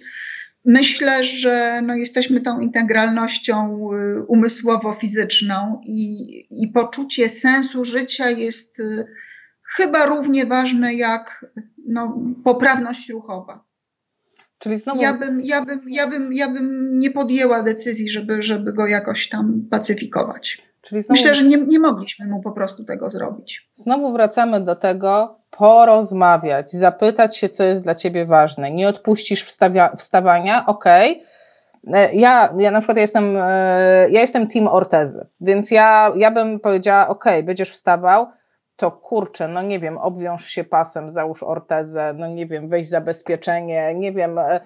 myślę, 0.64 1.24
że 1.24 1.82
no 1.82 1.94
jesteśmy 1.94 2.40
tą 2.40 2.60
integralnością 2.60 3.88
y, 3.92 4.22
umysłowo-fizyczną 4.22 5.80
i, 5.84 6.16
i 6.62 6.68
poczucie 6.68 7.28
sensu 7.28 7.84
życia 7.84 8.30
jest 8.30 8.82
chyba 9.76 10.06
równie 10.06 10.46
ważne 10.46 10.94
jak 10.94 11.46
no, 11.86 12.18
poprawność 12.44 13.08
ruchowa. 13.08 13.64
Czyli 14.58 14.78
znowu... 14.78 15.02
ja, 15.02 15.12
bym, 15.12 15.40
ja, 15.40 15.64
bym, 15.64 15.80
ja, 15.88 16.06
bym, 16.06 16.32
ja 16.32 16.48
bym 16.48 16.98
nie 16.98 17.10
podjęła 17.10 17.62
decyzji, 17.62 18.08
żeby, 18.08 18.42
żeby 18.42 18.72
go 18.72 18.86
jakoś 18.86 19.28
tam 19.28 19.62
pacyfikować. 19.70 20.62
Czyli 20.80 21.02
znowu, 21.02 21.20
Myślę, 21.20 21.34
że 21.34 21.44
nie, 21.44 21.56
nie 21.56 21.78
mogliśmy 21.78 22.26
mu 22.26 22.42
po 22.42 22.52
prostu 22.52 22.84
tego 22.84 23.10
zrobić. 23.10 23.68
Znowu 23.72 24.12
wracamy 24.12 24.60
do 24.60 24.76
tego, 24.76 25.38
porozmawiać, 25.50 26.70
zapytać 26.70 27.36
się, 27.36 27.48
co 27.48 27.64
jest 27.64 27.82
dla 27.82 27.94
ciebie 27.94 28.26
ważne. 28.26 28.70
Nie 28.70 28.88
odpuścisz 28.88 29.44
wstawia, 29.44 29.96
wstawania, 29.96 30.66
okej. 30.66 31.12
Okay. 31.12 31.38
Ja, 32.12 32.54
ja 32.58 32.70
na 32.70 32.78
przykład 32.78 32.98
jestem, 32.98 33.36
e, 33.36 33.40
ja 34.10 34.20
jestem 34.20 34.46
team 34.46 34.68
ortezy, 34.68 35.26
więc 35.40 35.70
ja, 35.70 36.12
ja 36.16 36.30
bym 36.30 36.60
powiedziała, 36.60 37.08
ok, 37.08 37.24
będziesz 37.44 37.70
wstawał, 37.70 38.26
to 38.78 38.90
kurczę, 38.90 39.48
no 39.48 39.62
nie 39.62 39.78
wiem, 39.78 39.98
obwiąż 39.98 40.46
się 40.46 40.64
pasem, 40.64 41.10
załóż 41.10 41.42
ortezę, 41.42 42.14
no 42.16 42.26
nie 42.26 42.46
wiem, 42.46 42.68
weź 42.68 42.88
zabezpieczenie, 42.88 43.94
nie 43.94 44.12
wiem, 44.12 44.38
e, 44.38 44.60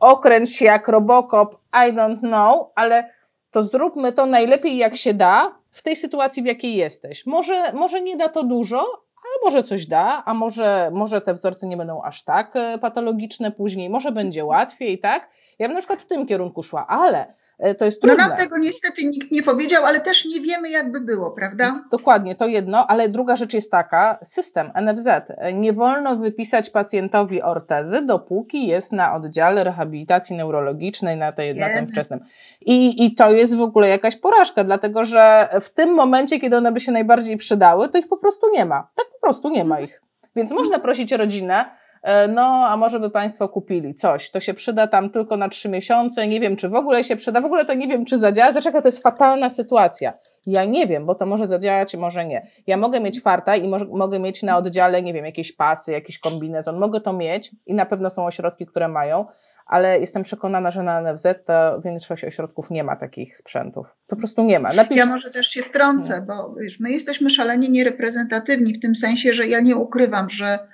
okręć 0.00 0.56
się 0.56 0.64
jak 0.64 0.88
Robocop, 0.88 1.58
I 1.72 1.92
don't 1.92 2.18
know, 2.18 2.68
ale 2.74 3.10
to 3.50 3.62
zróbmy 3.62 4.12
to 4.12 4.26
najlepiej 4.26 4.76
jak 4.76 4.96
się 4.96 5.14
da 5.14 5.54
w 5.70 5.82
tej 5.82 5.96
sytuacji, 5.96 6.42
w 6.42 6.46
jakiej 6.46 6.76
jesteś. 6.76 7.26
Może, 7.26 7.72
może 7.72 8.00
nie 8.00 8.16
da 8.16 8.28
to 8.28 8.42
dużo, 8.42 8.78
ale 9.24 9.34
może 9.44 9.62
coś 9.62 9.86
da, 9.86 10.22
a 10.26 10.34
może, 10.34 10.90
może 10.92 11.20
te 11.20 11.34
wzorce 11.34 11.66
nie 11.66 11.76
będą 11.76 12.02
aż 12.02 12.24
tak 12.24 12.56
e, 12.56 12.78
patologiczne 12.78 13.50
później, 13.50 13.90
może 13.90 14.12
będzie 14.12 14.44
łatwiej, 14.44 14.98
tak? 14.98 15.30
Ja 15.58 15.68
bym 15.68 15.74
na 15.74 15.80
przykład 15.80 16.00
w 16.00 16.06
tym 16.06 16.26
kierunku 16.26 16.62
szła, 16.62 16.86
ale 16.86 17.34
to 17.78 17.84
jest 17.84 18.02
trudne. 18.02 18.22
No 18.22 18.28
nam 18.28 18.38
tego 18.38 18.58
niestety 18.58 19.04
nikt 19.04 19.30
nie 19.32 19.42
powiedział, 19.42 19.84
ale 19.84 20.00
też 20.00 20.24
nie 20.24 20.40
wiemy, 20.40 20.70
jakby 20.70 21.00
było, 21.00 21.30
prawda? 21.30 21.84
Dokładnie, 21.90 22.34
to 22.34 22.46
jedno, 22.46 22.86
ale 22.86 23.08
druga 23.08 23.36
rzecz 23.36 23.54
jest 23.54 23.70
taka, 23.70 24.18
system 24.22 24.70
NFZ. 24.82 25.08
Nie 25.54 25.72
wolno 25.72 26.16
wypisać 26.16 26.70
pacjentowi 26.70 27.42
ortezy, 27.42 28.02
dopóki 28.02 28.66
jest 28.66 28.92
na 28.92 29.14
oddziale 29.14 29.64
rehabilitacji 29.64 30.36
neurologicznej 30.36 31.16
na, 31.16 31.32
tej, 31.32 31.54
na 31.54 31.68
tym 31.68 31.86
wczesnym. 31.86 32.20
I, 32.60 33.06
I 33.06 33.14
to 33.14 33.30
jest 33.30 33.56
w 33.56 33.62
ogóle 33.62 33.88
jakaś 33.88 34.16
porażka, 34.16 34.64
dlatego 34.64 35.04
że 35.04 35.48
w 35.60 35.70
tym 35.70 35.94
momencie, 35.94 36.40
kiedy 36.40 36.56
one 36.56 36.72
by 36.72 36.80
się 36.80 36.92
najbardziej 36.92 37.36
przydały, 37.36 37.88
to 37.88 37.98
ich 37.98 38.08
po 38.08 38.16
prostu 38.16 38.46
nie 38.52 38.64
ma. 38.64 38.88
Tak 38.94 39.06
po 39.12 39.20
prostu 39.20 39.48
nie 39.48 39.64
ma 39.64 39.80
ich. 39.80 40.02
Więc 40.36 40.52
można 40.52 40.78
prosić 40.78 41.12
rodzinę, 41.12 41.64
E, 41.64 41.79
no 42.28 42.66
a 42.68 42.76
może 42.76 43.00
by 43.00 43.10
Państwo 43.10 43.48
kupili 43.48 43.94
coś, 43.94 44.30
to 44.30 44.40
się 44.40 44.54
przyda 44.54 44.86
tam 44.86 45.10
tylko 45.10 45.36
na 45.36 45.48
trzy 45.48 45.68
miesiące, 45.68 46.28
nie 46.28 46.40
wiem 46.40 46.56
czy 46.56 46.68
w 46.68 46.74
ogóle 46.74 47.04
się 47.04 47.16
przyda, 47.16 47.40
w 47.40 47.44
ogóle 47.44 47.64
to 47.64 47.74
nie 47.74 47.88
wiem 47.88 48.04
czy 48.04 48.18
zadziała, 48.18 48.52
zaczeka 48.52 48.82
to 48.82 48.88
jest 48.88 49.02
fatalna 49.02 49.48
sytuacja. 49.48 50.12
Ja 50.46 50.64
nie 50.64 50.86
wiem, 50.86 51.06
bo 51.06 51.14
to 51.14 51.26
może 51.26 51.46
zadziałać, 51.46 51.96
może 51.96 52.24
nie. 52.24 52.46
Ja 52.66 52.76
mogę 52.76 53.00
mieć 53.00 53.22
farta 53.22 53.56
i 53.56 53.68
mo 53.68 53.76
mogę 53.90 54.18
mieć 54.18 54.42
na 54.42 54.56
oddziale, 54.56 55.02
nie 55.02 55.14
wiem, 55.14 55.24
jakieś 55.24 55.52
pasy, 55.52 55.92
jakiś 55.92 56.18
kombinezon, 56.18 56.78
mogę 56.78 57.00
to 57.00 57.12
mieć 57.12 57.50
i 57.66 57.74
na 57.74 57.86
pewno 57.86 58.10
są 58.10 58.26
ośrodki, 58.26 58.66
które 58.66 58.88
mają, 58.88 59.26
ale 59.66 60.00
jestem 60.00 60.22
przekonana, 60.22 60.70
że 60.70 60.82
na 60.82 61.00
NFZ 61.00 61.26
to 61.46 61.80
większość 61.80 62.24
ośrodków 62.24 62.70
nie 62.70 62.84
ma 62.84 62.96
takich 62.96 63.36
sprzętów. 63.36 63.86
Po 64.06 64.16
prostu 64.16 64.42
nie 64.42 64.60
ma. 64.60 64.72
Napisz... 64.72 64.98
Ja 64.98 65.06
może 65.06 65.30
też 65.30 65.48
się 65.48 65.62
wtrącę, 65.62 66.24
bo 66.28 66.54
wiesz, 66.54 66.80
my 66.80 66.90
jesteśmy 66.90 67.30
szalenie 67.30 67.68
niereprezentatywni 67.68 68.74
w 68.74 68.80
tym 68.80 68.96
sensie, 68.96 69.32
że 69.32 69.46
ja 69.46 69.60
nie 69.60 69.76
ukrywam, 69.76 70.30
że 70.30 70.58
E, 70.58 70.68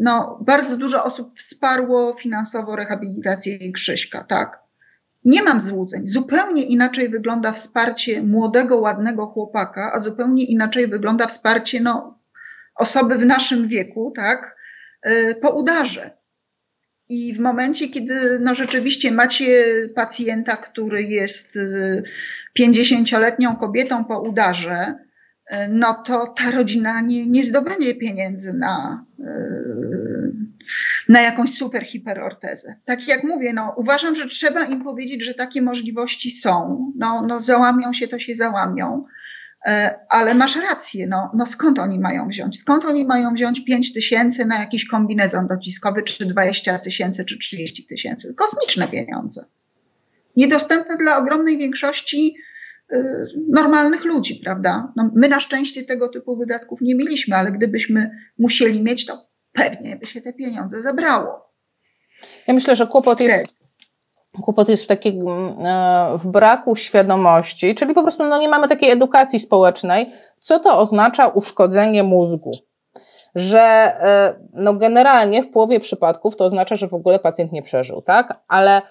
no, 0.00 0.38
bardzo 0.46 0.76
dużo 0.76 1.04
osób 1.04 1.38
wsparło 1.40 2.16
finansowo 2.20 2.76
rehabilitację 2.76 3.72
Krzyśka, 3.72 4.24
tak. 4.24 4.68
Nie 5.24 5.42
mam 5.42 5.60
złudzeń. 5.60 6.06
Zupełnie 6.06 6.62
inaczej 6.62 7.08
wygląda 7.08 7.52
wsparcie 7.52 8.22
młodego, 8.22 8.76
ładnego 8.76 9.26
chłopaka, 9.26 9.92
a 9.94 9.98
zupełnie 9.98 10.44
inaczej 10.44 10.88
wygląda 10.88 11.26
wsparcie 11.26 11.80
no, 11.80 12.18
osoby 12.74 13.14
w 13.14 13.26
naszym 13.26 13.68
wieku, 13.68 14.12
tak, 14.16 14.56
e, 15.02 15.34
po 15.34 15.50
udarze. 15.50 16.10
I 17.08 17.34
w 17.34 17.38
momencie, 17.38 17.88
kiedy 17.88 18.38
no, 18.40 18.54
rzeczywiście 18.54 19.12
macie 19.12 19.64
pacjenta, 19.94 20.56
który 20.56 21.02
jest 21.02 21.58
50-letnią 22.60 23.52
e, 23.52 23.56
kobietą 23.60 24.04
po 24.04 24.20
udarze, 24.20 24.94
no 25.68 25.94
to 25.94 26.26
ta 26.26 26.50
rodzina 26.50 27.00
nie, 27.00 27.26
nie 27.26 27.44
zdobędzie 27.44 27.94
pieniędzy 27.94 28.52
na, 28.52 29.04
na 31.08 31.20
jakąś 31.20 31.54
super 31.54 31.86
hiperortezę. 31.86 32.74
Tak 32.84 33.08
jak 33.08 33.24
mówię, 33.24 33.52
no, 33.52 33.74
uważam, 33.76 34.14
że 34.14 34.26
trzeba 34.26 34.64
im 34.64 34.82
powiedzieć, 34.82 35.24
że 35.24 35.34
takie 35.34 35.62
możliwości 35.62 36.30
są. 36.30 36.92
No, 36.96 37.22
no 37.28 37.40
załamią 37.40 37.92
się, 37.92 38.08
to 38.08 38.18
się 38.18 38.36
załamią. 38.36 39.04
E, 39.66 39.98
ale 40.08 40.34
masz 40.34 40.56
rację, 40.56 41.06
no, 41.06 41.30
no 41.34 41.46
skąd 41.46 41.78
oni 41.78 41.98
mają 41.98 42.28
wziąć? 42.28 42.60
Skąd 42.60 42.84
oni 42.84 43.04
mają 43.04 43.34
wziąć 43.34 43.64
5 43.64 43.92
tysięcy 43.92 44.46
na 44.46 44.60
jakiś 44.60 44.86
kombinezon 44.86 45.46
dociskowy, 45.46 46.02
czy 46.02 46.26
20 46.26 46.78
tysięcy, 46.78 47.24
czy 47.24 47.38
30 47.38 47.86
tysięcy? 47.86 48.34
Kosmiczne 48.34 48.88
pieniądze. 48.88 49.44
Niedostępne 50.36 50.96
dla 50.96 51.18
ogromnej 51.18 51.58
większości 51.58 52.36
normalnych 53.48 54.04
ludzi, 54.04 54.40
prawda? 54.44 54.92
No, 54.96 55.10
my 55.14 55.28
na 55.28 55.40
szczęście 55.40 55.84
tego 55.84 56.08
typu 56.08 56.36
wydatków 56.36 56.80
nie 56.80 56.94
mieliśmy, 56.94 57.36
ale 57.36 57.52
gdybyśmy 57.52 58.10
musieli 58.38 58.82
mieć, 58.82 59.06
to 59.06 59.28
pewnie 59.52 59.96
by 59.96 60.06
się 60.06 60.20
te 60.20 60.32
pieniądze 60.32 60.82
zebrało. 60.82 61.52
Ja 62.46 62.54
myślę, 62.54 62.76
że 62.76 62.86
kłopot 62.86 63.20
jest 63.20 63.58
Kłopot 64.42 64.68
jest 64.68 64.84
w, 64.84 64.86
takim, 64.86 65.28
e, 65.28 66.18
w 66.18 66.26
braku 66.26 66.76
świadomości, 66.76 67.74
czyli 67.74 67.94
po 67.94 68.02
prostu 68.02 68.24
no, 68.24 68.38
nie 68.38 68.48
mamy 68.48 68.68
takiej 68.68 68.90
edukacji 68.90 69.40
społecznej, 69.40 70.12
co 70.40 70.58
to 70.58 70.78
oznacza 70.78 71.26
uszkodzenie 71.26 72.02
mózgu. 72.02 72.52
Że 73.34 73.60
e, 73.60 74.34
no, 74.52 74.74
generalnie 74.74 75.42
w 75.42 75.50
połowie 75.50 75.80
przypadków 75.80 76.36
to 76.36 76.44
oznacza, 76.44 76.76
że 76.76 76.88
w 76.88 76.94
ogóle 76.94 77.18
pacjent 77.18 77.52
nie 77.52 77.62
przeżył, 77.62 78.02
tak? 78.02 78.40
Ale 78.48 78.82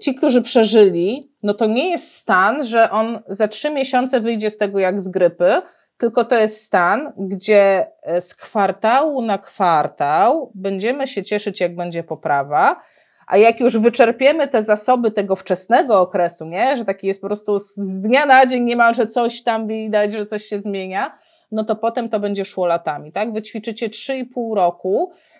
ci, 0.00 0.14
którzy 0.14 0.42
przeżyli, 0.42 1.32
no 1.42 1.54
to 1.54 1.66
nie 1.66 1.90
jest 1.90 2.14
stan, 2.14 2.64
że 2.64 2.90
on 2.90 3.18
za 3.28 3.48
trzy 3.48 3.70
miesiące 3.70 4.20
wyjdzie 4.20 4.50
z 4.50 4.56
tego 4.56 4.78
jak 4.78 5.00
z 5.00 5.08
grypy, 5.08 5.52
tylko 5.98 6.24
to 6.24 6.34
jest 6.34 6.64
stan, 6.64 7.12
gdzie 7.18 7.86
z 8.20 8.34
kwartału 8.34 9.22
na 9.22 9.38
kwartał 9.38 10.52
będziemy 10.54 11.06
się 11.06 11.22
cieszyć, 11.22 11.60
jak 11.60 11.76
będzie 11.76 12.02
poprawa, 12.02 12.80
a 13.26 13.36
jak 13.36 13.60
już 13.60 13.78
wyczerpiemy 13.78 14.48
te 14.48 14.62
zasoby 14.62 15.10
tego 15.10 15.36
wczesnego 15.36 16.00
okresu, 16.00 16.46
nie? 16.46 16.76
że 16.76 16.84
taki 16.84 17.06
jest 17.06 17.20
po 17.20 17.26
prostu 17.26 17.58
z 17.58 18.00
dnia 18.00 18.26
na 18.26 18.46
dzień 18.46 18.64
niemalże 18.64 19.06
coś 19.06 19.42
tam 19.42 19.66
widać, 19.66 20.12
że 20.12 20.26
coś 20.26 20.44
się 20.44 20.60
zmienia, 20.60 21.14
no 21.52 21.64
to 21.64 21.76
potem 21.76 22.08
to 22.08 22.20
będzie 22.20 22.44
szło 22.44 22.66
latami, 22.66 23.12
tak? 23.12 23.32
Wyćwiczycie 23.32 23.88
3,5 23.88 24.54
roku 24.54 25.12
e, 25.12 25.39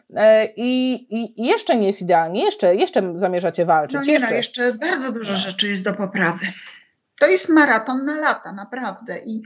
i, 0.57 0.93
i, 1.11 1.47
jeszcze 1.47 1.77
nie 1.77 1.87
jest 1.87 2.03
idealnie, 2.03 2.45
jeszcze, 2.45 2.77
jeszcze 2.77 3.13
zamierzacie 3.15 3.67
walczyć. 3.67 3.95
No 3.95 4.03
nie, 4.03 4.13
jeszcze. 4.13 4.31
No, 4.31 4.37
jeszcze 4.37 4.75
bardzo 4.75 5.13
dużo 5.13 5.37
rzeczy 5.37 5.69
jest 5.69 5.85
do 5.85 5.95
poprawy. 5.95 6.47
To 7.21 7.27
jest 7.27 7.49
maraton 7.49 8.05
na 8.05 8.17
lata, 8.17 8.53
naprawdę. 8.53 9.19
I, 9.27 9.43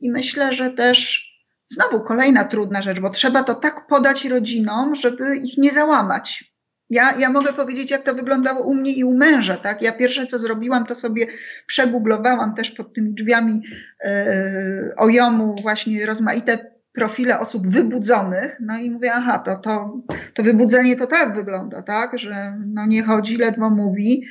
I 0.00 0.10
myślę, 0.10 0.52
że 0.52 0.70
też 0.70 1.26
znowu 1.68 2.00
kolejna 2.00 2.44
trudna 2.44 2.82
rzecz, 2.82 3.00
bo 3.00 3.10
trzeba 3.10 3.42
to 3.42 3.54
tak 3.54 3.86
podać 3.86 4.24
rodzinom, 4.24 4.94
żeby 4.94 5.36
ich 5.36 5.58
nie 5.58 5.70
załamać. 5.70 6.56
Ja, 6.90 7.14
ja 7.18 7.30
mogę 7.30 7.52
powiedzieć, 7.52 7.90
jak 7.90 8.02
to 8.02 8.14
wyglądało 8.14 8.62
u 8.62 8.74
mnie 8.74 8.92
i 8.92 9.04
u 9.04 9.14
męża. 9.14 9.56
Tak? 9.56 9.82
Ja 9.82 9.92
pierwsze, 9.92 10.26
co 10.26 10.38
zrobiłam, 10.38 10.86
to 10.86 10.94
sobie 10.94 11.26
przegooglowałam 11.66 12.54
też 12.54 12.70
pod 12.70 12.94
tymi 12.94 13.14
drzwiami 13.14 13.62
e, 14.04 14.94
ojomu 14.96 15.54
właśnie 15.62 16.06
rozmaite 16.06 16.75
profile 16.96 17.40
osób 17.40 17.68
wybudzonych. 17.68 18.56
No 18.60 18.78
i 18.78 18.90
mówię, 18.90 19.12
aha, 19.14 19.38
to, 19.38 19.56
to, 19.56 20.02
to 20.34 20.42
wybudzenie 20.42 20.96
to 20.96 21.06
tak 21.06 21.34
wygląda, 21.34 21.82
tak? 21.82 22.18
że 22.18 22.56
no 22.66 22.86
nie 22.86 23.02
chodzi, 23.02 23.36
ledwo 23.36 23.70
mówi. 23.70 24.26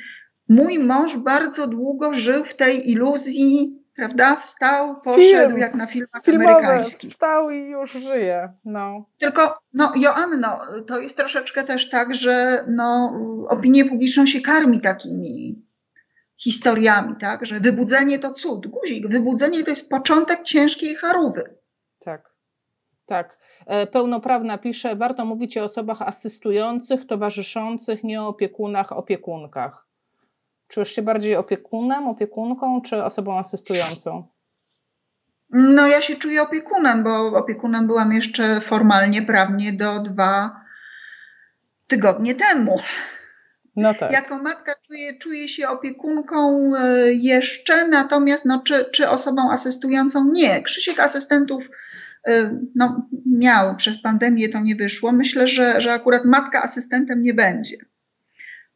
Mój 0.49 0.79
mąż 0.79 1.17
bardzo 1.17 1.67
długo 1.67 2.13
żył 2.13 2.45
w 2.45 2.55
tej 2.55 2.91
iluzji 2.91 3.85
prawda? 3.95 4.35
Wstał, 4.35 5.01
poszedł 5.01 5.49
Film. 5.49 5.57
jak 5.57 5.75
na 5.75 5.85
filmach 5.85 6.23
Filmowe. 6.23 6.49
amerykańskich. 6.49 7.09
Wstał 7.09 7.49
i 7.49 7.69
już 7.69 7.91
żyje. 7.91 8.53
No. 8.65 9.05
Tylko, 9.17 9.59
no 9.73 9.91
Joanno, 9.95 10.59
to 10.87 10.99
jest 10.99 11.17
troszeczkę 11.17 11.63
też 11.63 11.89
tak, 11.89 12.15
że 12.15 12.65
no, 12.67 13.19
opinię 13.49 13.85
publiczną 13.85 14.25
się 14.25 14.41
karmi 14.41 14.81
takimi 14.81 15.65
historiami, 16.37 17.15
tak? 17.15 17.45
Że 17.45 17.59
wybudzenie 17.59 18.19
to 18.19 18.31
cud. 18.31 18.67
Guzik, 18.67 19.07
wybudzenie 19.07 19.63
to 19.63 19.69
jest 19.69 19.89
początek 19.89 20.43
ciężkiej 20.43 20.95
charówy. 20.95 21.55
Tak. 21.99 22.34
Tak. 23.05 23.37
E, 23.65 23.87
pełnoprawna 23.87 24.57
pisze, 24.57 24.95
warto 24.95 25.25
mówić 25.25 25.57
o 25.57 25.63
osobach 25.63 26.01
asystujących, 26.01 27.07
towarzyszących, 27.07 28.03
nie 28.03 28.21
o 28.21 28.27
opiekunach, 28.27 28.91
opiekunkach. 28.91 29.87
Czujesz 30.67 30.91
się 30.91 31.01
bardziej 31.01 31.35
opiekunem, 31.35 32.07
opiekunką, 32.07 32.81
czy 32.81 33.03
osobą 33.03 33.37
asystującą? 33.37 34.27
No, 35.49 35.87
ja 35.87 36.01
się 36.01 36.15
czuję 36.15 36.41
opiekunem, 36.41 37.03
bo 37.03 37.27
opiekunem 37.27 37.87
byłam 37.87 38.13
jeszcze 38.13 38.61
formalnie, 38.61 39.21
prawnie 39.21 39.73
do 39.73 39.99
dwa 39.99 40.61
tygodnie 41.87 42.35
temu. 42.35 42.79
No 43.75 43.93
tak. 43.93 44.11
Jako 44.11 44.37
matka 44.37 44.73
czuję, 44.87 45.17
czuję 45.17 45.49
się 45.49 45.69
opiekunką 45.69 46.71
e, 46.75 47.13
jeszcze, 47.13 47.87
natomiast 47.87 48.45
no, 48.45 48.61
czy, 48.65 48.85
czy 48.85 49.09
osobą 49.09 49.51
asystującą? 49.51 50.31
Nie. 50.31 50.63
Krzysiek 50.63 50.99
asystentów 50.99 51.69
no, 52.75 53.09
miał 53.25 53.75
przez 53.75 54.01
pandemię, 54.01 54.49
to 54.49 54.59
nie 54.59 54.75
wyszło. 54.75 55.11
Myślę, 55.11 55.47
że, 55.47 55.81
że 55.81 55.93
akurat 55.93 56.25
matka 56.25 56.63
asystentem 56.63 57.23
nie 57.23 57.33
będzie 57.33 57.77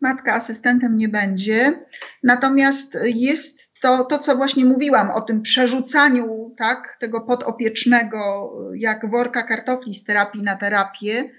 matka 0.02 0.34
asystentem 0.34 0.97
nie 0.97 1.10
będzie. 1.10 1.86
Natomiast 2.24 2.97
jest 3.04 3.74
to, 3.82 4.04
to, 4.04 4.20
co 4.20 4.36
właśnie 4.36 4.66
mówiłam 4.66 5.12
o 5.12 5.22
tym 5.22 5.41
przerzucaniu 5.41 6.56
tak, 6.58 6.97
tego 7.00 7.22
podopiecznego, 7.22 8.52
jak 8.76 9.10
worka 9.10 9.43
kartofli 9.43 9.95
z 9.95 10.04
terapii 10.04 10.43
na 10.43 10.56
terapię. 10.56 11.32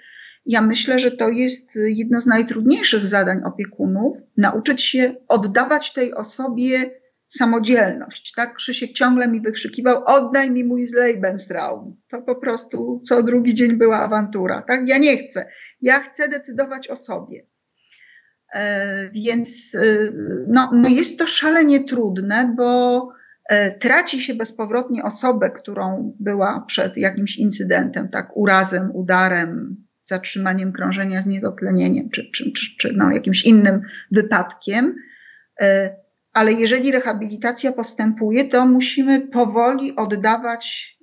Ja 0.46 0.62
myślę, 0.62 0.98
że 0.98 1.10
to 1.10 1.28
jest 1.28 1.70
jedno 1.76 2.20
z 2.20 2.26
najtrudniejszych 2.26 3.06
zadań 3.06 3.42
opiekunów 3.44 4.16
nauczyć 4.36 4.82
się 4.82 5.14
oddawać 5.28 5.92
tej 5.92 6.14
osobie 6.14 6.99
samodzielność. 7.30 8.32
Tak? 8.36 8.54
Krzysiek 8.56 8.92
ciągle 8.92 9.28
mi 9.28 9.40
wykrzykiwał: 9.40 10.02
oddaj 10.06 10.50
mi 10.50 10.64
mój 10.64 10.88
Lebensraum. 10.92 11.96
To 12.08 12.22
po 12.22 12.36
prostu 12.36 13.00
co 13.04 13.22
drugi 13.22 13.54
dzień 13.54 13.76
była 13.76 14.00
awantura. 14.00 14.62
Tak? 14.62 14.88
Ja 14.88 14.98
nie 14.98 15.18
chcę. 15.18 15.46
Ja 15.80 15.98
chcę 16.00 16.28
decydować 16.28 16.88
o 16.88 16.96
sobie. 16.96 17.46
E, 18.54 19.10
więc 19.10 19.74
e, 19.74 19.80
no, 20.48 20.70
no 20.74 20.88
jest 20.88 21.18
to 21.18 21.26
szalenie 21.26 21.84
trudne, 21.84 22.54
bo 22.56 23.08
e, 23.48 23.70
traci 23.70 24.20
się 24.20 24.34
bezpowrotnie 24.34 25.02
osobę, 25.02 25.50
którą 25.50 26.16
była 26.20 26.64
przed 26.66 26.96
jakimś 26.96 27.36
incydentem, 27.36 28.08
tak 28.08 28.36
urazem, 28.36 28.90
udarem, 28.94 29.76
zatrzymaniem 30.04 30.72
krążenia 30.72 31.22
z 31.22 31.26
niedotlenieniem, 31.26 32.10
czy, 32.10 32.30
czy, 32.34 32.52
czy, 32.52 32.76
czy 32.78 32.92
no, 32.96 33.10
jakimś 33.10 33.44
innym 33.44 33.82
wypadkiem. 34.10 34.94
Ale 36.32 36.52
jeżeli 36.52 36.90
rehabilitacja 36.90 37.72
postępuje, 37.72 38.44
to 38.44 38.66
musimy 38.66 39.20
powoli 39.20 39.96
oddawać 39.96 40.96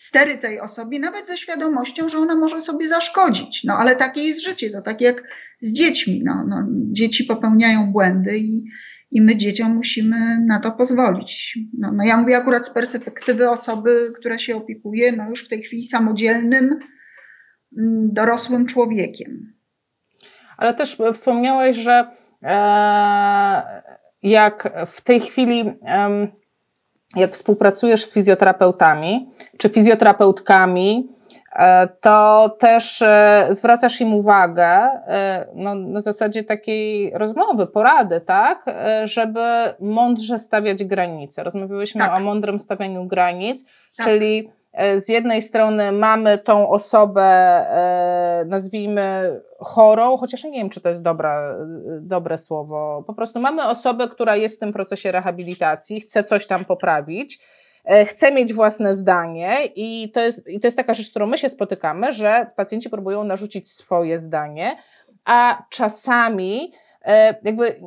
stery 0.00 0.38
tej 0.38 0.60
osobie, 0.60 0.98
nawet 0.98 1.26
ze 1.26 1.36
świadomością, 1.36 2.08
że 2.08 2.18
ona 2.18 2.36
może 2.36 2.60
sobie 2.60 2.88
zaszkodzić. 2.88 3.64
No 3.64 3.78
ale 3.78 3.96
takie 3.96 4.22
jest 4.22 4.42
życie, 4.44 4.70
to 4.70 4.82
tak 4.82 5.00
jak 5.00 5.22
z 5.60 5.72
dziećmi. 5.72 6.22
No, 6.24 6.44
no, 6.48 6.66
dzieci 6.70 7.24
popełniają 7.24 7.92
błędy 7.92 8.38
i, 8.38 8.64
i 9.10 9.20
my 9.20 9.36
dzieciom 9.36 9.74
musimy 9.74 10.46
na 10.46 10.60
to 10.60 10.70
pozwolić. 10.70 11.58
No, 11.78 11.92
no 11.92 12.04
ja 12.04 12.16
mówię 12.16 12.36
akurat 12.36 12.66
z 12.66 12.70
perspektywy 12.70 13.50
osoby, 13.50 14.12
która 14.18 14.38
się 14.38 14.56
opiekuje 14.56 15.12
no 15.12 15.28
już 15.28 15.44
w 15.44 15.48
tej 15.48 15.62
chwili 15.62 15.82
samodzielnym, 15.82 16.78
mm, 17.78 18.12
dorosłym 18.12 18.66
człowiekiem. 18.66 19.52
Ale 20.56 20.74
też 20.74 20.98
wspomniałeś, 21.14 21.76
że 21.76 22.10
jak 24.22 24.72
w 24.86 25.00
tej 25.00 25.20
chwili 25.20 25.72
e, 25.86 26.28
jak 27.16 27.34
współpracujesz 27.34 28.04
z 28.04 28.14
fizjoterapeutami 28.14 29.30
czy 29.58 29.68
fizjoterapeutkami, 29.68 31.08
e, 31.52 31.88
to 32.00 32.48
też 32.58 33.02
e, 33.02 33.46
zwracasz 33.50 34.00
im 34.00 34.14
uwagę 34.14 34.66
e, 34.66 35.46
no, 35.54 35.74
na 35.74 36.00
zasadzie 36.00 36.44
takiej 36.44 37.12
rozmowy, 37.14 37.66
porady, 37.66 38.20
tak, 38.20 38.64
żeby 39.04 39.40
mądrze 39.80 40.38
stawiać 40.38 40.84
granice. 40.84 41.42
Rozmawiałyśmy 41.42 42.00
tak. 42.00 42.16
o 42.16 42.20
mądrym 42.20 42.60
stawianiu 42.60 43.06
granic, 43.06 43.64
tak. 43.96 44.06
czyli 44.06 44.52
z 44.96 45.08
jednej 45.08 45.42
strony 45.42 45.92
mamy 45.92 46.38
tą 46.38 46.70
osobę, 46.70 47.22
e, 47.22 48.44
nazwijmy 48.46 49.40
chorą, 49.58 50.16
chociaż 50.16 50.44
nie 50.44 50.58
wiem, 50.58 50.70
czy 50.70 50.80
to 50.80 50.88
jest 50.88 51.02
dobra, 51.02 51.56
dobre 52.00 52.38
słowo. 52.38 53.04
Po 53.06 53.14
prostu 53.14 53.40
mamy 53.40 53.68
osobę, 53.68 54.08
która 54.08 54.36
jest 54.36 54.56
w 54.56 54.58
tym 54.58 54.72
procesie 54.72 55.12
rehabilitacji, 55.12 56.00
chce 56.00 56.22
coś 56.22 56.46
tam 56.46 56.64
poprawić, 56.64 57.38
e, 57.84 58.04
chce 58.04 58.32
mieć 58.32 58.54
własne 58.54 58.94
zdanie 58.94 59.52
i 59.76 60.10
to, 60.10 60.20
jest, 60.20 60.48
i 60.48 60.60
to 60.60 60.66
jest 60.66 60.76
taka 60.76 60.94
rzecz, 60.94 61.06
z 61.06 61.10
którą 61.10 61.26
my 61.26 61.38
się 61.38 61.48
spotykamy, 61.48 62.12
że 62.12 62.46
pacjenci 62.56 62.90
próbują 62.90 63.24
narzucić 63.24 63.72
swoje 63.72 64.18
zdanie, 64.18 64.76
a 65.24 65.62
czasami 65.70 66.72
e, 67.04 67.34
jakby 67.44 67.80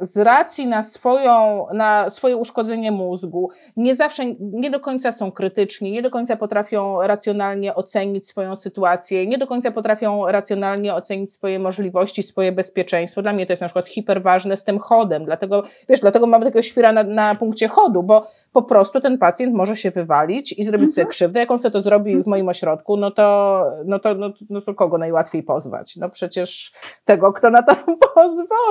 z 0.00 0.16
racji 0.16 0.66
na, 0.66 0.82
swoją, 0.82 1.66
na 1.72 2.10
swoje 2.10 2.36
uszkodzenie 2.36 2.92
mózgu, 2.92 3.50
nie 3.76 3.94
zawsze, 3.94 4.22
nie 4.40 4.70
do 4.70 4.80
końca 4.80 5.12
są 5.12 5.32
krytyczni, 5.32 5.92
nie 5.92 6.02
do 6.02 6.10
końca 6.10 6.36
potrafią 6.36 7.02
racjonalnie 7.02 7.74
ocenić 7.74 8.28
swoją 8.28 8.56
sytuację, 8.56 9.26
nie 9.26 9.38
do 9.38 9.46
końca 9.46 9.70
potrafią 9.70 10.26
racjonalnie 10.26 10.94
ocenić 10.94 11.32
swoje 11.32 11.58
możliwości, 11.58 12.22
swoje 12.22 12.52
bezpieczeństwo. 12.52 13.22
Dla 13.22 13.32
mnie 13.32 13.46
to 13.46 13.52
jest 13.52 13.62
na 13.62 13.68
przykład 13.68 13.88
hiperważne 13.88 14.56
z 14.56 14.64
tym 14.64 14.78
chodem, 14.78 15.24
dlatego, 15.24 15.62
wiesz, 15.88 16.00
dlatego 16.00 16.26
mamy 16.26 16.44
takiego 16.44 16.62
świra 16.62 16.92
na, 16.92 17.02
na 17.02 17.34
punkcie 17.34 17.68
chodu, 17.68 18.02
bo 18.02 18.26
po 18.52 18.62
prostu 18.62 19.00
ten 19.00 19.18
pacjent 19.18 19.54
może 19.54 19.76
się 19.76 19.90
wywalić 19.90 20.52
i 20.52 20.64
zrobić 20.64 20.94
sobie 20.94 21.02
mhm. 21.02 21.10
krzywdę. 21.10 21.40
Jak 21.40 21.50
on 21.50 21.58
sobie 21.58 21.72
to 21.72 21.80
zrobi 21.80 22.22
w 22.22 22.26
moim 22.26 22.48
ośrodku, 22.48 22.96
no 22.96 23.10
to, 23.10 23.64
no 23.84 23.98
to, 23.98 24.14
no, 24.14 24.32
no 24.50 24.60
to 24.60 24.74
kogo 24.74 24.98
najłatwiej 24.98 25.42
pozwać? 25.42 25.96
No 25.96 26.10
przecież 26.10 26.72
tego, 27.04 27.32
kto 27.32 27.50
na 27.50 27.62
to 27.62 27.76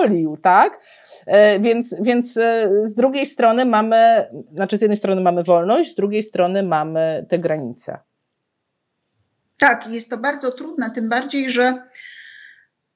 pozwolił, 0.02 0.38
tak? 0.38 0.80
E, 1.26 1.60
więc, 1.60 1.96
więc 2.02 2.38
e, 2.38 2.70
z 2.84 2.96
drugiej 2.96 3.26
strony 3.26 3.66
mamy, 3.66 4.26
znaczy 4.54 4.78
z 4.78 4.82
jednej 4.82 4.98
strony 4.98 5.22
mamy 5.22 5.44
wolność, 5.44 5.92
z 5.92 5.96
drugiej 5.96 6.24
strony 6.24 6.64
mamy 6.64 7.26
te 7.30 7.40
granice. 7.40 8.00
Tak, 9.58 9.88
jest 9.88 10.10
to 10.10 10.18
bardzo 10.18 10.52
trudne, 10.52 10.92
tym 10.92 11.10
bardziej, 11.10 11.52
że 11.52 11.84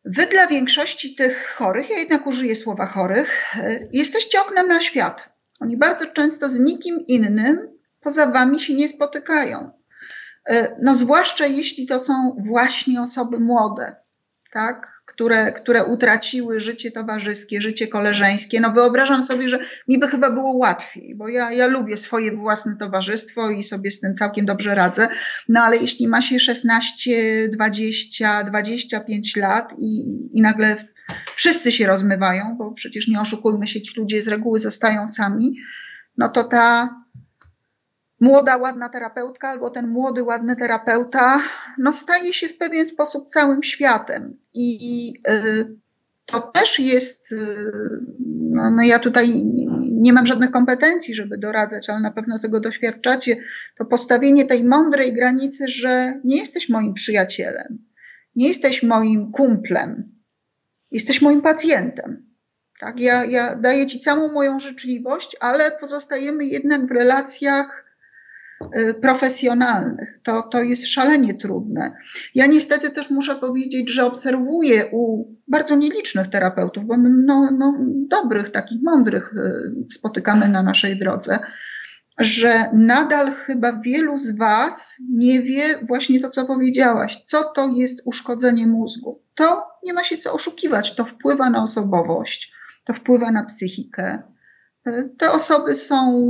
wy 0.05 0.27
dla 0.27 0.47
większości 0.47 1.15
tych 1.15 1.55
chorych, 1.57 1.89
ja 1.89 1.97
jednak 1.97 2.27
użyję 2.27 2.55
słowa 2.55 2.85
chorych, 2.85 3.55
e, 3.55 3.79
jesteście 3.91 4.41
oknem 4.41 4.67
na 4.67 4.81
świat. 4.81 5.29
Oni 5.59 5.77
bardzo 5.77 6.05
często 6.05 6.49
z 6.49 6.59
nikim 6.59 6.99
innym 7.07 7.77
poza 8.01 8.27
wami 8.31 8.61
się 8.61 8.73
nie 8.73 8.87
spotykają. 8.87 9.71
No 10.81 10.95
zwłaszcza 10.95 11.45
jeśli 11.45 11.85
to 11.85 11.99
są 11.99 12.37
właśnie 12.47 13.01
osoby 13.01 13.39
młode, 13.39 13.95
tak? 14.53 14.94
Które, 15.15 15.51
które 15.51 15.83
utraciły 15.83 16.61
życie 16.61 16.91
towarzyskie, 16.91 17.61
życie 17.61 17.87
koleżeńskie. 17.87 18.59
No 18.59 18.71
wyobrażam 18.71 19.23
sobie, 19.23 19.49
że 19.49 19.59
mi 19.87 19.99
by 19.99 20.07
chyba 20.07 20.29
było 20.29 20.51
łatwiej, 20.51 21.15
bo 21.15 21.29
ja, 21.29 21.51
ja 21.51 21.67
lubię 21.67 21.97
swoje 21.97 22.31
własne 22.31 22.75
towarzystwo 22.75 23.49
i 23.49 23.63
sobie 23.63 23.91
z 23.91 23.99
tym 23.99 24.15
całkiem 24.15 24.45
dobrze 24.45 24.75
radzę. 24.75 25.07
No 25.49 25.61
ale 25.61 25.77
jeśli 25.77 26.07
ma 26.07 26.21
się 26.21 26.39
16, 26.39 27.49
20, 27.49 28.43
25 28.43 29.35
lat 29.35 29.73
i, 29.79 30.19
i 30.33 30.41
nagle 30.41 30.85
wszyscy 31.35 31.71
się 31.71 31.87
rozmywają, 31.87 32.55
bo 32.57 32.71
przecież 32.71 33.07
nie 33.07 33.21
oszukujmy 33.21 33.67
się, 33.67 33.81
ci 33.81 33.99
ludzie 33.99 34.23
z 34.23 34.27
reguły 34.27 34.59
zostają 34.59 35.07
sami, 35.07 35.55
no 36.17 36.29
to 36.29 36.43
ta 36.43 36.89
młoda, 38.19 38.57
ładna 38.57 38.89
terapeutka 38.89 39.49
albo 39.49 39.69
ten 39.69 39.87
młody, 39.87 40.23
ładny 40.23 40.55
terapeuta, 40.55 41.41
no 41.77 41.93
staje 41.93 42.33
się 42.33 42.47
w 42.47 42.57
pewien 42.57 42.85
sposób 42.85 43.27
całym 43.27 43.63
światem. 43.63 44.37
I 44.53 45.13
y, 45.29 45.75
to 46.25 46.41
też 46.41 46.79
jest, 46.79 47.31
y, 47.31 47.37
no, 48.29 48.71
no 48.71 48.83
ja 48.83 48.99
tutaj 48.99 49.45
nie, 49.79 50.13
mam 50.13 50.27
żadnych 50.27 50.51
kompetencji, 50.51 51.15
żeby 51.15 51.37
doradzać, 51.37 51.89
ale 51.89 51.99
na 51.99 52.11
pewno 52.11 52.39
tego 52.39 52.59
doświadczacie, 52.59 53.37
to 53.77 53.85
postawienie 53.85 54.45
tej 54.45 54.63
mądrej 54.63 55.13
granicy, 55.13 55.67
że 55.67 56.19
nie 56.23 56.37
jesteś 56.37 56.69
moim 56.69 56.93
przyjacielem, 56.93 57.77
nie 58.35 58.47
jesteś 58.47 58.83
moim 58.83 59.31
kumplem, 59.31 60.11
jesteś 60.91 61.21
moim 61.21 61.41
pacjentem. 61.41 62.25
Tak, 62.79 62.99
ja, 62.99 63.25
ja 63.25 63.55
daję 63.55 63.87
ci 63.87 63.99
całą 63.99 64.31
moją 64.31 64.59
życzliwość, 64.59 65.35
ale 65.39 65.71
pozostajemy 65.71 66.45
jednak 66.45 66.87
w 66.87 66.91
relacjach 66.91 67.85
profesjonalnych. 69.01 70.19
To, 70.23 70.41
to 70.41 70.61
jest 70.61 70.87
szalenie 70.87 71.33
trudne. 71.33 71.91
Ja 72.35 72.45
niestety 72.45 72.89
też 72.89 73.09
muszę 73.09 73.35
powiedzieć, 73.35 73.89
że 73.89 74.05
obserwuję 74.05 74.85
u 74.91 75.33
bardzo 75.47 75.75
nielicznych 75.75 76.27
terapeutów, 76.27 76.85
bo 76.85 76.97
my 76.97 77.09
no, 77.25 77.49
no, 77.57 77.77
dobrych, 78.09 78.49
takich 78.49 78.83
mądrych 78.83 79.33
y, 79.33 79.93
spotykamy 79.93 80.49
na 80.49 80.63
naszej 80.63 80.97
drodze, 80.97 81.39
że 82.17 82.69
nadal 82.73 83.33
chyba 83.33 83.79
wielu 83.81 84.17
z 84.17 84.37
Was 84.37 84.95
nie 85.09 85.41
wie 85.41 85.63
właśnie 85.87 86.19
to, 86.19 86.29
co 86.29 86.45
powiedziałaś, 86.45 87.21
co 87.25 87.43
to 87.43 87.69
jest 87.69 88.01
uszkodzenie 88.05 88.67
mózgu. 88.67 89.21
To 89.35 89.63
nie 89.83 89.93
ma 89.93 90.03
się 90.03 90.17
co 90.17 90.33
oszukiwać, 90.33 90.95
to 90.95 91.05
wpływa 91.05 91.49
na 91.49 91.63
osobowość, 91.63 92.53
to 92.83 92.93
wpływa 92.93 93.31
na 93.31 93.43
psychikę, 93.43 94.23
te 95.17 95.31
osoby 95.31 95.75
są 95.75 96.29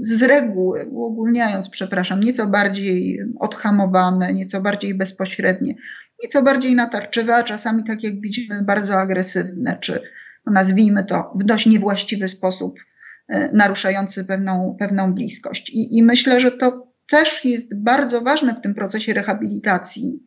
z 0.00 0.22
reguły, 0.22 0.86
uogólniając, 0.90 1.68
przepraszam, 1.68 2.20
nieco 2.20 2.46
bardziej 2.46 3.20
odhamowane, 3.38 4.34
nieco 4.34 4.60
bardziej 4.60 4.94
bezpośrednie, 4.94 5.74
nieco 6.22 6.42
bardziej 6.42 6.74
natarczywe, 6.74 7.36
a 7.36 7.42
czasami, 7.42 7.84
tak 7.84 8.02
jak 8.02 8.20
widzimy, 8.20 8.62
bardzo 8.62 8.94
agresywne, 8.94 9.78
czy 9.80 10.00
no 10.46 10.52
nazwijmy 10.52 11.04
to 11.04 11.32
w 11.34 11.44
dość 11.44 11.66
niewłaściwy 11.66 12.28
sposób 12.28 12.78
e, 13.28 13.52
naruszający 13.52 14.24
pewną, 14.24 14.76
pewną 14.78 15.14
bliskość. 15.14 15.70
I, 15.70 15.98
I 15.98 16.02
myślę, 16.02 16.40
że 16.40 16.52
to 16.52 16.92
też 17.10 17.44
jest 17.44 17.82
bardzo 17.82 18.20
ważne 18.20 18.54
w 18.54 18.60
tym 18.60 18.74
procesie 18.74 19.14
rehabilitacji, 19.14 20.22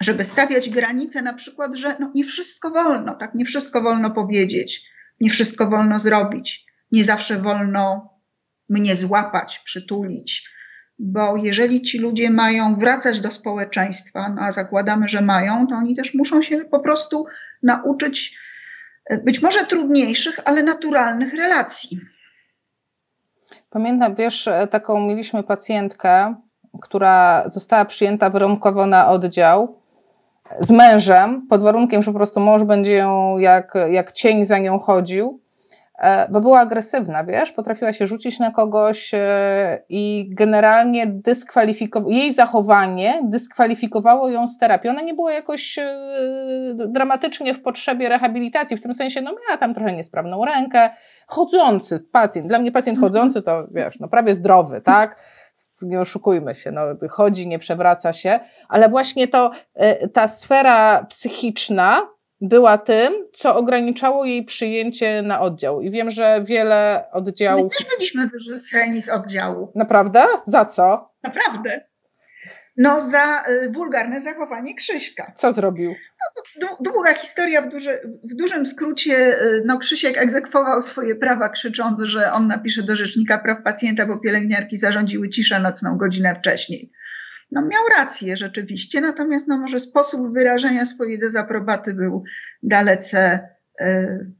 żeby 0.00 0.24
stawiać 0.24 0.70
granice, 0.70 1.22
na 1.22 1.34
przykład, 1.34 1.76
że 1.76 1.96
no 2.00 2.12
nie 2.14 2.24
wszystko 2.24 2.70
wolno, 2.70 3.14
tak, 3.14 3.34
nie 3.34 3.44
wszystko 3.44 3.82
wolno 3.82 4.10
powiedzieć 4.10 4.95
nie 5.20 5.30
wszystko 5.30 5.70
wolno 5.70 6.00
zrobić. 6.00 6.66
Nie 6.92 7.04
zawsze 7.04 7.36
wolno 7.36 8.10
mnie 8.68 8.96
złapać, 8.96 9.58
przytulić, 9.58 10.50
bo 10.98 11.36
jeżeli 11.36 11.82
ci 11.82 11.98
ludzie 11.98 12.30
mają 12.30 12.76
wracać 12.76 13.20
do 13.20 13.30
społeczeństwa, 13.30 14.28
no 14.28 14.42
a 14.42 14.52
zakładamy, 14.52 15.08
że 15.08 15.20
mają, 15.20 15.66
to 15.66 15.74
oni 15.74 15.96
też 15.96 16.14
muszą 16.14 16.42
się 16.42 16.58
po 16.58 16.80
prostu 16.80 17.26
nauczyć 17.62 18.38
e, 19.04 19.18
być 19.18 19.42
może 19.42 19.66
trudniejszych, 19.66 20.40
ale 20.44 20.62
naturalnych 20.62 21.34
relacji. 21.34 22.00
Pamiętam, 23.70 24.14
wiesz, 24.14 24.48
e, 24.48 24.66
taką 24.66 25.00
mieliśmy 25.00 25.42
pacjentkę, 25.42 26.34
która 26.82 27.44
została 27.48 27.84
przyjęta 27.84 28.30
warunkowo 28.30 28.86
na 28.86 29.08
oddział 29.08 29.80
z 30.58 30.70
mężem, 30.70 31.46
pod 31.48 31.62
warunkiem, 31.62 32.02
że 32.02 32.12
po 32.12 32.18
prostu 32.18 32.40
mąż 32.40 32.64
będzie 32.64 32.94
ją 32.94 33.38
jak, 33.38 33.74
jak 33.90 34.12
cień 34.12 34.44
za 34.44 34.58
nią 34.58 34.78
chodził, 34.78 35.40
e, 35.98 36.28
bo 36.30 36.40
była 36.40 36.60
agresywna, 36.60 37.24
wiesz, 37.24 37.52
potrafiła 37.52 37.92
się 37.92 38.06
rzucić 38.06 38.38
na 38.38 38.50
kogoś 38.50 39.14
e, 39.14 39.78
i 39.88 40.30
generalnie 40.32 41.06
dyskwalifikowało, 41.06 42.12
jej 42.12 42.32
zachowanie 42.32 43.20
dyskwalifikowało 43.24 44.30
ją 44.30 44.46
z 44.46 44.58
terapii. 44.58 44.90
Ona 44.90 45.02
nie 45.02 45.14
była 45.14 45.32
jakoś 45.32 45.78
e, 45.78 45.86
dramatycznie 46.88 47.54
w 47.54 47.62
potrzebie 47.62 48.08
rehabilitacji, 48.08 48.76
w 48.76 48.80
tym 48.80 48.94
sensie, 48.94 49.20
no 49.20 49.30
miała 49.30 49.58
tam 49.58 49.74
trochę 49.74 49.92
niesprawną 49.92 50.44
rękę, 50.44 50.90
chodzący 51.26 52.00
pacjent, 52.12 52.48
dla 52.48 52.58
mnie 52.58 52.72
pacjent 52.72 53.00
chodzący 53.00 53.42
to, 53.42 53.66
wiesz, 53.70 54.00
no 54.00 54.08
prawie 54.08 54.34
zdrowy, 54.34 54.80
tak, 54.80 55.16
nie 55.82 56.00
oszukujmy 56.00 56.54
się, 56.54 56.72
no, 56.72 56.80
chodzi, 57.10 57.48
nie 57.48 57.58
przewraca 57.58 58.12
się, 58.12 58.40
ale 58.68 58.88
właśnie 58.88 59.28
to, 59.28 59.50
e, 59.74 60.08
ta 60.08 60.28
sfera 60.28 61.04
psychiczna 61.04 62.08
była 62.40 62.78
tym, 62.78 63.12
co 63.32 63.56
ograniczało 63.56 64.24
jej 64.24 64.44
przyjęcie 64.44 65.22
na 65.22 65.40
oddział. 65.40 65.80
I 65.80 65.90
wiem, 65.90 66.10
że 66.10 66.40
wiele 66.44 67.04
oddziałów. 67.12 67.62
My 67.62 67.68
też 67.78 67.96
byliśmy 67.96 68.26
wyrzuceni 68.26 69.02
z 69.02 69.08
oddziału. 69.08 69.72
Naprawdę? 69.74 70.22
Za 70.46 70.64
co? 70.64 71.14
Naprawdę. 71.22 71.88
No, 72.76 73.00
za 73.00 73.44
y, 73.48 73.70
wulgarne 73.70 74.20
zachowanie 74.20 74.74
Krzyśka. 74.74 75.32
Co 75.34 75.52
zrobił? 75.52 75.94
No, 76.60 76.76
długa 76.80 77.14
historia, 77.14 77.62
w, 77.62 77.68
duży, 77.68 78.00
w 78.24 78.34
dużym 78.34 78.66
skrócie. 78.66 79.42
Y, 79.42 79.62
no, 79.66 79.78
Krzysiek 79.78 80.18
egzekwował 80.18 80.82
swoje 80.82 81.14
prawa, 81.14 81.48
krzycząc, 81.48 82.00
że 82.00 82.32
on 82.32 82.46
napisze 82.46 82.82
do 82.82 82.96
Rzecznika 82.96 83.38
Praw 83.38 83.62
Pacjenta, 83.62 84.06
bo 84.06 84.18
pielęgniarki 84.18 84.76
zarządziły 84.76 85.28
ciszę 85.28 85.60
nocną 85.60 85.96
godzinę 85.96 86.34
wcześniej. 86.38 86.92
No, 87.52 87.62
miał 87.62 87.82
rację 87.96 88.36
rzeczywiście, 88.36 89.00
natomiast 89.00 89.46
no, 89.48 89.58
może 89.58 89.80
sposób 89.80 90.32
wyrażenia 90.32 90.86
swojej 90.86 91.18
dezaprobaty 91.18 91.94
był 91.94 92.24
dalece. 92.62 93.48
Yy, 93.80 94.30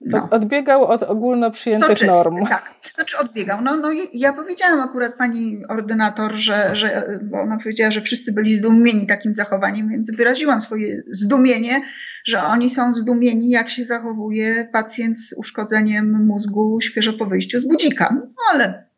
no. 0.00 0.28
Odbiegał 0.30 0.84
od 0.84 1.02
ogólno 1.02 1.50
przyjętych 1.50 1.88
Soczysty, 1.88 2.06
norm. 2.06 2.46
Tak, 2.46 2.70
znaczy 2.98 3.18
odbiegał. 3.18 3.62
No, 3.62 3.76
no 3.76 3.88
ja 4.12 4.32
powiedziałam 4.32 4.80
akurat 4.80 5.14
pani 5.14 5.62
ordynator, 5.68 6.34
że, 6.34 6.76
że, 6.76 7.18
bo 7.22 7.40
ona 7.40 7.58
powiedziała, 7.62 7.90
że 7.90 8.00
wszyscy 8.00 8.32
byli 8.32 8.56
zdumieni 8.56 9.06
takim 9.06 9.34
zachowaniem, 9.34 9.88
więc 9.88 10.16
wyraziłam 10.16 10.60
swoje 10.60 11.02
zdumienie, 11.10 11.82
że 12.26 12.42
oni 12.42 12.70
są 12.70 12.94
zdumieni, 12.94 13.50
jak 13.50 13.68
się 13.68 13.84
zachowuje 13.84 14.68
pacjent 14.72 15.18
z 15.18 15.32
uszkodzeniem 15.32 16.26
mózgu 16.26 16.80
świeżo 16.80 17.12
po 17.12 17.26
wyjściu 17.26 17.60
z 17.60 17.64
budzika. 17.64 18.14
No 18.14 18.26
ale 18.52 18.88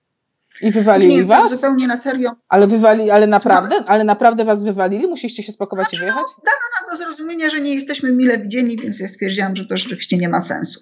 i 0.63 0.71
wywalili 0.71 1.17
nie, 1.17 1.25
was? 1.25 1.51
zupełnie 1.51 1.87
na 1.87 1.97
serio. 1.97 2.33
Ale 2.49 2.67
wywali, 2.67 3.11
ale 3.11 3.27
naprawdę? 3.27 3.77
Ale 3.87 4.05
naprawdę 4.05 4.45
was 4.45 4.65
wywalili? 4.65 5.07
Musieliście 5.07 5.43
się 5.43 5.53
spakować 5.53 5.87
znaczy, 5.87 5.97
i 5.97 5.99
wyjechać? 5.99 6.27
No, 6.39 6.45
dano 6.45 6.67
nam 6.81 6.91
do 6.91 7.05
zrozumienia, 7.05 7.51
że 7.51 7.61
nie 7.61 7.75
jesteśmy 7.75 8.13
mile 8.13 8.39
widzieni, 8.39 8.77
więc 8.77 9.01
ja 9.01 9.09
stwierdziłam, 9.09 9.57
że 9.57 9.67
to 9.67 9.77
rzeczywiście 9.77 10.19
nie 10.19 10.29
ma 10.29 10.41
sensu. 10.41 10.81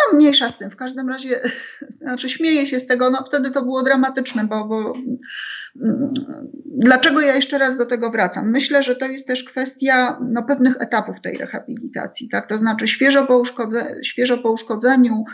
No 0.00 0.16
mniejsza 0.16 0.48
z 0.48 0.58
tym. 0.58 0.70
W 0.70 0.76
każdym 0.76 1.08
razie, 1.08 1.40
znaczy 2.02 2.28
śmieję 2.28 2.66
się 2.66 2.80
z 2.80 2.86
tego, 2.86 3.10
no 3.10 3.24
wtedy 3.26 3.50
to 3.50 3.62
było 3.62 3.82
dramatyczne, 3.82 4.44
bo, 4.44 4.64
bo 4.64 4.94
mm, 5.82 6.14
dlaczego 6.66 7.20
ja 7.20 7.34
jeszcze 7.34 7.58
raz 7.58 7.76
do 7.76 7.86
tego 7.86 8.10
wracam? 8.10 8.50
Myślę, 8.50 8.82
że 8.82 8.96
to 8.96 9.06
jest 9.06 9.26
też 9.26 9.44
kwestia 9.44 10.18
no, 10.28 10.42
pewnych 10.42 10.76
etapów 10.80 11.16
tej 11.22 11.38
rehabilitacji, 11.38 12.28
tak? 12.28 12.48
To 12.48 12.58
znaczy 12.58 12.88
świeżo 12.88 13.26
po, 13.26 13.38
uszkodze, 13.38 13.94
świeżo 14.02 14.38
po 14.38 14.50
uszkodzeniu 14.50 15.24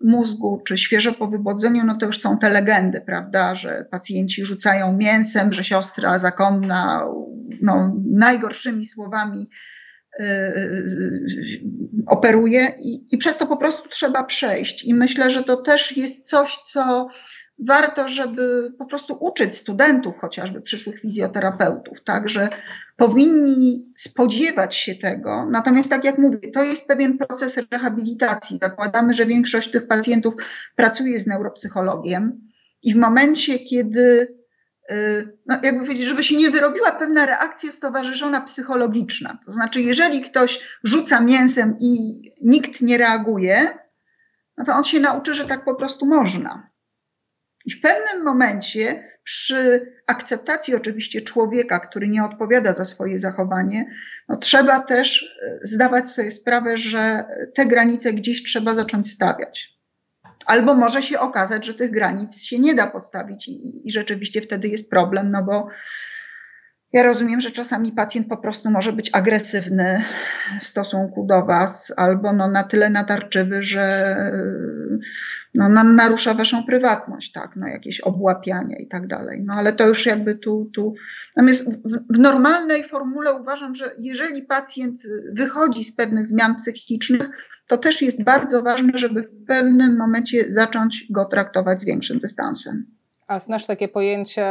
mózgu, 0.00 0.62
czy 0.66 0.78
świeżo 0.78 1.12
po 1.12 1.28
wybodzeniu, 1.28 1.84
no 1.84 1.96
to 1.96 2.06
już 2.06 2.20
są 2.20 2.38
te 2.38 2.50
legendy, 2.50 3.00
prawda, 3.00 3.54
że 3.54 3.86
pacjenci 3.90 4.46
rzucają 4.46 4.96
mięsem, 4.96 5.52
że 5.52 5.64
siostra 5.64 6.18
zakonna 6.18 7.04
no, 7.62 7.96
najgorszymi 8.10 8.86
słowami 8.86 9.50
operuje 12.06 12.68
i, 12.78 13.14
i 13.14 13.18
przez 13.18 13.36
to 13.36 13.46
po 13.46 13.56
prostu 13.56 13.88
trzeba 13.88 14.24
przejść. 14.24 14.84
I 14.84 14.94
myślę, 14.94 15.30
że 15.30 15.42
to 15.42 15.56
też 15.56 15.96
jest 15.96 16.28
coś, 16.28 16.58
co 16.64 17.08
warto, 17.58 18.08
żeby 18.08 18.72
po 18.78 18.86
prostu 18.86 19.16
uczyć 19.20 19.56
studentów, 19.56 20.14
chociażby 20.20 20.60
przyszłych 20.60 21.00
fizjoterapeutów, 21.00 22.04
tak, 22.04 22.28
że 22.28 22.48
powinni 22.96 23.92
spodziewać 23.96 24.76
się 24.76 24.94
tego. 24.94 25.46
Natomiast, 25.50 25.90
tak 25.90 26.04
jak 26.04 26.18
mówię, 26.18 26.50
to 26.54 26.62
jest 26.62 26.86
pewien 26.86 27.18
proces 27.18 27.58
rehabilitacji. 27.70 28.58
Zakładamy, 28.62 29.14
że 29.14 29.26
większość 29.26 29.70
tych 29.70 29.86
pacjentów 29.86 30.34
pracuje 30.76 31.18
z 31.18 31.26
neuropsychologiem 31.26 32.40
i 32.82 32.94
w 32.94 32.96
momencie, 32.96 33.58
kiedy 33.58 34.28
Y, 34.30 34.43
no 35.46 35.58
jakby 35.62 35.80
powiedzieć, 35.80 36.06
żeby 36.06 36.24
się 36.24 36.36
nie 36.36 36.50
wyrobiła 36.50 36.92
pewna 36.92 37.26
reakcja 37.26 37.72
stowarzyszona 37.72 38.40
psychologiczna. 38.40 39.38
To 39.44 39.52
znaczy, 39.52 39.80
jeżeli 39.80 40.22
ktoś 40.22 40.60
rzuca 40.84 41.20
mięsem 41.20 41.76
i 41.80 42.22
nikt 42.42 42.80
nie 42.80 42.98
reaguje, 42.98 43.78
no 44.56 44.64
to 44.64 44.74
on 44.74 44.84
się 44.84 45.00
nauczy, 45.00 45.34
że 45.34 45.44
tak 45.44 45.64
po 45.64 45.74
prostu 45.74 46.06
można. 46.06 46.70
I 47.64 47.72
w 47.72 47.80
pewnym 47.80 48.24
momencie, 48.24 49.14
przy 49.24 49.86
akceptacji 50.06 50.74
oczywiście 50.74 51.20
człowieka, 51.20 51.80
który 51.80 52.08
nie 52.08 52.24
odpowiada 52.24 52.72
za 52.72 52.84
swoje 52.84 53.18
zachowanie, 53.18 53.90
no 54.28 54.36
trzeba 54.36 54.80
też 54.80 55.22
y, 55.22 55.58
zdawać 55.62 56.10
sobie 56.10 56.30
sprawę, 56.30 56.78
że 56.78 57.24
te 57.54 57.66
granice 57.66 58.12
gdzieś 58.12 58.42
trzeba 58.42 58.74
zacząć 58.74 59.10
stawiać. 59.10 59.73
Albo 60.46 60.74
może 60.74 61.02
się 61.02 61.20
okazać, 61.20 61.66
że 61.66 61.74
tych 61.74 61.90
granic 61.90 62.42
się 62.42 62.58
nie 62.58 62.74
da 62.74 62.86
postawić 62.86 63.48
i, 63.48 63.88
i 63.88 63.92
rzeczywiście 63.92 64.40
wtedy 64.40 64.68
jest 64.68 64.90
problem, 64.90 65.30
no 65.30 65.44
bo 65.44 65.68
ja 66.94 67.02
rozumiem, 67.02 67.40
że 67.40 67.50
czasami 67.50 67.92
pacjent 67.92 68.28
po 68.28 68.36
prostu 68.36 68.70
może 68.70 68.92
być 68.92 69.10
agresywny 69.12 70.04
w 70.62 70.66
stosunku 70.66 71.26
do 71.26 71.44
Was, 71.44 71.92
albo 71.96 72.32
no 72.32 72.50
na 72.50 72.62
tyle 72.62 72.90
natarczywy, 72.90 73.62
że 73.62 74.16
no, 75.54 75.68
narusza 75.84 76.34
Waszą 76.34 76.64
prywatność, 76.64 77.32
tak, 77.32 77.50
no 77.56 77.66
jakieś 77.66 78.00
obłapianie 78.00 78.76
i 78.76 78.88
tak 78.88 79.06
dalej. 79.06 79.42
No 79.44 79.54
ale 79.54 79.72
to 79.72 79.88
już 79.88 80.06
jakby 80.06 80.34
tu, 80.34 80.70
tu. 80.74 80.94
Natomiast 81.36 81.70
w, 81.70 82.14
w 82.14 82.18
normalnej 82.18 82.84
formule 82.84 83.32
uważam, 83.32 83.74
że 83.74 83.84
jeżeli 83.98 84.42
pacjent 84.42 85.02
wychodzi 85.32 85.84
z 85.84 85.96
pewnych 85.96 86.26
zmian 86.26 86.56
psychicznych, 86.56 87.30
to 87.66 87.78
też 87.78 88.02
jest 88.02 88.22
bardzo 88.22 88.62
ważne, 88.62 88.92
żeby 88.98 89.22
w 89.22 89.46
pewnym 89.46 89.98
momencie 89.98 90.52
zacząć 90.52 91.06
go 91.10 91.24
traktować 91.24 91.80
z 91.80 91.84
większym 91.84 92.18
dystansem. 92.18 92.86
A 93.26 93.38
znasz 93.38 93.66
takie 93.66 93.88
pojęcie, 93.88 94.46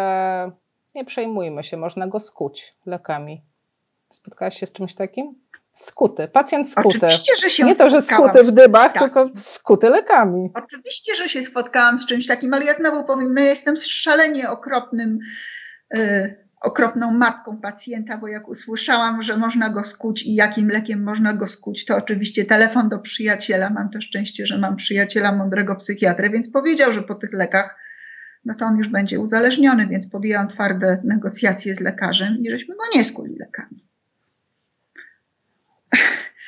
nie 0.95 1.05
przejmujmy 1.05 1.64
się, 1.64 1.78
można 1.78 2.07
go 2.07 2.20
skuć 2.20 2.74
lekami. 2.86 3.41
Spotkałaś 4.09 4.59
się 4.59 4.66
z 4.66 4.74
czymś 4.74 4.95
takim? 4.95 5.36
Skuty, 5.74 6.28
pacjent 6.28 6.70
skuty. 6.70 6.97
Oczywiście, 6.97 7.34
że 7.41 7.49
się 7.49 7.64
Nie 7.64 7.76
to, 7.76 7.89
że 7.89 8.01
skuty 8.01 8.43
w 8.43 8.51
dybach, 8.51 8.93
tak. 8.93 9.01
tylko 9.01 9.30
skuty 9.36 9.89
lekami. 9.89 10.49
Oczywiście, 10.53 11.16
że 11.16 11.30
się 11.30 11.43
spotkałam 11.43 11.97
z 11.97 12.05
czymś 12.05 12.28
takim, 12.28 12.53
ale 12.53 12.66
ja 12.66 12.74
znowu 12.74 13.03
powiem, 13.03 13.34
no 13.34 13.41
ja 13.41 13.47
jestem 13.47 13.78
szalenie 13.78 14.49
okropnym 14.49 15.20
y, 15.95 16.42
okropną 16.64 17.11
matką 17.11 17.57
pacjenta, 17.57 18.18
bo 18.18 18.28
jak 18.28 18.49
usłyszałam, 18.49 19.24
że 19.24 19.38
można 19.38 19.70
go 19.70 19.84
skuć 19.84 20.24
i 20.24 20.36
jakim 20.36 20.68
lekiem 20.68 21.03
można 21.03 21.34
go 21.34 21.47
skuć, 21.47 21.86
to 21.86 21.97
oczywiście 21.97 22.45
telefon 22.45 22.89
do 22.89 22.99
przyjaciela. 22.99 23.70
Mam 23.70 23.89
to 23.89 24.01
szczęście, 24.01 24.47
że 24.47 24.57
mam 24.57 24.76
przyjaciela 24.76 25.32
mądrego 25.32 25.76
psychiatrę, 25.76 26.30
więc 26.30 26.51
powiedział, 26.51 26.93
że 26.93 27.01
po 27.01 27.16
tych 27.16 27.34
lekach 27.34 27.84
no 28.45 28.53
to 28.53 28.66
on 28.66 28.78
już 28.78 28.89
będzie 28.89 29.20
uzależniony, 29.20 29.88
więc 29.88 30.07
podjęłam 30.07 30.47
twarde 30.47 31.01
negocjacje 31.03 31.76
z 31.76 31.80
lekarzem 31.80 32.38
i 32.38 32.49
żeśmy 32.49 32.76
go 32.76 32.84
nie 32.95 33.03
skuli 33.03 33.36
lekami. 33.36 33.92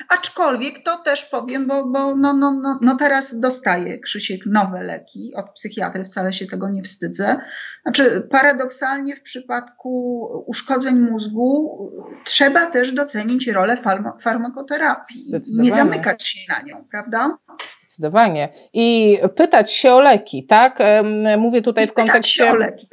Aczkolwiek 0.10 0.84
to 0.84 0.98
też 0.98 1.26
powiem, 1.26 1.68
bo, 1.68 1.86
bo 1.86 2.16
no, 2.16 2.34
no, 2.34 2.60
no, 2.64 2.80
no 2.82 2.96
teraz 2.96 3.40
dostaje 3.40 4.00
Krzysiek 4.00 4.42
nowe 4.46 4.84
leki 4.84 5.34
od 5.36 5.50
psychiatry, 5.50 6.06
wcale 6.06 6.34
się 6.34 6.46
tego 6.46 6.70
nie 6.70 6.84
wstydzę. 6.84 7.36
Znaczy, 7.84 8.28
paradoksalnie 8.32 9.16
w 9.16 9.22
przypadku 9.22 10.28
uszkodzeń 10.48 11.00
mózgu 11.00 11.80
trzeba 12.26 12.66
też 12.66 12.92
docenić 12.92 13.48
rolę 13.48 13.78
farma 13.78 14.18
farmakoterapii. 14.22 15.16
Nie 15.58 15.76
zamykać 15.76 16.28
się 16.28 16.40
na 16.50 16.62
nią, 16.62 16.86
prawda? 16.92 17.38
Zdecydowanie. 17.68 18.50
I 18.74 19.18
pytać 19.36 19.72
się 19.72 19.94
o 19.94 20.02
leki, 20.02 20.46
tak? 20.46 20.80
Mówię 21.38 21.62
tutaj 21.62 21.86
I 21.86 21.88
w 21.88 21.94
kontekście. 21.94 22.52
o 22.52 22.56
leki. 22.56 22.88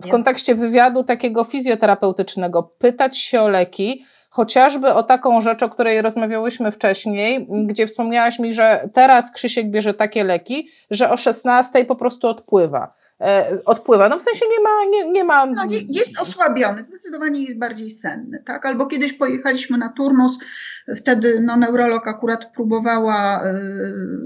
W 0.00 0.08
kontekście 0.10 0.54
wywiadu 0.54 1.04
takiego 1.04 1.44
fizjoterapeutycznego. 1.44 2.62
Pytać 2.62 3.18
się 3.18 3.40
o 3.40 3.48
leki 3.48 4.04
chociażby 4.36 4.88
o 4.88 5.02
taką 5.02 5.40
rzecz, 5.40 5.62
o 5.62 5.68
której 5.68 6.02
rozmawiałyśmy 6.02 6.72
wcześniej, 6.72 7.48
gdzie 7.66 7.86
wspomniałaś 7.86 8.38
mi, 8.38 8.54
że 8.54 8.88
teraz 8.92 9.32
Krzysiek 9.32 9.70
bierze 9.70 9.94
takie 9.94 10.24
leki, 10.24 10.68
że 10.90 11.10
o 11.10 11.16
16 11.16 11.84
po 11.84 11.96
prostu 11.96 12.28
odpływa. 12.28 12.94
E, 13.20 13.58
odpływa. 13.64 14.08
No 14.08 14.18
w 14.18 14.22
sensie 14.22 14.44
nie 14.50 14.62
ma. 14.62 14.70
Nie, 14.90 15.12
nie 15.12 15.24
ma... 15.24 15.46
No, 15.46 15.62
jest 15.88 16.20
osłabiony, 16.20 16.84
zdecydowanie 16.84 17.44
jest 17.44 17.58
bardziej 17.58 17.90
senny. 17.90 18.42
Tak? 18.46 18.66
Albo 18.66 18.86
kiedyś 18.86 19.12
pojechaliśmy 19.12 19.78
na 19.78 19.88
turnus, 19.88 20.38
wtedy 20.96 21.40
no, 21.40 21.56
neurolog 21.56 22.08
akurat 22.08 22.52
próbowała 22.54 23.42
y, 23.44 23.52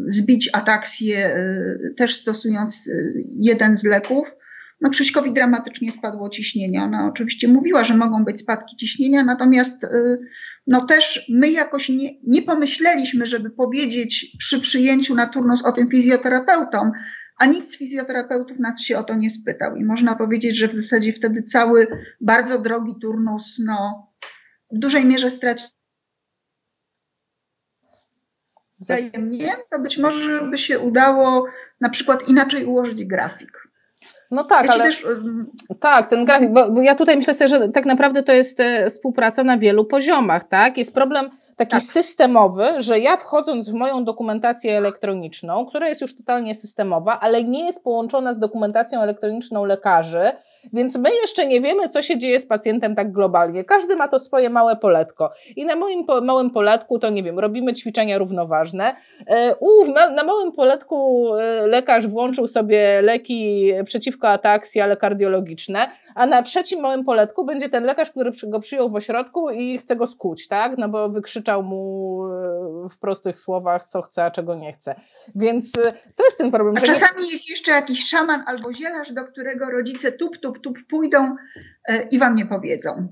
zbić 0.06 0.50
ataksję, 0.52 1.26
y, 1.26 1.94
też 1.96 2.16
stosując 2.16 2.86
y, 2.86 3.20
jeden 3.26 3.76
z 3.76 3.84
leków 3.84 4.39
no 4.80 4.90
Krzyśkowi 4.90 5.32
dramatycznie 5.32 5.92
spadło 5.92 6.30
ciśnienie. 6.30 6.82
Ona 6.82 7.06
oczywiście 7.08 7.48
mówiła, 7.48 7.84
że 7.84 7.96
mogą 7.96 8.24
być 8.24 8.40
spadki 8.40 8.76
ciśnienia, 8.76 9.24
natomiast 9.24 9.84
y, 9.84 9.88
no 10.66 10.86
też 10.86 11.26
my 11.28 11.50
jakoś 11.50 11.88
nie, 11.88 12.10
nie 12.26 12.42
pomyśleliśmy, 12.42 13.26
żeby 13.26 13.50
powiedzieć 13.50 14.36
przy 14.38 14.60
przyjęciu 14.60 15.14
na 15.14 15.26
turnus 15.26 15.64
o 15.64 15.72
tym 15.72 15.88
fizjoterapeutom, 15.88 16.92
a 17.38 17.46
nikt 17.46 17.70
z 17.70 17.78
fizjoterapeutów 17.78 18.58
nas 18.58 18.80
się 18.80 18.98
o 18.98 19.02
to 19.02 19.14
nie 19.14 19.30
spytał. 19.30 19.76
I 19.76 19.84
można 19.84 20.16
powiedzieć, 20.16 20.58
że 20.58 20.68
w 20.68 20.76
zasadzie 20.76 21.12
wtedy 21.12 21.42
cały 21.42 21.86
bardzo 22.20 22.58
drogi 22.58 22.94
turnus 23.00 23.56
no, 23.64 24.08
w 24.72 24.78
dużej 24.78 25.04
mierze 25.04 25.30
stracił 25.30 25.68
wzajemnie, 28.80 29.48
to 29.70 29.78
być 29.78 29.98
może 29.98 30.42
by 30.50 30.58
się 30.58 30.78
udało 30.78 31.46
na 31.80 31.88
przykład 31.88 32.28
inaczej 32.28 32.64
ułożyć 32.64 33.04
grafik. 33.04 33.59
No 34.30 34.44
tak, 34.44 34.66
ja 34.66 34.72
ale 34.72 34.84
też... 34.84 35.06
tak, 35.80 36.08
ten 36.08 36.24
grafik, 36.24 36.50
bo, 36.52 36.70
bo, 36.70 36.82
ja 36.82 36.94
tutaj 36.94 37.16
myślę 37.16 37.34
sobie, 37.34 37.48
że 37.48 37.68
tak 37.68 37.86
naprawdę 37.86 38.22
to 38.22 38.32
jest 38.32 38.60
e, 38.60 38.90
współpraca 38.90 39.44
na 39.44 39.58
wielu 39.58 39.84
poziomach, 39.84 40.44
tak? 40.44 40.78
Jest 40.78 40.94
problem 40.94 41.30
taki 41.56 41.70
tak. 41.70 41.82
systemowy, 41.82 42.64
że 42.78 42.98
ja 42.98 43.16
wchodząc 43.16 43.70
w 43.70 43.74
moją 43.74 44.04
dokumentację 44.04 44.78
elektroniczną, 44.78 45.66
która 45.66 45.88
jest 45.88 46.00
już 46.00 46.16
totalnie 46.16 46.54
systemowa, 46.54 47.20
ale 47.20 47.44
nie 47.44 47.66
jest 47.66 47.84
połączona 47.84 48.34
z 48.34 48.38
dokumentacją 48.38 49.00
elektroniczną 49.00 49.64
lekarzy, 49.64 50.32
więc 50.72 50.96
my 50.96 51.10
jeszcze 51.22 51.46
nie 51.46 51.60
wiemy, 51.60 51.88
co 51.88 52.02
się 52.02 52.18
dzieje 52.18 52.40
z 52.40 52.46
pacjentem 52.46 52.94
tak 52.94 53.12
globalnie. 53.12 53.64
Każdy 53.64 53.96
ma 53.96 54.08
to 54.08 54.18
swoje 54.18 54.50
małe 54.50 54.76
poletko. 54.76 55.32
I 55.56 55.64
na 55.64 55.76
moim 55.76 56.04
po, 56.04 56.20
małym 56.20 56.50
poletku 56.50 56.98
to 56.98 57.10
nie 57.10 57.22
wiem, 57.22 57.38
robimy 57.38 57.72
ćwiczenia 57.72 58.18
równoważne. 58.18 58.94
E, 59.26 59.54
Uf, 59.60 59.88
na, 59.88 60.10
na 60.10 60.24
małym 60.24 60.52
poletku 60.52 61.28
e, 61.36 61.66
lekarz 61.66 62.06
włączył 62.06 62.46
sobie 62.46 63.02
leki 63.02 63.72
przeciwko 63.84 64.28
ataksji, 64.28 64.80
ale 64.80 64.96
kardiologiczne, 64.96 65.90
a 66.14 66.26
na 66.26 66.42
trzecim 66.42 66.80
małym 66.80 67.04
poletku 67.04 67.44
będzie 67.44 67.68
ten 67.68 67.84
lekarz, 67.84 68.10
który 68.10 68.32
go 68.46 68.60
przyjął 68.60 68.90
w 68.90 68.94
ośrodku 68.94 69.50
i 69.50 69.78
chce 69.78 69.96
go 69.96 70.06
skuć, 70.06 70.48
tak? 70.48 70.78
No 70.78 70.88
bo 70.88 71.08
wykrzyczał 71.08 71.62
mu 71.62 72.24
e, 72.26 72.88
w 72.88 72.98
prostych 72.98 73.40
słowach, 73.40 73.84
co 73.86 74.02
chce, 74.02 74.24
a 74.24 74.30
czego 74.30 74.54
nie 74.54 74.72
chce. 74.72 74.94
Więc 75.34 75.72
to 76.16 76.24
jest 76.24 76.38
ten 76.38 76.50
problem. 76.50 76.76
A 76.76 76.80
czasami 76.80 77.22
nie... 77.22 77.32
jest 77.32 77.50
jeszcze 77.50 77.70
jakiś 77.70 78.08
szaman 78.08 78.42
albo 78.46 78.72
zielarz, 78.72 79.12
do 79.12 79.24
którego 79.24 79.70
rodzice 79.70 80.12
tup, 80.12 80.38
tup 80.38 80.50
tup, 80.50 80.62
tup 80.62 80.86
pójdą 80.88 81.36
e, 81.88 82.02
i 82.02 82.18
wam 82.18 82.34
nie 82.34 82.46
powiedzą. 82.46 83.08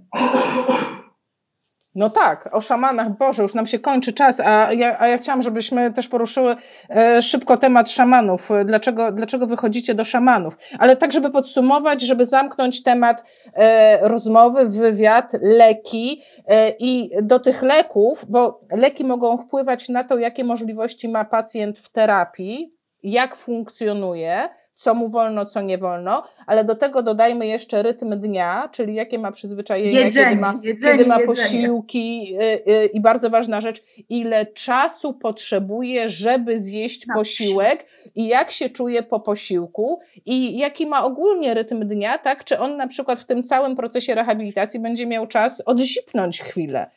No 1.94 2.10
tak, 2.10 2.48
o 2.52 2.60
szamanach, 2.60 3.16
Boże, 3.16 3.42
już 3.42 3.54
nam 3.54 3.66
się 3.66 3.78
kończy 3.78 4.12
czas, 4.12 4.40
a 4.40 4.72
ja, 4.72 5.00
a 5.00 5.08
ja 5.08 5.18
chciałam, 5.18 5.42
żebyśmy 5.42 5.92
też 5.92 6.08
poruszyły 6.08 6.56
e, 6.90 7.22
szybko 7.22 7.56
temat 7.56 7.90
szamanów. 7.90 8.48
Dlaczego, 8.64 9.12
dlaczego 9.12 9.46
wychodzicie 9.46 9.94
do 9.94 10.04
szamanów? 10.04 10.56
Ale 10.78 10.96
tak, 10.96 11.12
żeby 11.12 11.30
podsumować, 11.30 12.02
żeby 12.02 12.24
zamknąć 12.24 12.82
temat 12.82 13.24
e, 13.54 14.08
rozmowy, 14.08 14.68
wywiad, 14.68 15.32
leki 15.42 16.22
e, 16.46 16.70
i 16.78 17.10
do 17.22 17.38
tych 17.38 17.62
leków, 17.62 18.24
bo 18.28 18.60
leki 18.72 19.04
mogą 19.04 19.38
wpływać 19.38 19.88
na 19.88 20.04
to, 20.04 20.18
jakie 20.18 20.44
możliwości 20.44 21.08
ma 21.08 21.24
pacjent 21.24 21.78
w 21.78 21.92
terapii, 21.92 22.74
jak 23.02 23.36
funkcjonuje, 23.36 24.48
co 24.78 24.94
mu 24.94 25.08
wolno, 25.08 25.46
co 25.46 25.62
nie 25.62 25.78
wolno, 25.78 26.22
ale 26.46 26.64
do 26.64 26.74
tego 26.74 27.02
dodajmy 27.02 27.46
jeszcze 27.46 27.82
rytm 27.82 28.20
dnia, 28.20 28.68
czyli 28.72 28.94
jakie 28.94 29.18
ma 29.18 29.32
przyzwyczajenia, 29.32 30.00
jedzenie, 30.00 30.26
kiedy 30.26 30.40
ma, 30.40 30.54
jedzenie, 30.62 30.98
kiedy 30.98 31.08
ma 31.08 31.18
posiłki 31.18 32.36
y, 32.40 32.72
y, 32.72 32.86
i 32.86 33.00
bardzo 33.00 33.30
ważna 33.30 33.60
rzecz, 33.60 33.82
ile 34.08 34.46
czasu 34.46 35.14
potrzebuje, 35.14 36.08
żeby 36.08 36.58
zjeść 36.58 37.06
posiłek 37.14 37.86
i 38.14 38.26
jak 38.26 38.50
się 38.50 38.68
czuje 38.68 39.02
po 39.02 39.20
posiłku 39.20 40.00
i 40.26 40.58
jaki 40.58 40.86
ma 40.86 41.04
ogólnie 41.04 41.54
rytm 41.54 41.88
dnia, 41.88 42.18
tak? 42.18 42.44
Czy 42.44 42.58
on 42.58 42.76
na 42.76 42.86
przykład 42.86 43.20
w 43.20 43.24
tym 43.24 43.42
całym 43.42 43.76
procesie 43.76 44.14
rehabilitacji 44.14 44.80
będzie 44.80 45.06
miał 45.06 45.26
czas 45.26 45.62
odzipnąć 45.66 46.42
chwilę. 46.42 46.90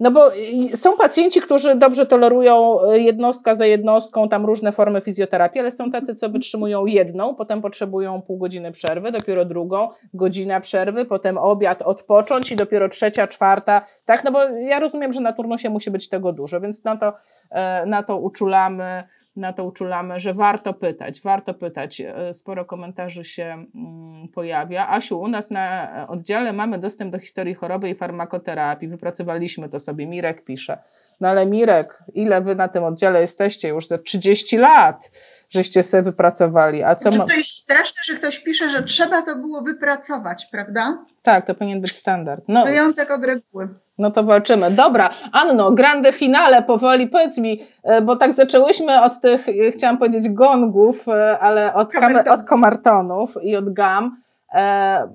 No 0.00 0.10
bo 0.10 0.34
y, 0.72 0.76
są 0.76 0.96
pacjenci, 0.96 1.40
którzy 1.40 1.74
dobrze 1.74 2.06
tolerują 2.06 2.78
y, 2.92 3.00
jednostka 3.00 3.54
za 3.54 3.66
jednostką, 3.66 4.28
tam 4.28 4.46
różne 4.46 4.72
formy 4.72 5.00
fizjoterapii, 5.00 5.60
ale 5.60 5.70
są 5.70 5.90
tacy, 5.90 6.14
co 6.14 6.28
wytrzymują 6.28 6.86
jedną, 6.86 7.34
potem 7.34 7.62
potrzebują 7.62 8.22
pół 8.22 8.38
godziny 8.38 8.72
przerwy, 8.72 9.12
dopiero 9.12 9.44
drugą, 9.44 9.88
godzina 10.14 10.60
przerwy, 10.60 11.04
potem 11.04 11.38
obiad, 11.38 11.82
odpocząć 11.82 12.52
i 12.52 12.56
dopiero 12.56 12.88
trzecia, 12.88 13.26
czwarta, 13.26 13.82
tak? 14.04 14.24
No 14.24 14.32
bo 14.32 14.44
ja 14.44 14.80
rozumiem, 14.80 15.12
że 15.12 15.20
na 15.20 15.32
turnusie 15.32 15.70
musi 15.70 15.90
być 15.90 16.08
tego 16.08 16.32
dużo, 16.32 16.60
więc 16.60 16.84
na 16.84 16.96
to, 16.96 17.12
e, 17.50 17.86
na 17.86 18.02
to 18.02 18.18
uczulamy, 18.18 19.04
na 19.36 19.52
to 19.52 19.64
uczulamy, 19.64 20.20
że 20.20 20.34
warto 20.34 20.74
pytać, 20.74 21.20
warto 21.20 21.54
pytać. 21.54 22.00
E, 22.00 22.34
Sporo 22.34 22.64
komentarzy 22.64 23.24
się 23.24 23.44
mm, 23.44 24.28
pojawia. 24.34 24.88
Asiu, 24.88 25.20
u 25.20 25.28
nas 25.28 25.50
na 25.50 26.06
oddziale 26.08 26.52
mamy 26.52 26.78
dostęp 26.78 27.12
do 27.12 27.18
historii 27.18 27.54
choroby 27.54 27.88
i 27.88 27.94
farmakoterapii. 27.94 28.88
Wypracowaliśmy 28.88 29.68
to 29.68 29.78
sobie. 29.78 30.06
Mirek 30.06 30.44
pisze. 30.44 30.78
No 31.20 31.28
ale 31.28 31.46
Mirek, 31.46 32.02
ile 32.14 32.40
wy 32.40 32.54
na 32.54 32.68
tym 32.68 32.84
oddziale 32.84 33.20
jesteście? 33.20 33.68
Już 33.68 33.86
za 33.86 33.98
30 33.98 34.56
lat 34.56 35.10
żeście 35.50 35.82
sobie 35.82 36.02
wypracowali. 36.02 36.82
A 36.82 36.94
co 36.94 37.02
Znaczy, 37.02 37.18
ma... 37.18 37.26
To 37.26 37.34
jest 37.34 37.50
straszne, 37.50 38.00
że 38.04 38.14
ktoś 38.14 38.38
pisze, 38.38 38.70
że 38.70 38.82
trzeba 38.82 39.22
to 39.22 39.36
było 39.36 39.62
wypracować, 39.62 40.46
prawda? 40.46 41.04
Tak, 41.22 41.46
to 41.46 41.54
powinien 41.54 41.80
być 41.80 41.96
standard. 41.96 42.44
No, 42.48 42.64
Wyjątek 42.64 43.10
od 43.10 43.24
reguły. 43.24 43.68
No 43.98 44.10
to 44.10 44.24
walczymy. 44.24 44.70
Dobra, 44.70 45.10
Anno, 45.32 45.70
grande 45.72 46.12
finale 46.12 46.62
powoli. 46.62 47.06
Powiedz 47.08 47.38
mi, 47.38 47.60
e, 47.84 48.02
bo 48.02 48.16
tak 48.16 48.32
zaczęłyśmy 48.34 49.02
od 49.02 49.20
tych, 49.20 49.48
e, 49.48 49.52
chciałam 49.70 49.98
powiedzieć 49.98 50.28
gongów, 50.28 51.08
e, 51.08 51.38
ale 51.38 51.74
od, 51.74 51.92
kam- 51.92 52.00
Kamertonów. 52.02 52.40
od 52.40 52.46
komartonów 52.48 53.34
i 53.42 53.56
od 53.56 53.72
gam. 53.72 54.16
E, 54.54 55.08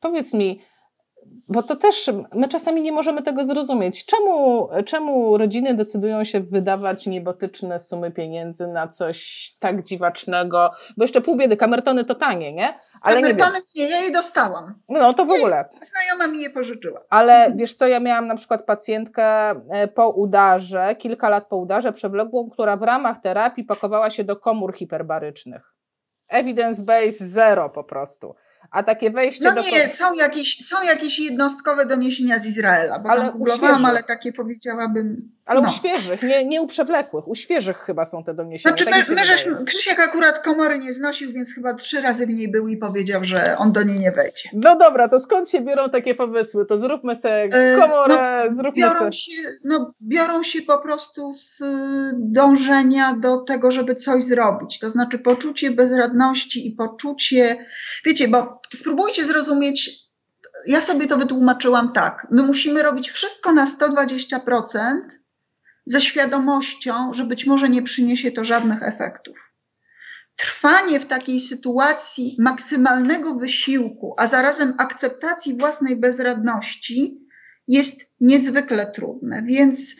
powiedz 0.00 0.34
mi, 0.34 0.60
bo 1.50 1.62
to 1.62 1.76
też 1.76 2.10
my 2.34 2.48
czasami 2.48 2.82
nie 2.82 2.92
możemy 2.92 3.22
tego 3.22 3.44
zrozumieć. 3.44 4.04
Czemu, 4.04 4.68
czemu 4.84 5.38
rodziny 5.38 5.74
decydują 5.74 6.24
się 6.24 6.40
wydawać 6.40 7.06
niebotyczne 7.06 7.78
sumy 7.78 8.10
pieniędzy 8.10 8.66
na 8.66 8.88
coś 8.88 9.50
tak 9.58 9.84
dziwacznego? 9.84 10.70
Bo 10.96 11.04
jeszcze 11.04 11.20
pół 11.20 11.36
biedy, 11.36 11.56
kamertony 11.56 12.04
to 12.04 12.14
tanie, 12.14 12.52
nie? 12.52 12.68
Ale 13.02 13.16
nie. 13.16 13.22
Kamertony 13.22 13.58
nie, 13.76 13.88
ja 13.88 14.00
je 14.00 14.12
dostałam. 14.12 14.74
No 14.88 15.14
to 15.14 15.24
w 15.24 15.30
ogóle. 15.30 15.64
Znajoma 15.82 16.32
mi 16.32 16.42
je 16.42 16.50
pożyczyła. 16.50 17.00
Ale 17.10 17.52
wiesz 17.56 17.74
co, 17.74 17.86
ja 17.86 18.00
miałam 18.00 18.26
na 18.26 18.36
przykład 18.36 18.66
pacjentkę 18.66 19.50
e, 19.50 19.88
po 19.88 20.08
udarze, 20.08 20.96
kilka 20.98 21.28
lat 21.28 21.46
po 21.46 21.56
udarze 21.56 21.92
przewlekłą, 21.92 22.50
która 22.50 22.76
w 22.76 22.82
ramach 22.82 23.20
terapii 23.20 23.64
pakowała 23.64 24.10
się 24.10 24.24
do 24.24 24.36
komór 24.36 24.74
hiperbarycznych. 24.74 25.69
Evidence 26.30 26.82
base 26.82 27.28
zero 27.28 27.70
po 27.70 27.84
prostu. 27.84 28.34
A 28.70 28.82
takie 28.82 29.10
wejście 29.10 29.44
No 29.44 29.54
do. 29.54 29.60
nie, 29.62 29.88
są 29.88 30.14
jakieś, 30.14 30.66
są 30.66 30.82
jakieś 30.82 31.18
jednostkowe 31.18 31.86
doniesienia 31.86 32.38
z 32.38 32.46
Izraela, 32.46 32.98
bo 32.98 33.10
Ale 33.10 33.32
ale 33.84 34.02
takie 34.02 34.32
powiedziałabym. 34.32 35.30
Ale 35.46 35.60
no. 35.60 35.68
u 35.68 35.72
świeżych, 35.72 36.22
nie, 36.22 36.44
nie 36.44 36.62
u 36.62 36.66
przewlekłych, 36.66 37.28
u 37.28 37.34
świeżych 37.34 37.76
chyba 37.76 38.06
są 38.06 38.24
te 38.24 38.34
doniesienia. 38.34 38.76
Znaczy, 38.76 38.90
tak 38.90 39.08
my, 39.08 39.14
my 39.58 39.64
Krzysiek 39.64 40.00
akurat 40.00 40.44
komory 40.44 40.78
nie 40.78 40.92
znosił, 40.92 41.32
więc 41.32 41.54
chyba 41.54 41.74
trzy 41.74 42.00
razy 42.00 42.26
w 42.26 42.28
niej 42.28 42.50
był 42.50 42.68
i 42.68 42.76
powiedział, 42.76 43.24
że 43.24 43.58
on 43.58 43.72
do 43.72 43.82
niej 43.82 44.00
nie 44.00 44.12
wejdzie. 44.12 44.50
No 44.52 44.76
dobra, 44.76 45.08
to 45.08 45.20
skąd 45.20 45.50
się 45.50 45.60
biorą 45.60 45.88
takie 45.88 46.14
pomysły? 46.14 46.66
To 46.66 46.78
zróbmy 46.78 47.16
sobie 47.16 47.48
E, 47.52 47.76
komorę, 47.76 48.44
zróbmy 48.50 48.82
sobie. 48.82 48.94
Biorą 48.94 49.12
się, 49.12 49.32
no, 49.64 49.94
biorą 50.02 50.42
się 50.42 50.62
po 50.62 50.78
prostu 50.78 51.32
z 51.32 51.62
dążenia 52.18 53.14
do 53.20 53.36
tego, 53.36 53.70
żeby 53.70 53.94
coś 53.94 54.24
zrobić. 54.24 54.78
To 54.78 54.90
znaczy 54.90 55.18
poczucie 55.18 55.70
bezradności 55.70 56.19
i 56.56 56.72
poczucie, 56.72 57.66
wiecie, 58.04 58.28
bo 58.28 58.60
spróbujcie 58.74 59.26
zrozumieć, 59.26 59.90
ja 60.66 60.80
sobie 60.80 61.06
to 61.06 61.18
wytłumaczyłam 61.18 61.92
tak. 61.92 62.26
My 62.30 62.42
musimy 62.42 62.82
robić 62.82 63.10
wszystko 63.10 63.52
na 63.52 63.66
120% 63.66 65.00
ze 65.86 66.00
świadomością, 66.00 67.14
że 67.14 67.24
być 67.24 67.46
może 67.46 67.68
nie 67.68 67.82
przyniesie 67.82 68.32
to 68.32 68.44
żadnych 68.44 68.82
efektów. 68.82 69.36
Trwanie 70.36 71.00
w 71.00 71.06
takiej 71.06 71.40
sytuacji 71.40 72.36
maksymalnego 72.38 73.34
wysiłku, 73.34 74.14
a 74.18 74.26
zarazem 74.26 74.74
akceptacji 74.78 75.58
własnej 75.58 76.00
bezradności 76.00 77.20
jest 77.68 78.10
niezwykle 78.20 78.92
trudne, 78.92 79.42
więc 79.46 79.96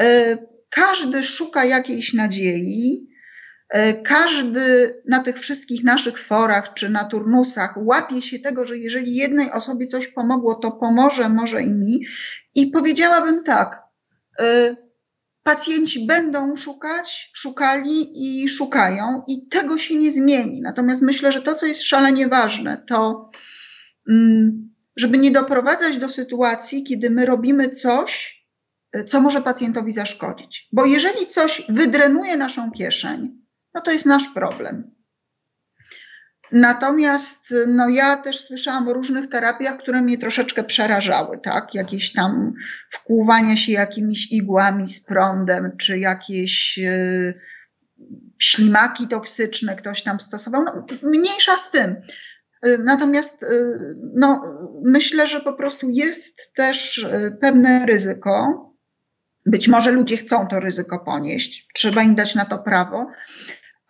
e, 0.00 0.38
każdy 0.70 1.24
szuka 1.24 1.64
jakiejś 1.64 2.14
nadziei, 2.14 3.09
każdy 4.04 4.94
na 5.08 5.22
tych 5.22 5.38
wszystkich 5.38 5.84
naszych 5.84 6.18
forach 6.18 6.74
czy 6.74 6.88
na 6.88 7.04
turnusach 7.04 7.74
łapie 7.76 8.22
się 8.22 8.38
tego, 8.38 8.66
że 8.66 8.78
jeżeli 8.78 9.14
jednej 9.14 9.52
osobie 9.52 9.86
coś 9.86 10.08
pomogło, 10.08 10.54
to 10.54 10.70
pomoże 10.70 11.28
może 11.28 11.62
i 11.62 11.72
mi. 11.72 12.00
I 12.54 12.66
powiedziałabym 12.66 13.44
tak, 13.44 13.82
e, 14.40 14.76
pacjenci 15.42 16.06
będą 16.06 16.56
szukać, 16.56 17.30
szukali 17.34 18.10
i 18.14 18.48
szukają, 18.48 19.22
i 19.28 19.48
tego 19.48 19.78
się 19.78 19.96
nie 19.96 20.12
zmieni. 20.12 20.60
Natomiast 20.62 21.02
myślę, 21.02 21.32
że 21.32 21.40
to, 21.40 21.54
co 21.54 21.66
jest 21.66 21.82
szalenie 21.82 22.28
ważne, 22.28 22.84
to 22.88 23.30
mm, 24.08 24.70
żeby 24.96 25.18
nie 25.18 25.30
doprowadzać 25.30 25.98
do 25.98 26.08
sytuacji, 26.08 26.84
kiedy 26.84 27.10
my 27.10 27.26
robimy 27.26 27.68
coś, 27.68 28.42
y, 28.96 29.04
co 29.04 29.20
może 29.20 29.42
pacjentowi 29.42 29.92
zaszkodzić. 29.92 30.68
Bo 30.72 30.84
jeżeli 30.84 31.26
coś 31.26 31.62
wydrenuje 31.68 32.36
naszą 32.36 32.70
kieszeń, 32.70 33.40
no 33.74 33.80
to 33.80 33.92
jest 33.92 34.06
nasz 34.06 34.28
problem. 34.34 34.94
Natomiast 36.52 37.54
no 37.66 37.88
ja 37.88 38.16
też 38.16 38.40
słyszałam 38.40 38.88
o 38.88 38.92
różnych 38.92 39.28
terapiach, 39.28 39.78
które 39.78 40.02
mnie 40.02 40.18
troszeczkę 40.18 40.64
przerażały, 40.64 41.38
tak? 41.38 41.74
Jakieś 41.74 42.12
tam 42.12 42.52
wkłuwania 42.90 43.56
się 43.56 43.72
jakimiś 43.72 44.32
igłami 44.32 44.88
z 44.88 45.00
prądem, 45.00 45.76
czy 45.76 45.98
jakieś 45.98 46.78
y, 46.78 47.40
ślimaki 48.38 49.08
toksyczne 49.08 49.76
ktoś 49.76 50.02
tam 50.02 50.20
stosował. 50.20 50.64
No, 50.64 50.86
mniejsza 51.02 51.56
z 51.56 51.70
tym. 51.70 51.96
Y, 52.66 52.78
Natomiast 52.78 53.42
y, 53.42 53.46
no, 54.14 54.42
myślę, 54.84 55.26
że 55.26 55.40
po 55.40 55.52
prostu 55.52 55.90
jest 55.90 56.54
też 56.54 56.98
y, 56.98 57.36
pewne 57.40 57.86
ryzyko. 57.86 58.66
Być 59.46 59.68
może 59.68 59.90
ludzie 59.90 60.16
chcą 60.16 60.46
to 60.46 60.60
ryzyko 60.60 60.98
ponieść, 60.98 61.68
trzeba 61.74 62.02
im 62.02 62.14
dać 62.14 62.34
na 62.34 62.44
to 62.44 62.58
prawo, 62.58 63.06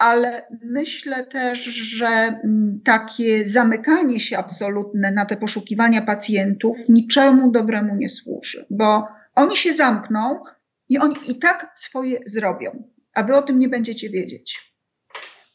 ale 0.01 0.47
myślę 0.65 1.27
też, 1.27 1.65
że 1.65 2.07
mm, 2.07 2.81
takie 2.85 3.47
zamykanie 3.47 4.21
się 4.21 4.39
absolutne 4.39 5.13
na 5.13 5.27
te 5.27 5.37
poszukiwania 5.37 6.03
pacjentów 6.03 6.79
niczemu 6.89 7.51
dobremu 7.51 7.97
nie 7.97 8.09
służy, 8.09 8.67
bo 8.71 9.07
oni 9.35 9.57
się 9.57 9.73
zamkną 9.73 10.43
i 10.89 10.99
oni 10.99 11.17
i 11.29 11.39
tak 11.39 11.73
swoje 11.75 12.19
zrobią, 12.27 12.83
a 13.15 13.23
wy 13.23 13.37
o 13.37 13.43
tym 13.43 13.59
nie 13.59 13.69
będziecie 13.69 14.11
wiedzieć. 14.11 14.75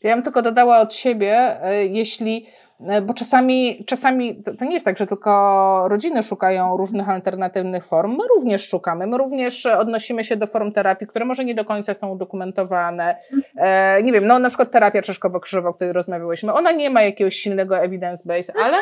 Ja 0.01 0.15
bym 0.15 0.23
tylko 0.23 0.41
dodała 0.41 0.79
od 0.79 0.93
siebie, 0.93 1.63
e, 1.63 1.85
jeśli, 1.85 2.47
bo 2.80 3.13
czasami, 3.13 3.86
czasami 3.88 4.43
to, 4.43 4.55
to 4.55 4.65
nie 4.65 4.73
jest 4.73 4.86
tak, 4.86 4.97
że 4.97 5.05
tylko 5.05 5.86
rodziny 5.88 6.23
szukają 6.23 6.78
różnych 6.78 7.09
alternatywnych 7.09 7.86
form, 7.86 8.11
my 8.11 8.28
również 8.36 8.69
szukamy, 8.69 9.07
my 9.07 9.17
również 9.17 9.65
odnosimy 9.65 10.23
się 10.23 10.36
do 10.36 10.47
form 10.47 10.71
terapii, 10.71 11.07
które 11.07 11.26
może 11.26 11.45
nie 11.45 11.55
do 11.55 11.65
końca 11.65 11.93
są 11.93 12.09
udokumentowane. 12.09 13.17
E, 13.57 14.03
nie 14.03 14.11
wiem, 14.11 14.28
no 14.28 14.39
na 14.39 14.49
przykład 14.49 14.71
terapia 14.71 15.01
czeszkowo-krzyżowa, 15.01 15.67
o 15.67 15.73
której 15.73 15.93
rozmawiałyśmy, 15.93 16.53
ona 16.53 16.71
nie 16.71 16.89
ma 16.89 17.01
jakiegoś 17.01 17.36
silnego 17.36 17.78
evidence 17.78 18.23
base, 18.28 18.53
ale, 18.63 18.78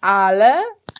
ale 0.00 0.54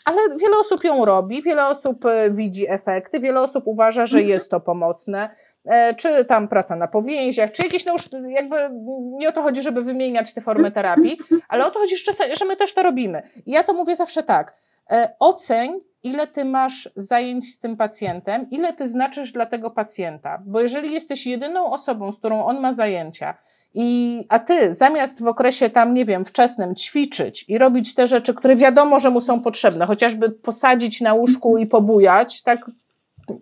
ale 0.08 0.20
wiele 0.38 0.58
osób 0.60 0.84
ją 0.84 1.04
robi, 1.04 1.42
wiele 1.42 1.66
osób 1.66 2.04
e, 2.04 2.30
widzi 2.30 2.70
efekty, 2.70 3.20
wiele 3.20 3.40
osób 3.40 3.66
uważa, 3.66 4.06
że 4.06 4.22
jest 4.22 4.50
to 4.50 4.60
pomocne. 4.60 5.30
E, 5.68 5.94
Czy 5.94 6.24
tam 6.24 6.48
praca 6.48 6.76
na 6.76 6.88
powięziach, 6.88 7.52
czy 7.52 7.62
jakieś, 7.62 7.84
no 7.84 7.92
już 7.92 8.08
jakby 8.28 8.56
nie 8.92 9.28
o 9.28 9.32
to 9.32 9.42
chodzi, 9.42 9.62
żeby 9.62 9.82
wymieniać 9.82 10.34
te 10.34 10.40
formy 10.40 10.70
terapii, 10.70 11.18
ale 11.48 11.66
o 11.66 11.70
to 11.70 11.78
chodzi, 11.78 11.96
że 12.38 12.44
my 12.44 12.56
też 12.56 12.74
to 12.74 12.82
robimy. 12.82 13.22
I 13.46 13.50
ja 13.50 13.64
to 13.64 13.74
mówię 13.74 13.96
zawsze 13.96 14.22
tak. 14.22 14.54
e, 14.90 15.14
oceń, 15.18 15.80
ile 16.02 16.26
ty 16.26 16.44
masz 16.44 16.88
zajęć 16.96 17.54
z 17.54 17.58
tym 17.58 17.76
pacjentem, 17.76 18.50
ile 18.50 18.72
ty 18.72 18.88
znaczysz 18.88 19.32
dla 19.32 19.46
tego 19.46 19.70
pacjenta. 19.70 20.42
Bo 20.46 20.60
jeżeli 20.60 20.92
jesteś 20.92 21.26
jedyną 21.26 21.72
osobą, 21.72 22.12
z 22.12 22.18
którą 22.18 22.44
on 22.44 22.60
ma 22.60 22.72
zajęcia, 22.72 23.34
i, 23.74 24.24
a 24.28 24.38
ty 24.38 24.74
zamiast 24.74 25.22
w 25.22 25.26
okresie 25.26 25.70
tam, 25.70 25.94
nie 25.94 26.04
wiem, 26.04 26.24
wczesnym 26.24 26.74
ćwiczyć 26.74 27.44
i 27.48 27.58
robić 27.58 27.94
te 27.94 28.08
rzeczy, 28.08 28.34
które 28.34 28.56
wiadomo, 28.56 28.98
że 28.98 29.10
mu 29.10 29.20
są 29.20 29.42
potrzebne, 29.42 29.86
chociażby 29.86 30.30
posadzić 30.30 31.00
na 31.00 31.14
łóżku 31.14 31.58
i 31.58 31.66
pobujać, 31.66 32.42
tak, 32.42 32.60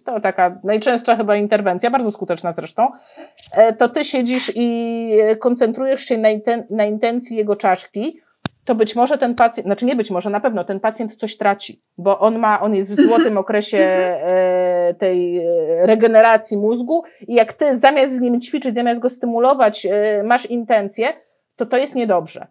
to 0.04 0.20
taka 0.20 0.60
najczęstsza 0.64 1.16
chyba 1.16 1.36
interwencja, 1.36 1.90
bardzo 1.90 2.12
skuteczna 2.12 2.52
zresztą, 2.52 2.88
e, 3.52 3.72
to 3.72 3.88
ty 3.88 4.04
siedzisz 4.04 4.52
i 4.54 5.10
koncentrujesz 5.38 6.00
się 6.00 6.18
na, 6.18 6.28
inten 6.28 6.64
na 6.70 6.84
intencji 6.84 7.36
jego 7.36 7.56
czaszki, 7.56 8.20
to 8.64 8.74
być 8.74 8.96
może 8.96 9.18
ten 9.18 9.34
pacjent, 9.34 9.66
znaczy 9.66 9.86
nie 9.86 9.96
być 9.96 10.10
może, 10.10 10.30
na 10.30 10.40
pewno 10.40 10.64
ten 10.64 10.80
pacjent 10.80 11.14
coś 11.14 11.36
traci, 11.36 11.82
bo 11.98 12.18
on 12.18 12.38
ma, 12.38 12.60
on 12.60 12.74
jest 12.74 12.90
w 12.90 13.02
złotym 13.02 13.38
okresie 13.44 13.78
e, 13.78 14.94
tej 14.98 15.38
e, 15.38 15.42
regeneracji 15.86 16.56
mózgu 16.56 17.02
i 17.28 17.34
jak 17.34 17.52
ty 17.52 17.78
zamiast 17.78 18.16
z 18.16 18.20
nim 18.20 18.40
ćwiczyć, 18.40 18.74
zamiast 18.74 19.00
go 19.00 19.08
stymulować, 19.08 19.86
masz 20.24 20.46
intencje, 20.46 21.08
to 21.56 21.66
to 21.66 21.76
jest 21.76 21.94
niedobrze. 21.94 22.46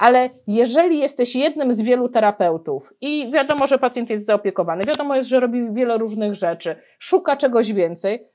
Ale 0.00 0.30
jeżeli 0.46 0.98
jesteś 0.98 1.36
jednym 1.36 1.72
z 1.72 1.82
wielu 1.82 2.08
terapeutów 2.08 2.92
i 3.00 3.30
wiadomo, 3.32 3.66
że 3.66 3.78
pacjent 3.78 4.10
jest 4.10 4.26
zaopiekowany, 4.26 4.84
wiadomo 4.84 5.16
jest, 5.16 5.28
że 5.28 5.40
robi 5.40 5.72
wiele 5.72 5.98
różnych 5.98 6.34
rzeczy, 6.34 6.76
szuka 6.98 7.36
czegoś 7.36 7.72
więcej, 7.72 8.28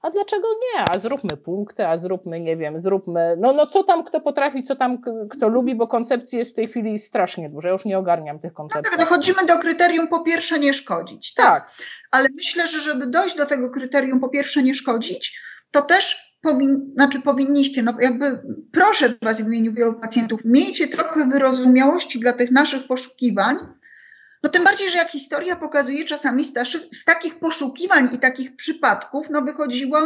a 0.00 0.10
dlaczego 0.10 0.48
nie? 0.48 0.84
A 0.90 0.98
zróbmy 0.98 1.36
punkty, 1.36 1.86
a 1.86 1.98
zróbmy, 1.98 2.40
nie 2.40 2.56
wiem, 2.56 2.78
zróbmy, 2.78 3.36
no, 3.38 3.52
no 3.52 3.66
co 3.66 3.84
tam 3.84 4.04
kto 4.04 4.20
potrafi, 4.20 4.62
co 4.62 4.76
tam 4.76 4.98
kto 5.30 5.48
lubi, 5.48 5.74
bo 5.74 5.88
koncepcji 5.88 6.38
jest 6.38 6.50
w 6.50 6.54
tej 6.54 6.68
chwili 6.68 6.98
strasznie 6.98 7.50
dużo. 7.50 7.68
Ja 7.68 7.72
już 7.72 7.84
nie 7.84 7.98
ogarniam 7.98 8.38
tych 8.38 8.52
koncepcji. 8.52 8.90
No 8.92 8.98
tak, 8.98 9.08
dochodzimy 9.08 9.46
do 9.46 9.58
kryterium 9.58 10.08
po 10.08 10.20
pierwsze 10.20 10.58
nie 10.58 10.74
szkodzić. 10.74 11.34
Tak? 11.34 11.46
tak. 11.46 11.72
Ale 12.10 12.28
myślę, 12.36 12.66
że 12.66 12.80
żeby 12.80 13.06
dojść 13.06 13.36
do 13.36 13.46
tego 13.46 13.70
kryterium 13.70 14.20
po 14.20 14.28
pierwsze 14.28 14.62
nie 14.62 14.74
szkodzić, 14.74 15.40
to 15.70 15.82
też 15.82 16.27
powin, 16.42 16.90
znaczy 16.94 17.20
powinniście, 17.20 17.82
no 17.82 17.94
jakby 18.00 18.42
proszę 18.72 19.14
Was 19.22 19.42
w 19.42 19.46
imieniu 19.46 19.72
wielu 19.72 19.94
pacjentów, 19.94 20.44
miejcie 20.44 20.88
trochę 20.88 21.26
wyrozumiałości 21.26 22.20
dla 22.20 22.32
tych 22.32 22.50
naszych 22.50 22.86
poszukiwań, 22.86 23.56
no 24.42 24.50
tym 24.50 24.64
bardziej, 24.64 24.90
że 24.90 24.98
jak 24.98 25.10
historia 25.10 25.56
pokazuje, 25.56 26.04
czasami 26.04 26.44
z, 26.44 26.52
z 26.92 27.04
takich 27.04 27.38
poszukiwań 27.38 28.08
i 28.14 28.18
takich 28.18 28.56
przypadków, 28.56 29.30
no 29.30 29.42
wychodziło, 29.42 29.98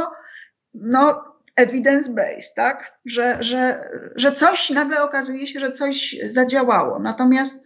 no 0.74 1.24
evidence-based, 1.60 2.54
tak? 2.56 2.98
Że, 3.04 3.38
że, 3.40 3.90
że 4.16 4.32
coś 4.32 4.70
nagle 4.70 5.02
okazuje 5.02 5.46
się, 5.46 5.60
że 5.60 5.72
coś 5.72 6.16
zadziałało. 6.28 6.98
Natomiast 6.98 7.62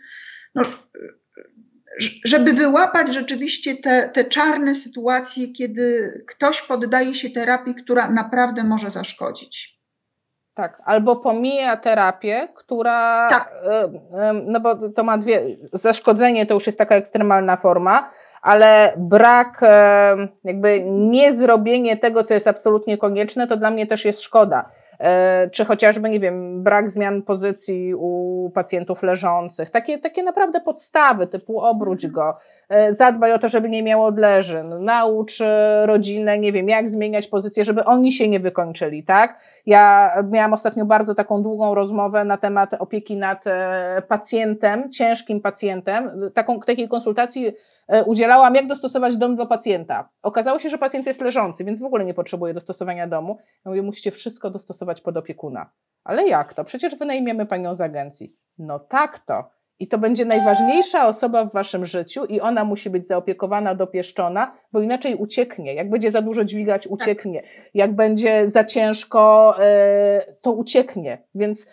no, 0.54 0.62
żeby 2.24 2.52
wyłapać 2.52 3.14
rzeczywiście 3.14 3.76
te, 3.76 4.08
te 4.08 4.24
czarne 4.24 4.74
sytuacje, 4.74 5.48
kiedy 5.52 6.12
ktoś 6.28 6.62
poddaje 6.62 7.14
się 7.14 7.30
terapii, 7.30 7.74
która 7.74 8.10
naprawdę 8.10 8.64
może 8.64 8.90
zaszkodzić. 8.90 9.76
Tak, 10.54 10.82
albo 10.84 11.16
pomija 11.16 11.76
terapię, 11.76 12.48
która. 12.54 13.28
Tak. 13.28 13.54
No 14.46 14.60
bo 14.60 14.88
to 14.90 15.04
ma 15.04 15.18
dwie. 15.18 15.42
Zaszkodzenie 15.72 16.46
to 16.46 16.54
już 16.54 16.66
jest 16.66 16.78
taka 16.78 16.94
ekstremalna 16.94 17.56
forma, 17.56 18.10
ale 18.42 18.92
brak, 18.96 19.60
jakby 20.44 20.80
niezrobienie 20.86 21.96
tego, 21.96 22.24
co 22.24 22.34
jest 22.34 22.48
absolutnie 22.48 22.98
konieczne, 22.98 23.46
to 23.46 23.56
dla 23.56 23.70
mnie 23.70 23.86
też 23.86 24.04
jest 24.04 24.22
szkoda. 24.22 24.70
E, 25.00 25.50
czy 25.50 25.64
chociażby, 25.64 26.10
nie 26.10 26.20
wiem, 26.20 26.62
brak 26.62 26.90
zmian 26.90 27.22
pozycji 27.22 27.94
u 27.94 28.50
pacjentów 28.54 29.02
leżących. 29.02 29.70
Takie, 29.70 29.98
takie 29.98 30.22
naprawdę 30.22 30.60
podstawy, 30.60 31.26
typu 31.26 31.60
obróć 31.60 32.04
mhm. 32.04 32.14
go, 32.14 32.36
e, 32.68 32.92
zadbaj 32.92 33.32
o 33.32 33.38
to, 33.38 33.48
żeby 33.48 33.68
nie 33.68 33.82
miał 33.82 34.04
odleżyn, 34.04 34.84
naucz 34.84 35.40
e, 35.40 35.82
rodzinę, 35.86 36.38
nie 36.38 36.52
wiem, 36.52 36.68
jak 36.68 36.90
zmieniać 36.90 37.26
pozycję, 37.28 37.64
żeby 37.64 37.84
oni 37.84 38.12
się 38.12 38.28
nie 38.28 38.40
wykończyli, 38.40 39.04
tak? 39.04 39.40
Ja 39.66 40.10
miałam 40.30 40.52
ostatnio 40.52 40.84
bardzo 40.84 41.14
taką 41.14 41.42
długą 41.42 41.74
rozmowę 41.74 42.24
na 42.24 42.36
temat 42.36 42.74
opieki 42.74 43.16
nad 43.16 43.44
pacjentem, 44.08 44.90
ciężkim 44.90 45.40
pacjentem. 45.40 46.10
Taką, 46.34 46.60
takiej 46.60 46.88
konsultacji 46.88 47.52
udzielałam, 48.06 48.54
jak 48.54 48.66
dostosować 48.66 49.16
dom 49.16 49.36
do 49.36 49.46
pacjenta. 49.46 50.08
Okazało 50.22 50.58
się, 50.58 50.68
że 50.68 50.78
pacjent 50.78 51.06
jest 51.06 51.20
leżący, 51.20 51.64
więc 51.64 51.80
w 51.80 51.84
ogóle 51.84 52.04
nie 52.04 52.14
potrzebuje 52.14 52.54
dostosowania 52.54 53.06
domu. 53.06 53.38
Ja 53.64 53.70
mówię, 53.70 53.82
musicie 53.82 54.10
wszystko 54.10 54.50
dostosować 54.50 54.85
stosować 54.86 55.00
pod 55.00 55.16
opiekuna. 55.16 55.70
Ale 56.04 56.28
jak 56.28 56.54
to? 56.54 56.64
Przecież 56.64 56.96
wynajmiemy 56.96 57.46
panią 57.46 57.74
z 57.74 57.80
agencji. 57.80 58.36
No 58.58 58.78
tak 58.78 59.18
to. 59.18 59.50
I 59.78 59.88
to 59.88 59.98
będzie 59.98 60.24
najważniejsza 60.24 61.08
osoba 61.08 61.44
w 61.44 61.52
waszym 61.52 61.86
życiu 61.86 62.24
i 62.24 62.40
ona 62.40 62.64
musi 62.64 62.90
być 62.90 63.06
zaopiekowana, 63.06 63.74
dopieszczona, 63.74 64.52
bo 64.72 64.80
inaczej 64.80 65.14
ucieknie. 65.14 65.74
Jak 65.74 65.90
będzie 65.90 66.10
za 66.10 66.22
dużo 66.22 66.44
dźwigać, 66.44 66.82
tak. 66.82 66.92
ucieknie. 66.92 67.42
Jak 67.74 67.94
będzie 67.94 68.48
za 68.48 68.64
ciężko, 68.64 69.54
e, 69.58 70.22
to 70.42 70.52
ucieknie. 70.52 71.18
Więc 71.34 71.66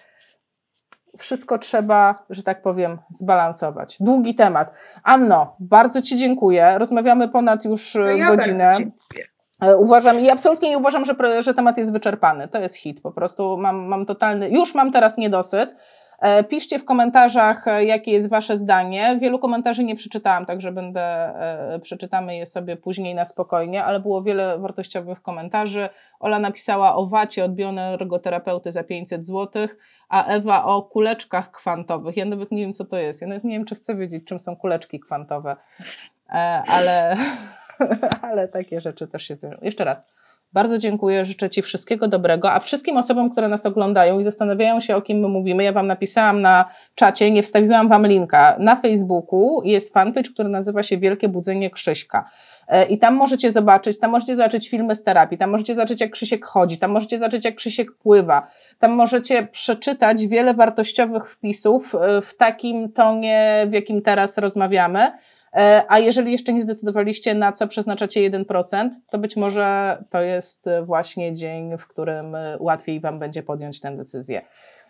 wszystko 1.17 1.57
trzeba, 1.57 2.25
że 2.29 2.43
tak 2.43 2.61
powiem, 2.61 2.99
zbalansować. 3.09 3.97
Długi 3.99 4.35
temat. 4.35 4.73
Anno, 5.03 5.55
bardzo 5.59 6.01
Ci 6.01 6.17
dziękuję. 6.17 6.75
Rozmawiamy 6.77 7.29
ponad 7.29 7.65
już 7.65 7.95
no 7.95 8.05
ja 8.05 8.35
godzinę. 8.35 8.77
E, 8.77 9.32
uważam 9.77 10.19
i 10.19 10.29
absolutnie 10.29 10.69
nie 10.69 10.77
uważam, 10.77 11.05
że, 11.05 11.43
że 11.43 11.53
temat 11.53 11.77
jest 11.77 11.91
wyczerpany. 11.91 12.47
To 12.47 12.59
jest 12.59 12.75
hit. 12.75 13.01
Po 13.01 13.11
prostu 13.11 13.57
mam, 13.57 13.85
mam 13.85 14.05
totalny, 14.05 14.49
już 14.49 14.75
mam 14.75 14.91
teraz 14.91 15.17
niedosyt. 15.17 15.75
E, 16.23 16.43
piszcie 16.43 16.79
w 16.79 16.85
komentarzach, 16.85 17.67
e, 17.67 17.85
jakie 17.85 18.11
jest 18.11 18.29
Wasze 18.29 18.57
zdanie. 18.57 19.17
Wielu 19.21 19.39
komentarzy 19.39 19.83
nie 19.83 19.95
przeczytałam, 19.95 20.45
także 20.45 20.71
będę, 20.71 21.33
przeczytamy 21.81 22.35
je 22.35 22.45
sobie 22.45 22.77
później 22.77 23.15
na 23.15 23.25
spokojnie, 23.25 23.83
ale 23.83 23.99
było 23.99 24.21
wiele 24.21 24.59
wartościowych 24.59 25.21
komentarzy. 25.21 25.89
Ola 26.19 26.39
napisała 26.39 26.95
o 26.95 27.07
wacie 27.07 27.45
od 27.45 27.55
bioenergoterapeuty 27.55 28.71
za 28.71 28.83
500 28.83 29.25
zł, 29.25 29.67
a 30.09 30.25
Ewa 30.25 30.65
o 30.65 30.81
kuleczkach 30.81 31.51
kwantowych. 31.51 32.17
Ja 32.17 32.25
nawet 32.25 32.51
nie 32.51 32.61
wiem, 32.61 32.73
co 32.73 32.85
to 32.85 32.97
jest. 32.97 33.21
Ja 33.21 33.27
nawet 33.27 33.43
nie 33.43 33.53
wiem, 33.57 33.65
czy 33.65 33.75
chcę 33.75 33.95
wiedzieć, 33.95 34.25
czym 34.25 34.39
są 34.39 34.55
kuleczki 34.55 34.99
kwantowe, 34.99 35.55
ale 36.67 37.17
ale 38.31 38.47
takie 38.47 38.81
rzeczy 38.81 39.07
też 39.07 39.23
się 39.23 39.35
zdarzają. 39.35 39.61
Jeszcze 39.61 39.83
raz. 39.83 40.13
Bardzo 40.53 40.77
dziękuję, 40.77 41.25
życzę 41.25 41.49
Ci 41.49 41.61
wszystkiego 41.61 42.07
dobrego, 42.07 42.51
a 42.51 42.59
wszystkim 42.59 42.97
osobom, 42.97 43.29
które 43.29 43.47
nas 43.47 43.65
oglądają 43.65 44.19
i 44.19 44.23
zastanawiają 44.23 44.79
się, 44.79 44.95
o 44.95 45.01
kim 45.01 45.19
my 45.19 45.27
mówimy, 45.27 45.63
ja 45.63 45.71
Wam 45.71 45.87
napisałam 45.87 46.41
na 46.41 46.65
czacie, 46.95 47.31
nie 47.31 47.43
wstawiłam 47.43 47.89
Wam 47.89 48.07
linka. 48.07 48.55
Na 48.59 48.75
Facebooku 48.75 49.61
jest 49.63 49.93
fanpage, 49.93 50.29
który 50.33 50.49
nazywa 50.49 50.83
się 50.83 50.97
Wielkie 50.97 51.29
Budzenie 51.29 51.69
Krzyśka. 51.69 52.29
E, 52.67 52.85
I 52.85 52.97
tam 52.97 53.15
możecie 53.15 53.51
zobaczyć, 53.51 53.99
tam 53.99 54.11
możecie 54.11 54.35
zobaczyć 54.35 54.69
filmy 54.69 54.95
z 54.95 55.03
terapii, 55.03 55.37
tam 55.37 55.49
możecie 55.49 55.75
zobaczyć, 55.75 56.01
jak 56.01 56.11
Krzysiek 56.11 56.45
chodzi, 56.45 56.77
tam 56.77 56.91
możecie 56.91 57.19
zobaczyć, 57.19 57.45
jak 57.45 57.55
Krzysiek 57.55 57.91
pływa, 57.91 58.47
tam 58.79 58.91
możecie 58.91 59.47
przeczytać 59.51 60.27
wiele 60.27 60.53
wartościowych 60.53 61.29
wpisów 61.29 61.95
e, 61.95 62.21
w 62.21 62.37
takim 62.37 62.91
tonie, 62.91 63.67
w 63.69 63.73
jakim 63.73 64.01
teraz 64.01 64.37
rozmawiamy. 64.37 65.11
E, 65.53 65.83
a 65.87 65.99
jeżeli 65.99 66.31
jeszcze 66.31 66.53
nie 66.53 66.61
zdecydowaliście, 66.61 67.35
na 67.35 67.51
co 67.51 67.67
przeznaczacie 67.67 68.31
1%, 68.31 68.89
to 69.11 69.17
być 69.17 69.35
może 69.35 69.97
to 70.09 70.21
jest 70.21 70.65
właśnie 70.85 71.33
dzień, 71.33 71.77
w 71.77 71.87
którym 71.87 72.35
łatwiej 72.59 72.99
Wam 72.99 73.19
będzie 73.19 73.43
podjąć 73.43 73.81
tę 73.81 73.97
decyzję. 73.97 74.41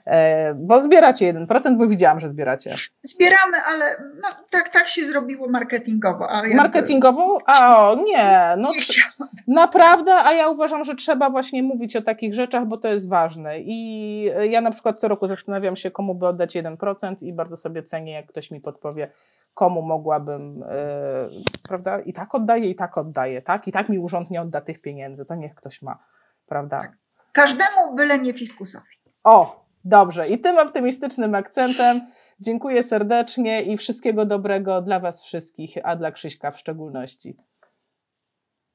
E, 0.05 0.53
bo 0.53 0.81
zbieracie 0.81 1.33
1%, 1.33 1.77
bo 1.77 1.87
widziałam, 1.87 2.19
że 2.19 2.29
zbieracie. 2.29 2.75
Zbieramy, 3.03 3.57
ale 3.67 3.85
no, 4.21 4.29
tak, 4.49 4.69
tak 4.69 4.87
się 4.87 5.05
zrobiło 5.05 5.49
marketingowo. 5.49 6.31
A 6.31 6.35
jakby... 6.35 6.55
Marketingowo? 6.55 7.37
A 7.45 7.89
o, 7.89 7.95
nie. 7.95 8.55
No, 8.57 8.69
nie 8.69 9.23
naprawdę, 9.47 10.15
a 10.15 10.33
ja 10.33 10.49
uważam, 10.49 10.83
że 10.83 10.95
trzeba 10.95 11.29
właśnie 11.29 11.63
mówić 11.63 11.95
o 11.95 12.01
takich 12.01 12.33
rzeczach, 12.33 12.65
bo 12.65 12.77
to 12.77 12.87
jest 12.87 13.09
ważne. 13.09 13.59
I 13.59 14.23
ja 14.49 14.61
na 14.61 14.71
przykład 14.71 14.99
co 14.99 15.07
roku 15.07 15.27
zastanawiam 15.27 15.75
się, 15.75 15.91
komu 15.91 16.15
by 16.15 16.27
oddać 16.27 16.55
1% 16.55 17.23
i 17.23 17.33
bardzo 17.33 17.57
sobie 17.57 17.83
cenię, 17.83 18.13
jak 18.13 18.27
ktoś 18.27 18.51
mi 18.51 18.61
podpowie, 18.61 19.11
komu 19.53 19.81
mogłabym, 19.81 20.59
yy, 20.59 21.43
prawda? 21.67 21.99
I 21.99 22.13
tak 22.13 22.35
oddaję, 22.35 22.69
i 22.69 22.75
tak 22.75 22.97
oddaję, 22.97 23.41
tak? 23.41 23.67
I 23.67 23.71
tak 23.71 23.89
mi 23.89 23.99
urząd 23.99 24.31
nie 24.31 24.41
odda 24.41 24.61
tych 24.61 24.81
pieniędzy, 24.81 25.25
to 25.25 25.35
niech 25.35 25.55
ktoś 25.55 25.81
ma, 25.81 26.03
prawda? 26.45 26.81
Tak. 26.81 26.97
Każdemu 27.33 27.95
byle 27.95 28.19
nie 28.19 28.33
fiskusowi. 28.33 28.95
O, 29.23 29.65
dobrze. 29.85 30.29
I 30.29 30.39
tym 30.39 30.57
optymistycznym 30.57 31.35
akcentem 31.35 32.01
dziękuję 32.39 32.83
serdecznie 32.83 33.61
i 33.63 33.77
wszystkiego 33.77 34.25
dobrego 34.25 34.81
dla 34.81 34.99
Was 34.99 35.23
wszystkich, 35.23 35.77
a 35.83 35.95
dla 35.95 36.11
Krzyśka 36.11 36.51
w 36.51 36.59
szczególności. 36.59 37.37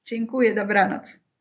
Dziękuję, 0.05 0.55
dobranoc. 0.55 1.28